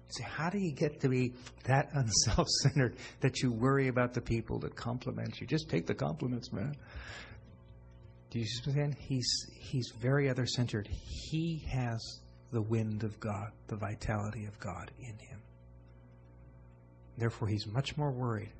See, 0.09 0.23
how 0.23 0.49
do 0.49 0.57
you 0.57 0.71
get 0.73 0.99
to 1.01 1.09
be 1.09 1.33
that 1.65 1.89
unself 1.93 2.47
centered 2.63 2.95
that 3.21 3.41
you 3.41 3.51
worry 3.51 3.87
about 3.87 4.13
the 4.13 4.21
people 4.21 4.59
that 4.59 4.75
compliment 4.75 5.39
you? 5.39 5.47
Just 5.47 5.69
take 5.69 5.85
the 5.85 5.95
compliments, 5.95 6.51
man. 6.51 6.75
Do 8.29 8.39
you 8.39 8.45
understand? 8.65 8.95
He's, 8.97 9.29
he's 9.53 9.91
very 9.99 10.29
other 10.29 10.45
centered. 10.45 10.87
He 10.87 11.65
has 11.69 12.21
the 12.51 12.61
wind 12.61 13.03
of 13.03 13.19
God, 13.19 13.51
the 13.67 13.75
vitality 13.75 14.45
of 14.45 14.57
God 14.59 14.91
in 14.99 15.17
him. 15.17 15.40
Therefore, 17.17 17.47
he's 17.47 17.67
much 17.67 17.97
more 17.97 18.11
worried 18.11 18.51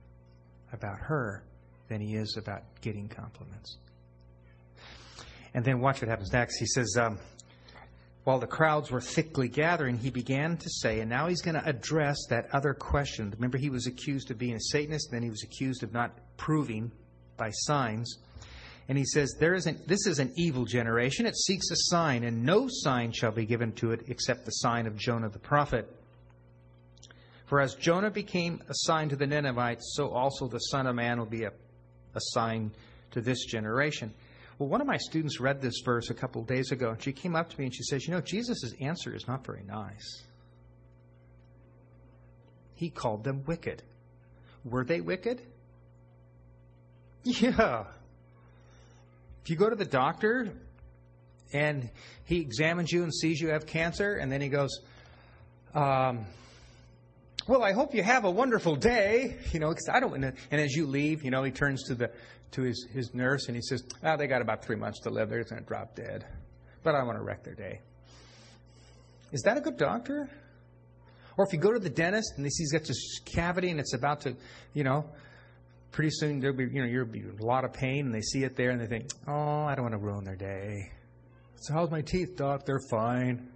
about 0.74 0.99
her 0.99 1.43
than 1.88 2.02
he 2.02 2.16
is 2.16 2.38
about 2.38 2.64
getting 2.82 3.08
compliments. 3.08 3.78
And 5.54 5.66
then 5.66 5.80
watch 5.80 6.02
what 6.02 6.10
happens 6.10 6.32
next. 6.32 6.58
He 6.58 6.66
says, 6.66 6.95
um, 6.97 7.18
while 8.24 8.39
the 8.39 8.47
crowds 8.47 8.91
were 8.91 9.02
thickly 9.02 9.49
gathering, 9.49 9.97
he 9.97 10.10
began 10.10 10.56
to 10.58 10.70
say, 10.70 10.99
and 10.99 11.10
now 11.10 11.28
he's 11.28 11.41
going 11.41 11.56
to 11.56 11.68
address 11.68 12.18
that 12.30 12.47
other 12.54 12.74
question. 12.74 13.32
Remember, 13.32 13.58
he 13.58 13.70
was 13.70 13.88
accused 13.88 14.30
of 14.32 14.38
being 14.38 14.56
a 14.56 14.60
Satanist, 14.60 15.10
then 15.12 15.24
he 15.24 15.30
was 15.30 15.43
accused 15.43 15.84
of 15.84 15.91
not 15.91 16.12
proving 16.38 16.91
by 17.36 17.49
signs. 17.52 18.20
And 18.88 18.97
he 18.97 19.06
says, 19.06 19.36
there 19.39 19.54
isn't, 19.54 19.88
This 19.88 20.06
is 20.06 20.20
an 20.20 20.32
evil 20.36 20.66
generation. 20.66 21.26
It 21.26 21.36
seeks 21.36 21.72
a 21.72 21.76
sign, 21.76 22.24
and 22.24 22.43
no 22.43 22.68
sign 22.70 23.12
shall 23.12 23.32
be 23.32 23.45
given 23.45 23.72
to 23.74 23.91
it 23.91 24.04
except 24.08 24.45
the 24.45 24.52
sign 24.52 24.86
of 24.86 24.95
Jonah 24.97 25.30
the 25.30 25.39
prophet. 25.39 25.89
For 27.52 27.60
as 27.60 27.76
Jonah 27.76 28.10
became 28.10 28.64
a 28.70 28.74
sign 28.74 29.10
to 29.10 29.18
the 29.18 29.28
Ninevites, 29.28 29.95
so 29.97 30.12
also 30.12 30.47
the 30.47 30.58
Son 30.58 30.88
of 30.88 30.95
Man 30.95 31.20
will 31.20 31.26
be 31.26 31.43
a, 31.43 31.52
sign 32.16 32.72
to 33.12 33.20
this 33.20 33.43
generation. 33.43 34.14
Well, 34.58 34.70
one 34.70 34.80
of 34.80 34.88
my 34.88 34.95
students 34.95 35.41
read 35.41 35.60
this 35.60 35.82
verse 35.84 36.10
a 36.10 36.14
couple 36.14 36.41
of 36.41 36.47
days 36.47 36.72
ago, 36.72 36.91
and 36.91 37.04
she 37.04 37.12
came 37.12 37.36
up 37.36 37.49
to 37.49 37.60
me 37.60 37.66
and 37.66 37.76
she 37.76 37.84
says, 37.84 38.08
You 38.08 38.14
know, 38.14 38.22
Jesus' 38.22 38.74
answer 38.80 39.14
is 39.14 39.28
not 39.28 39.45
very 39.45 39.64
nice. 39.64 40.24
He 42.76 42.89
called 42.89 43.26
them 43.26 43.43
wicked. 43.45 43.84
Were 44.64 44.86
they 44.86 45.02
wicked? 45.02 45.41
Yeah. 47.26 47.84
If 49.43 49.49
you 49.49 49.58
go 49.58 49.70
to 49.70 49.76
the 49.76 49.84
doctor 49.84 50.54
and 51.52 51.89
he 52.24 52.39
examines 52.39 52.93
you 52.93 53.04
and 53.04 53.14
sees 53.14 53.41
you 53.41 53.49
have 53.49 53.66
cancer, 53.66 54.14
and 54.14 54.32
then 54.32 54.39
he 54.39 54.47
goes, 54.47 54.80
um, 55.74 56.26
well, 57.47 57.63
I 57.63 57.73
hope 57.73 57.93
you 57.93 58.03
have 58.03 58.25
a 58.25 58.31
wonderful 58.31 58.75
day. 58.75 59.37
You 59.51 59.59
know, 59.59 59.69
because 59.69 59.89
I 59.91 59.99
don't. 59.99 60.23
And 60.23 60.35
as 60.51 60.73
you 60.73 60.85
leave, 60.85 61.23
you 61.23 61.31
know, 61.31 61.43
he 61.43 61.51
turns 61.51 61.83
to 61.83 61.95
the 61.95 62.11
to 62.51 62.61
his, 62.63 62.87
his 62.93 63.13
nurse 63.13 63.47
and 63.47 63.55
he 63.55 63.61
says, 63.61 63.83
oh, 64.03 64.17
they 64.17 64.27
got 64.27 64.41
about 64.41 64.63
three 64.63 64.75
months 64.75 64.99
to 65.01 65.09
live. 65.09 65.29
They're 65.29 65.43
going 65.43 65.61
to 65.61 65.67
drop 65.67 65.95
dead. 65.95 66.25
But 66.83 66.95
I 66.95 67.03
want 67.03 67.17
to 67.17 67.23
wreck 67.23 67.43
their 67.43 67.55
day. 67.55 67.81
Is 69.31 69.41
that 69.43 69.57
a 69.57 69.61
good 69.61 69.77
doctor? 69.77 70.29
Or 71.37 71.45
if 71.45 71.53
you 71.53 71.59
go 71.59 71.71
to 71.71 71.79
the 71.79 71.89
dentist 71.89 72.33
and 72.35 72.45
he 72.45 72.49
sees 72.49 72.71
he's 72.71 72.79
got 72.79 72.87
this 72.87 73.19
cavity 73.19 73.69
and 73.69 73.79
it's 73.79 73.93
about 73.93 74.21
to, 74.21 74.35
you 74.73 74.83
know, 74.83 75.05
pretty 75.91 76.09
soon 76.11 76.39
there'll 76.39 76.55
be, 76.55 76.65
you 76.65 76.81
know, 76.81 76.87
you'll 76.87 77.05
be 77.05 77.19
in 77.19 77.37
a 77.39 77.45
lot 77.45 77.63
of 77.63 77.73
pain 77.73 78.07
and 78.07 78.13
they 78.13 78.21
see 78.21 78.43
it 78.43 78.55
there 78.55 78.71
and 78.71 78.81
they 78.81 78.87
think, 78.87 79.09
oh, 79.27 79.63
I 79.63 79.75
don't 79.75 79.83
want 79.83 79.93
to 79.93 79.99
ruin 79.99 80.25
their 80.25 80.35
day. 80.35 80.91
So 81.61 81.73
how's 81.73 81.91
my 81.91 82.01
teeth, 82.01 82.35
doc? 82.35 82.65
They're 82.65 82.81
fine. 82.89 83.49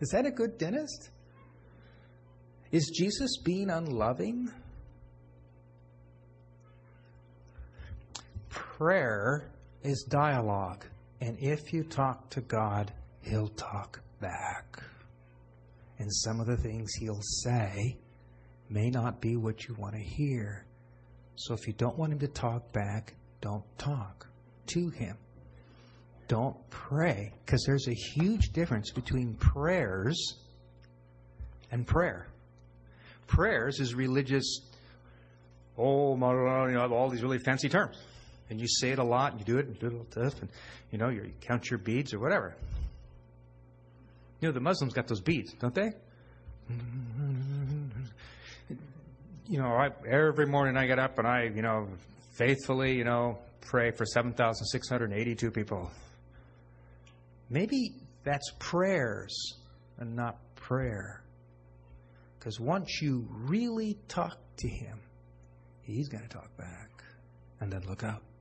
Is 0.00 0.10
that 0.10 0.26
a 0.26 0.30
good 0.30 0.58
dentist? 0.58 1.10
Is 2.70 2.90
Jesus 2.94 3.38
being 3.38 3.70
unloving? 3.70 4.50
prayer 8.78 9.50
is 9.82 10.06
dialogue. 10.08 10.84
And 11.20 11.36
if 11.40 11.72
you 11.72 11.82
talk 11.82 12.30
to 12.30 12.40
God, 12.40 12.92
He'll 13.22 13.48
talk 13.48 14.00
back. 14.20 14.80
And 15.98 16.12
some 16.12 16.40
of 16.40 16.46
the 16.46 16.56
things 16.56 16.94
He'll 16.94 17.20
say 17.42 17.96
may 18.70 18.88
not 18.88 19.20
be 19.20 19.36
what 19.36 19.66
you 19.66 19.74
want 19.76 19.94
to 19.94 20.00
hear. 20.00 20.64
So 21.34 21.54
if 21.54 21.66
you 21.66 21.72
don't 21.72 21.98
want 21.98 22.12
Him 22.12 22.20
to 22.20 22.28
talk 22.28 22.72
back, 22.72 23.14
don't 23.40 23.64
talk 23.78 24.28
to 24.66 24.90
Him. 24.90 25.16
Don't 26.28 26.56
pray. 26.70 27.32
Because 27.44 27.64
there's 27.66 27.88
a 27.88 27.94
huge 27.94 28.50
difference 28.52 28.92
between 28.92 29.34
prayers 29.34 30.36
and 31.72 31.84
prayer. 31.84 32.28
Prayers 33.28 33.78
is 33.78 33.94
religious, 33.94 34.60
oh, 35.76 36.16
my, 36.16 36.32
you 36.32 36.74
know, 36.74 36.92
all 36.92 37.08
these 37.08 37.22
really 37.22 37.38
fancy 37.38 37.68
terms 37.68 37.96
and 38.50 38.60
you 38.60 38.66
say 38.66 38.90
it 38.90 38.98
a 38.98 39.04
lot, 39.04 39.32
and 39.32 39.40
you 39.40 39.46
do 39.46 39.58
it, 39.58 39.66
and 39.66 39.74
you 39.74 39.90
do 39.90 40.20
it 40.20 40.40
and 40.40 40.48
you 40.90 40.98
know, 40.98 41.08
you 41.08 41.30
count 41.40 41.70
your 41.70 41.78
beads 41.78 42.14
or 42.14 42.18
whatever. 42.18 42.56
You 44.40 44.48
know, 44.48 44.52
the 44.52 44.60
Muslims 44.60 44.94
got 44.94 45.06
those 45.06 45.20
beads, 45.20 45.52
don't 45.54 45.74
they? 45.74 45.90
You 49.48 49.58
know, 49.58 49.66
I, 49.66 49.88
every 50.08 50.46
morning 50.46 50.76
I 50.76 50.86
get 50.86 50.98
up 50.98 51.18
and 51.18 51.26
I, 51.26 51.44
you 51.54 51.62
know, 51.62 51.88
faithfully, 52.36 52.96
you 52.96 53.04
know, 53.04 53.38
pray 53.62 53.90
for 53.90 54.06
7,682 54.06 55.50
people. 55.50 55.90
Maybe 57.50 57.92
that's 58.24 58.50
prayers 58.58 59.56
and 59.98 60.14
not 60.14 60.38
prayer. 60.54 61.22
Because 62.38 62.60
once 62.60 63.00
you 63.02 63.26
really 63.30 63.98
talk 64.08 64.38
to 64.58 64.68
Him, 64.68 65.00
He's 65.82 66.08
going 66.08 66.22
to 66.22 66.28
talk 66.28 66.54
back. 66.56 67.02
And 67.60 67.72
then 67.72 67.82
look 67.88 68.04
up. 68.04 68.22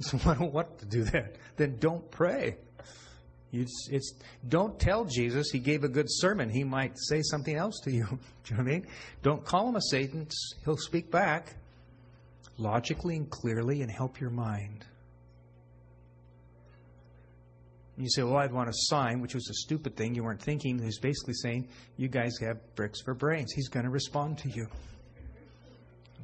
So 0.00 0.18
I 0.26 0.34
don't 0.34 0.52
want 0.52 0.78
to 0.80 0.86
do 0.86 1.04
that. 1.04 1.36
Then 1.56 1.76
don't 1.78 2.10
pray. 2.10 2.56
It's, 3.52 3.88
it's, 3.90 4.14
don't 4.48 4.78
tell 4.78 5.04
Jesus 5.04 5.50
he 5.52 5.60
gave 5.60 5.84
a 5.84 5.88
good 5.88 6.08
sermon. 6.08 6.50
He 6.50 6.64
might 6.64 6.98
say 6.98 7.22
something 7.22 7.54
else 7.54 7.78
to 7.84 7.92
you. 7.92 8.04
do 8.08 8.16
you 8.48 8.56
know 8.56 8.64
what 8.64 8.70
I 8.70 8.74
mean? 8.74 8.86
Don't 9.22 9.44
call 9.44 9.68
him 9.68 9.76
a 9.76 9.80
Satan. 9.80 10.26
He'll 10.64 10.76
speak 10.76 11.10
back 11.12 11.54
logically 12.58 13.16
and 13.16 13.30
clearly 13.30 13.82
and 13.82 13.90
help 13.90 14.20
your 14.20 14.30
mind. 14.30 14.84
And 17.96 18.04
you 18.04 18.10
say, 18.10 18.22
well, 18.22 18.36
I'd 18.36 18.52
want 18.52 18.68
a 18.68 18.74
sign, 18.74 19.20
which 19.20 19.34
was 19.34 19.48
a 19.48 19.54
stupid 19.54 19.96
thing. 19.96 20.14
You 20.14 20.24
weren't 20.24 20.42
thinking. 20.42 20.82
He's 20.82 20.98
basically 20.98 21.34
saying, 21.34 21.68
you 21.96 22.08
guys 22.08 22.36
have 22.40 22.58
bricks 22.74 23.00
for 23.02 23.14
brains. 23.14 23.52
He's 23.52 23.68
going 23.68 23.84
to 23.84 23.90
respond 23.90 24.38
to 24.38 24.48
you. 24.50 24.66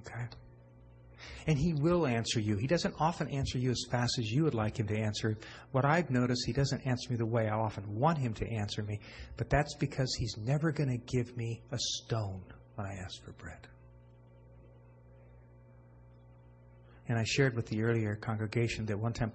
Okay? 0.07 0.27
and 1.47 1.59
He 1.59 1.73
will 1.73 2.07
answer 2.07 2.39
you. 2.41 2.57
He 2.57 2.67
doesn't 2.67 2.95
often 2.99 3.29
answer 3.29 3.59
you 3.59 3.71
as 3.71 3.85
fast 3.91 4.19
as 4.19 4.31
you 4.31 4.45
would 4.45 4.55
like 4.55 4.79
Him 4.79 4.87
to 4.89 4.97
answer. 4.97 5.37
What 5.73 5.85
I've 5.85 6.11
noticed, 6.11 6.45
He 6.47 6.53
doesn't 6.53 6.87
answer 6.87 7.11
me 7.11 7.17
the 7.17 7.27
way 7.27 7.49
I 7.49 7.59
often 7.59 7.99
want 7.99 8.19
Him 8.19 8.35
to 8.35 8.49
answer 8.49 8.83
me, 8.83 9.01
but 9.37 9.51
that's 9.51 9.75
because 9.75 10.15
He's 10.19 10.37
never 10.39 10.71
going 10.71 10.91
to 10.91 10.99
give 10.99 11.37
me 11.37 11.61
a 11.73 11.79
stone 11.79 12.43
when 12.75 12.87
I 12.87 12.95
ask 12.95 13.23
for 13.25 13.33
bread. 13.33 13.67
And 17.09 17.19
I 17.19 17.25
shared 17.25 17.57
with 17.57 17.67
the 17.67 17.83
earlier 17.83 18.15
congregation 18.15 18.87
that 18.87 18.99
one 18.99 19.13
time 19.13 19.33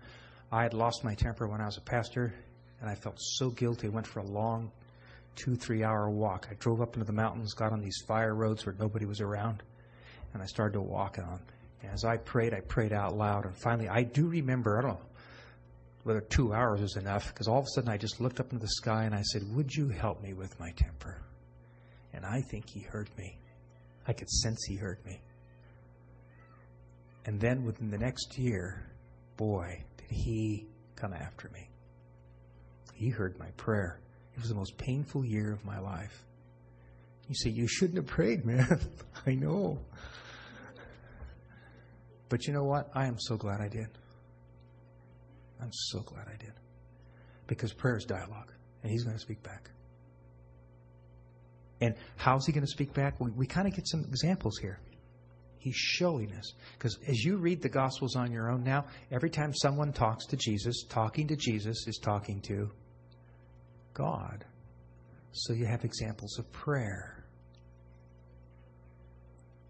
I 0.52 0.64
had 0.64 0.74
lost 0.74 1.04
my 1.04 1.16
temper 1.16 1.48
when 1.48 1.62
I 1.62 1.66
was 1.66 1.78
a 1.78 1.82
pastor, 1.82 2.34
and 2.82 2.90
I 2.90 2.96
felt 2.96 3.18
so 3.20 3.50
guilty. 3.50 3.88
I 3.88 3.90
went 3.90 4.08
for 4.08 4.20
a 4.20 4.26
long 4.26 4.72
two, 5.36 5.56
three 5.56 5.84
hour 5.84 6.10
walk. 6.10 6.48
I 6.50 6.56
drove 6.56 6.82
up 6.82 6.96
into 6.96 7.06
the 7.06 7.14
mountains, 7.14 7.54
got 7.54 7.72
on 7.72 7.82
these 7.82 8.02
fire 8.08 8.34
roads 8.34 8.66
where 8.66 8.76
nobody 8.80 9.06
was 9.06 9.22
around, 9.22 9.64
and 10.34 10.42
I 10.42 10.46
started 10.46 10.74
to 10.74 10.82
walk 10.82 11.18
on 11.20 11.40
And 11.82 11.92
as 11.92 12.04
I 12.06 12.18
prayed, 12.18 12.54
I 12.54 12.62
prayed 12.62 12.94
out 12.94 13.16
loud. 13.16 13.46
And 13.46 13.56
finally, 13.56 13.90
I 13.90 14.04
do 14.04 14.28
remember, 14.28 14.78
I 14.78 14.82
don't 14.82 14.92
know 14.92 15.02
whether 16.04 16.22
two 16.22 16.54
hours 16.54 16.82
was 16.82 16.96
enough, 16.98 17.28
because 17.28 17.48
all 17.48 17.60
of 17.60 17.66
a 17.66 17.70
sudden 17.70 17.90
I 17.90 17.98
just 17.98 18.22
looked 18.22 18.40
up 18.40 18.52
into 18.52 18.62
the 18.62 18.72
sky 18.72 19.06
and 19.06 19.16
I 19.16 19.24
said, 19.24 19.44
Would 19.56 19.74
you 19.74 19.90
help 19.90 20.22
me 20.22 20.34
with 20.34 20.58
my 20.60 20.72
temper? 20.72 21.18
And 22.14 22.26
I 22.26 22.42
think 22.42 22.70
he 22.70 22.82
heard 22.82 23.10
me. 23.18 23.38
I 24.08 24.14
could 24.14 24.30
sense 24.30 24.64
he 24.68 24.76
heard 24.76 25.04
me. 25.06 25.20
And 27.26 27.40
then 27.40 27.66
within 27.66 27.90
the 27.90 27.98
next 27.98 28.38
year, 28.38 28.84
boy, 29.36 29.84
he 30.10 30.68
come 30.96 31.14
after 31.14 31.50
me. 31.50 31.70
He 32.94 33.10
heard 33.10 33.38
my 33.38 33.50
prayer. 33.58 34.00
It 34.36 34.40
was 34.40 34.50
the 34.50 34.56
most 34.56 34.78
painful 34.78 35.26
year 35.26 35.52
of 35.52 35.64
my 35.66 35.80
life. 35.80 36.24
You 37.28 37.36
say, 37.36 37.50
You 37.50 37.68
shouldn't 37.68 37.98
have 37.98 38.08
prayed, 38.08 38.46
man. 38.46 38.80
I 39.26 39.36
know. 39.36 39.80
But 42.30 42.48
you 42.48 42.54
know 42.54 42.64
what? 42.64 42.90
I 42.94 43.06
am 43.08 43.20
so 43.20 43.38
glad 43.38 43.62
I 43.62 43.68
did. 43.68 43.88
I'm 45.62 45.72
so 45.72 46.00
glad 46.00 46.28
I 46.28 46.38
did. 46.38 46.54
Because 47.48 47.72
prayer 47.74 47.98
is 47.98 48.06
dialogue, 48.06 48.52
and 48.82 48.92
He's 48.92 49.04
going 49.04 49.16
to 49.16 49.22
speak 49.22 49.42
back. 49.44 49.70
And 51.82 51.96
how's 52.16 52.46
He 52.46 52.52
going 52.52 52.66
to 52.66 52.72
speak 52.72 52.94
back? 52.94 53.20
We, 53.20 53.32
we 53.32 53.46
kind 53.46 53.68
of 53.68 53.76
get 53.76 53.88
some 53.88 54.02
examples 54.06 54.58
here. 54.58 54.80
He's 55.66 55.76
showing 55.76 56.32
us. 56.34 56.54
Because 56.78 57.00
as 57.08 57.24
you 57.24 57.38
read 57.38 57.60
the 57.60 57.70
Gospels 57.70 58.16
on 58.16 58.32
your 58.32 58.52
own 58.52 58.64
now, 58.64 58.86
every 59.10 59.32
time 59.32 59.52
someone 59.52 59.92
talks 59.92 60.28
to 60.28 60.38
Jesus, 60.38 60.84
talking 60.88 61.28
to 61.28 61.36
Jesus 61.36 61.88
is 61.88 61.98
talking 61.98 62.40
to 62.42 62.70
God. 63.96 64.46
So 65.32 65.54
you 65.54 65.66
have 65.66 65.84
examples 65.84 66.38
of 66.38 66.52
prayer. 66.52 67.26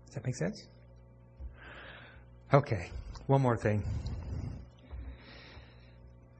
Does 0.08 0.16
that 0.16 0.26
make 0.26 0.36
sense? 0.36 0.68
Okay, 2.54 2.90
one 3.28 3.42
more 3.42 3.56
thing. 3.56 3.82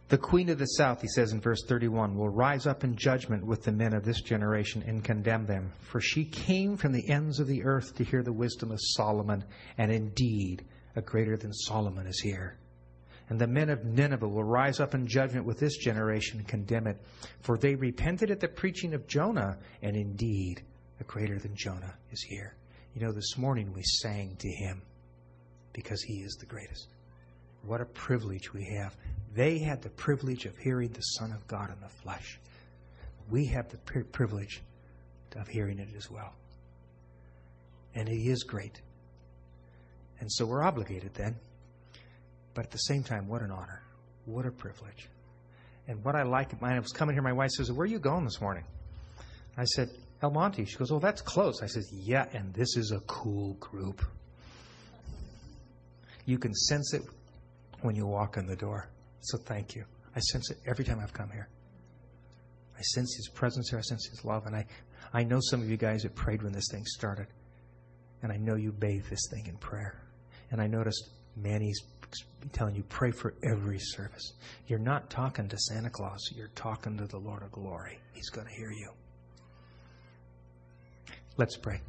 The 0.08 0.18
queen 0.20 0.50
of 0.50 0.60
the 0.60 0.66
south, 0.66 1.02
he 1.02 1.08
says 1.08 1.32
in 1.32 1.42
verse 1.42 1.64
31, 1.64 2.16
will 2.16 2.30
rise 2.30 2.68
up 2.68 2.84
in 2.84 2.96
judgment 2.96 3.44
with 3.44 3.64
the 3.64 3.72
men 3.72 3.94
of 3.94 4.06
this 4.06 4.22
generation 4.22 4.84
and 4.86 5.04
condemn 5.04 5.48
them. 5.48 5.72
For 5.82 6.00
she 6.00 6.26
came 6.26 6.78
from 6.78 6.92
the 6.92 7.10
ends 7.10 7.40
of 7.40 7.48
the 7.48 7.64
earth 7.64 7.96
to 7.96 8.04
hear 8.04 8.22
the 8.22 8.32
wisdom 8.32 8.72
of 8.72 8.80
Solomon, 8.80 9.44
and 9.80 9.92
indeed 9.92 10.64
a 10.96 11.02
greater 11.02 11.38
than 11.38 11.52
Solomon 11.54 12.06
is 12.06 12.20
here. 12.20 12.60
And 13.30 13.42
the 13.42 13.48
men 13.48 13.72
of 13.72 13.84
Nineveh 13.84 14.28
will 14.28 14.44
rise 14.44 14.80
up 14.80 14.94
in 14.94 15.08
judgment 15.08 15.48
with 15.48 15.60
this 15.60 15.78
generation 15.78 16.38
and 16.38 16.48
condemn 16.48 16.86
it. 16.86 17.02
For 17.42 17.58
they 17.58 17.74
repented 17.74 18.30
at 18.30 18.40
the 18.40 18.48
preaching 18.48 18.94
of 18.94 19.08
Jonah, 19.08 19.58
and 19.82 19.96
indeed 19.96 20.62
a 21.00 21.04
greater 21.04 21.40
than 21.40 21.56
Jonah 21.56 21.96
is 22.12 22.22
here. 22.22 22.56
You 22.94 23.02
know, 23.02 23.12
this 23.12 23.38
morning 23.38 23.74
we 23.74 23.82
sang 23.82 24.36
to 24.38 24.50
him 24.50 24.84
because 25.74 26.04
he 26.04 26.20
is 26.20 26.36
the 26.36 26.46
greatest. 26.46 26.90
What 27.66 27.82
a 27.82 27.86
privilege 27.86 28.54
we 28.54 28.64
have. 28.66 28.96
They 29.34 29.60
had 29.60 29.82
the 29.82 29.90
privilege 29.90 30.46
of 30.46 30.58
hearing 30.58 30.90
the 30.90 31.02
Son 31.02 31.32
of 31.32 31.46
God 31.48 31.70
in 31.70 31.80
the 31.82 31.90
flesh. 31.90 32.40
We 33.30 33.48
have 33.48 33.70
the 33.70 33.78
privilege 34.04 34.62
of 35.36 35.48
hearing 35.48 35.80
it 35.80 35.90
as 35.98 36.10
well. 36.10 36.34
And 37.96 38.08
He 38.08 38.30
is 38.30 38.44
great. 38.44 38.82
And 40.20 40.32
so 40.32 40.46
we're 40.46 40.64
obligated 40.64 41.14
then. 41.14 41.36
But 42.54 42.66
at 42.66 42.72
the 42.72 42.78
same 42.78 43.04
time, 43.04 43.28
what 43.28 43.42
an 43.42 43.52
honor. 43.52 43.82
What 44.26 44.46
a 44.46 44.52
privilege. 44.52 45.10
And 45.88 46.04
what 46.04 46.16
I 46.16 46.24
like, 46.24 46.52
I 46.64 46.80
was 46.80 46.92
coming 46.92 47.16
here, 47.16 47.22
my 47.22 47.34
wife 47.34 47.52
says, 47.52 47.72
Where 47.72 47.84
are 47.84 47.88
you 47.88 48.00
going 48.00 48.24
this 48.24 48.40
morning? 48.42 48.64
I 49.58 49.66
said, 49.66 49.90
El 50.22 50.32
Monte. 50.32 50.66
She 50.66 50.78
goes, 50.78 50.92
Oh, 50.92 51.00
that's 51.00 51.22
close. 51.22 51.62
I 51.62 51.68
said, 51.68 51.84
Yeah, 51.92 52.26
and 52.34 52.54
this 52.54 52.78
is 52.78 52.92
a 52.92 53.00
cool 53.02 53.54
group. 53.56 54.02
You 56.26 56.40
can 56.40 56.54
sense 56.56 56.94
it 56.94 57.04
when 57.82 57.96
you 57.96 58.06
walk 58.06 58.38
in 58.38 58.46
the 58.46 58.56
door. 58.56 58.90
So 59.22 59.38
thank 59.38 59.76
you. 59.76 59.86
I 60.16 60.20
sense 60.20 60.52
it 60.52 60.58
every 60.66 60.86
time 60.86 61.00
I've 61.00 61.14
come 61.14 61.30
here. 61.30 61.50
I 62.78 62.82
sense 62.82 63.16
His 63.16 63.30
presence 63.30 63.70
here. 63.70 63.80
I 63.80 63.82
sense 63.82 64.08
His 64.08 64.24
love. 64.24 64.46
And 64.46 64.56
I, 64.56 64.66
I 65.14 65.24
know 65.24 65.40
some 65.42 65.62
of 65.62 65.70
you 65.70 65.78
guys 65.78 66.04
have 66.04 66.16
prayed 66.16 66.42
when 66.42 66.54
this 66.54 66.68
thing 66.72 66.84
started. 66.86 67.28
And 68.22 68.32
I 68.32 68.38
know 68.38 68.56
you 68.56 68.72
bathe 68.72 69.06
this 69.10 69.28
thing 69.32 69.48
in 69.48 69.58
prayer. 69.58 70.02
And 70.52 70.62
I 70.62 70.68
noticed 70.68 71.10
Manny's 71.36 71.82
telling 72.54 72.76
you, 72.76 72.84
pray 72.84 73.12
for 73.12 73.34
every 73.44 73.80
service. 73.80 74.34
You're 74.68 74.80
not 74.80 75.10
talking 75.10 75.48
to 75.50 75.58
Santa 75.58 75.90
Claus. 75.90 76.22
You're 76.36 76.50
talking 76.50 76.98
to 76.98 77.06
the 77.06 77.18
Lord 77.18 77.44
of 77.44 77.52
glory. 77.52 78.00
He's 78.14 78.30
going 78.30 78.48
to 78.48 78.54
hear 78.54 78.72
you. 78.72 78.90
Let's 81.38 81.58
pray. 81.58 81.82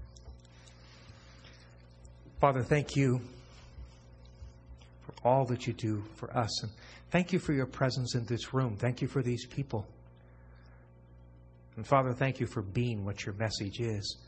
Father, 2.41 2.63
thank 2.63 2.97
you 2.97 3.21
all 5.25 5.45
that 5.47 5.67
you 5.67 5.73
do 5.73 6.03
for 6.15 6.35
us. 6.37 6.63
And 6.63 6.73
thank 7.11 7.33
you 7.33 7.39
for 7.39 7.53
your 7.53 7.67
presence 7.67 8.15
in 8.15 8.25
this 8.27 8.53
room. 8.55 8.77
Thank 8.77 9.03
you 9.03 9.09
for 9.09 9.23
these 9.23 9.47
people. 9.47 9.87
And 11.77 11.87
Father, 11.87 12.13
thank 12.13 12.41
you 12.41 12.47
for 12.47 12.63
being 12.63 13.05
what 13.05 13.27
your 13.27 13.35
message 13.35 13.81
is 13.81 14.19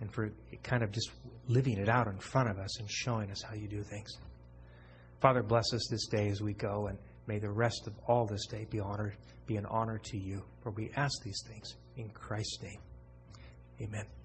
and 0.00 0.12
for 0.12 0.30
kind 0.62 0.82
of 0.82 0.92
just 0.92 1.10
living 1.48 1.78
it 1.78 1.88
out 1.88 2.06
in 2.06 2.18
front 2.18 2.50
of 2.50 2.58
us 2.58 2.78
and 2.78 2.90
showing 2.90 3.30
us 3.30 3.42
how 3.42 3.54
you 3.54 3.66
do 3.66 3.82
things. 3.82 4.10
Father, 5.20 5.42
bless 5.42 5.72
us 5.72 5.88
this 5.90 6.06
day 6.06 6.28
as 6.28 6.40
we 6.40 6.52
go, 6.52 6.86
and 6.86 6.98
may 7.26 7.38
the 7.38 7.50
rest 7.50 7.86
of 7.86 7.94
all 8.06 8.24
this 8.26 8.46
day 8.46 8.66
be 8.70 8.78
honored, 8.78 9.16
be 9.46 9.56
an 9.56 9.66
honor 9.66 9.98
to 9.98 10.16
you. 10.16 10.42
For 10.62 10.70
we 10.70 10.90
ask 10.96 11.22
these 11.24 11.42
things 11.48 11.74
in 11.96 12.08
Christ's 12.10 12.62
name. 12.62 12.80
Amen. 13.80 14.17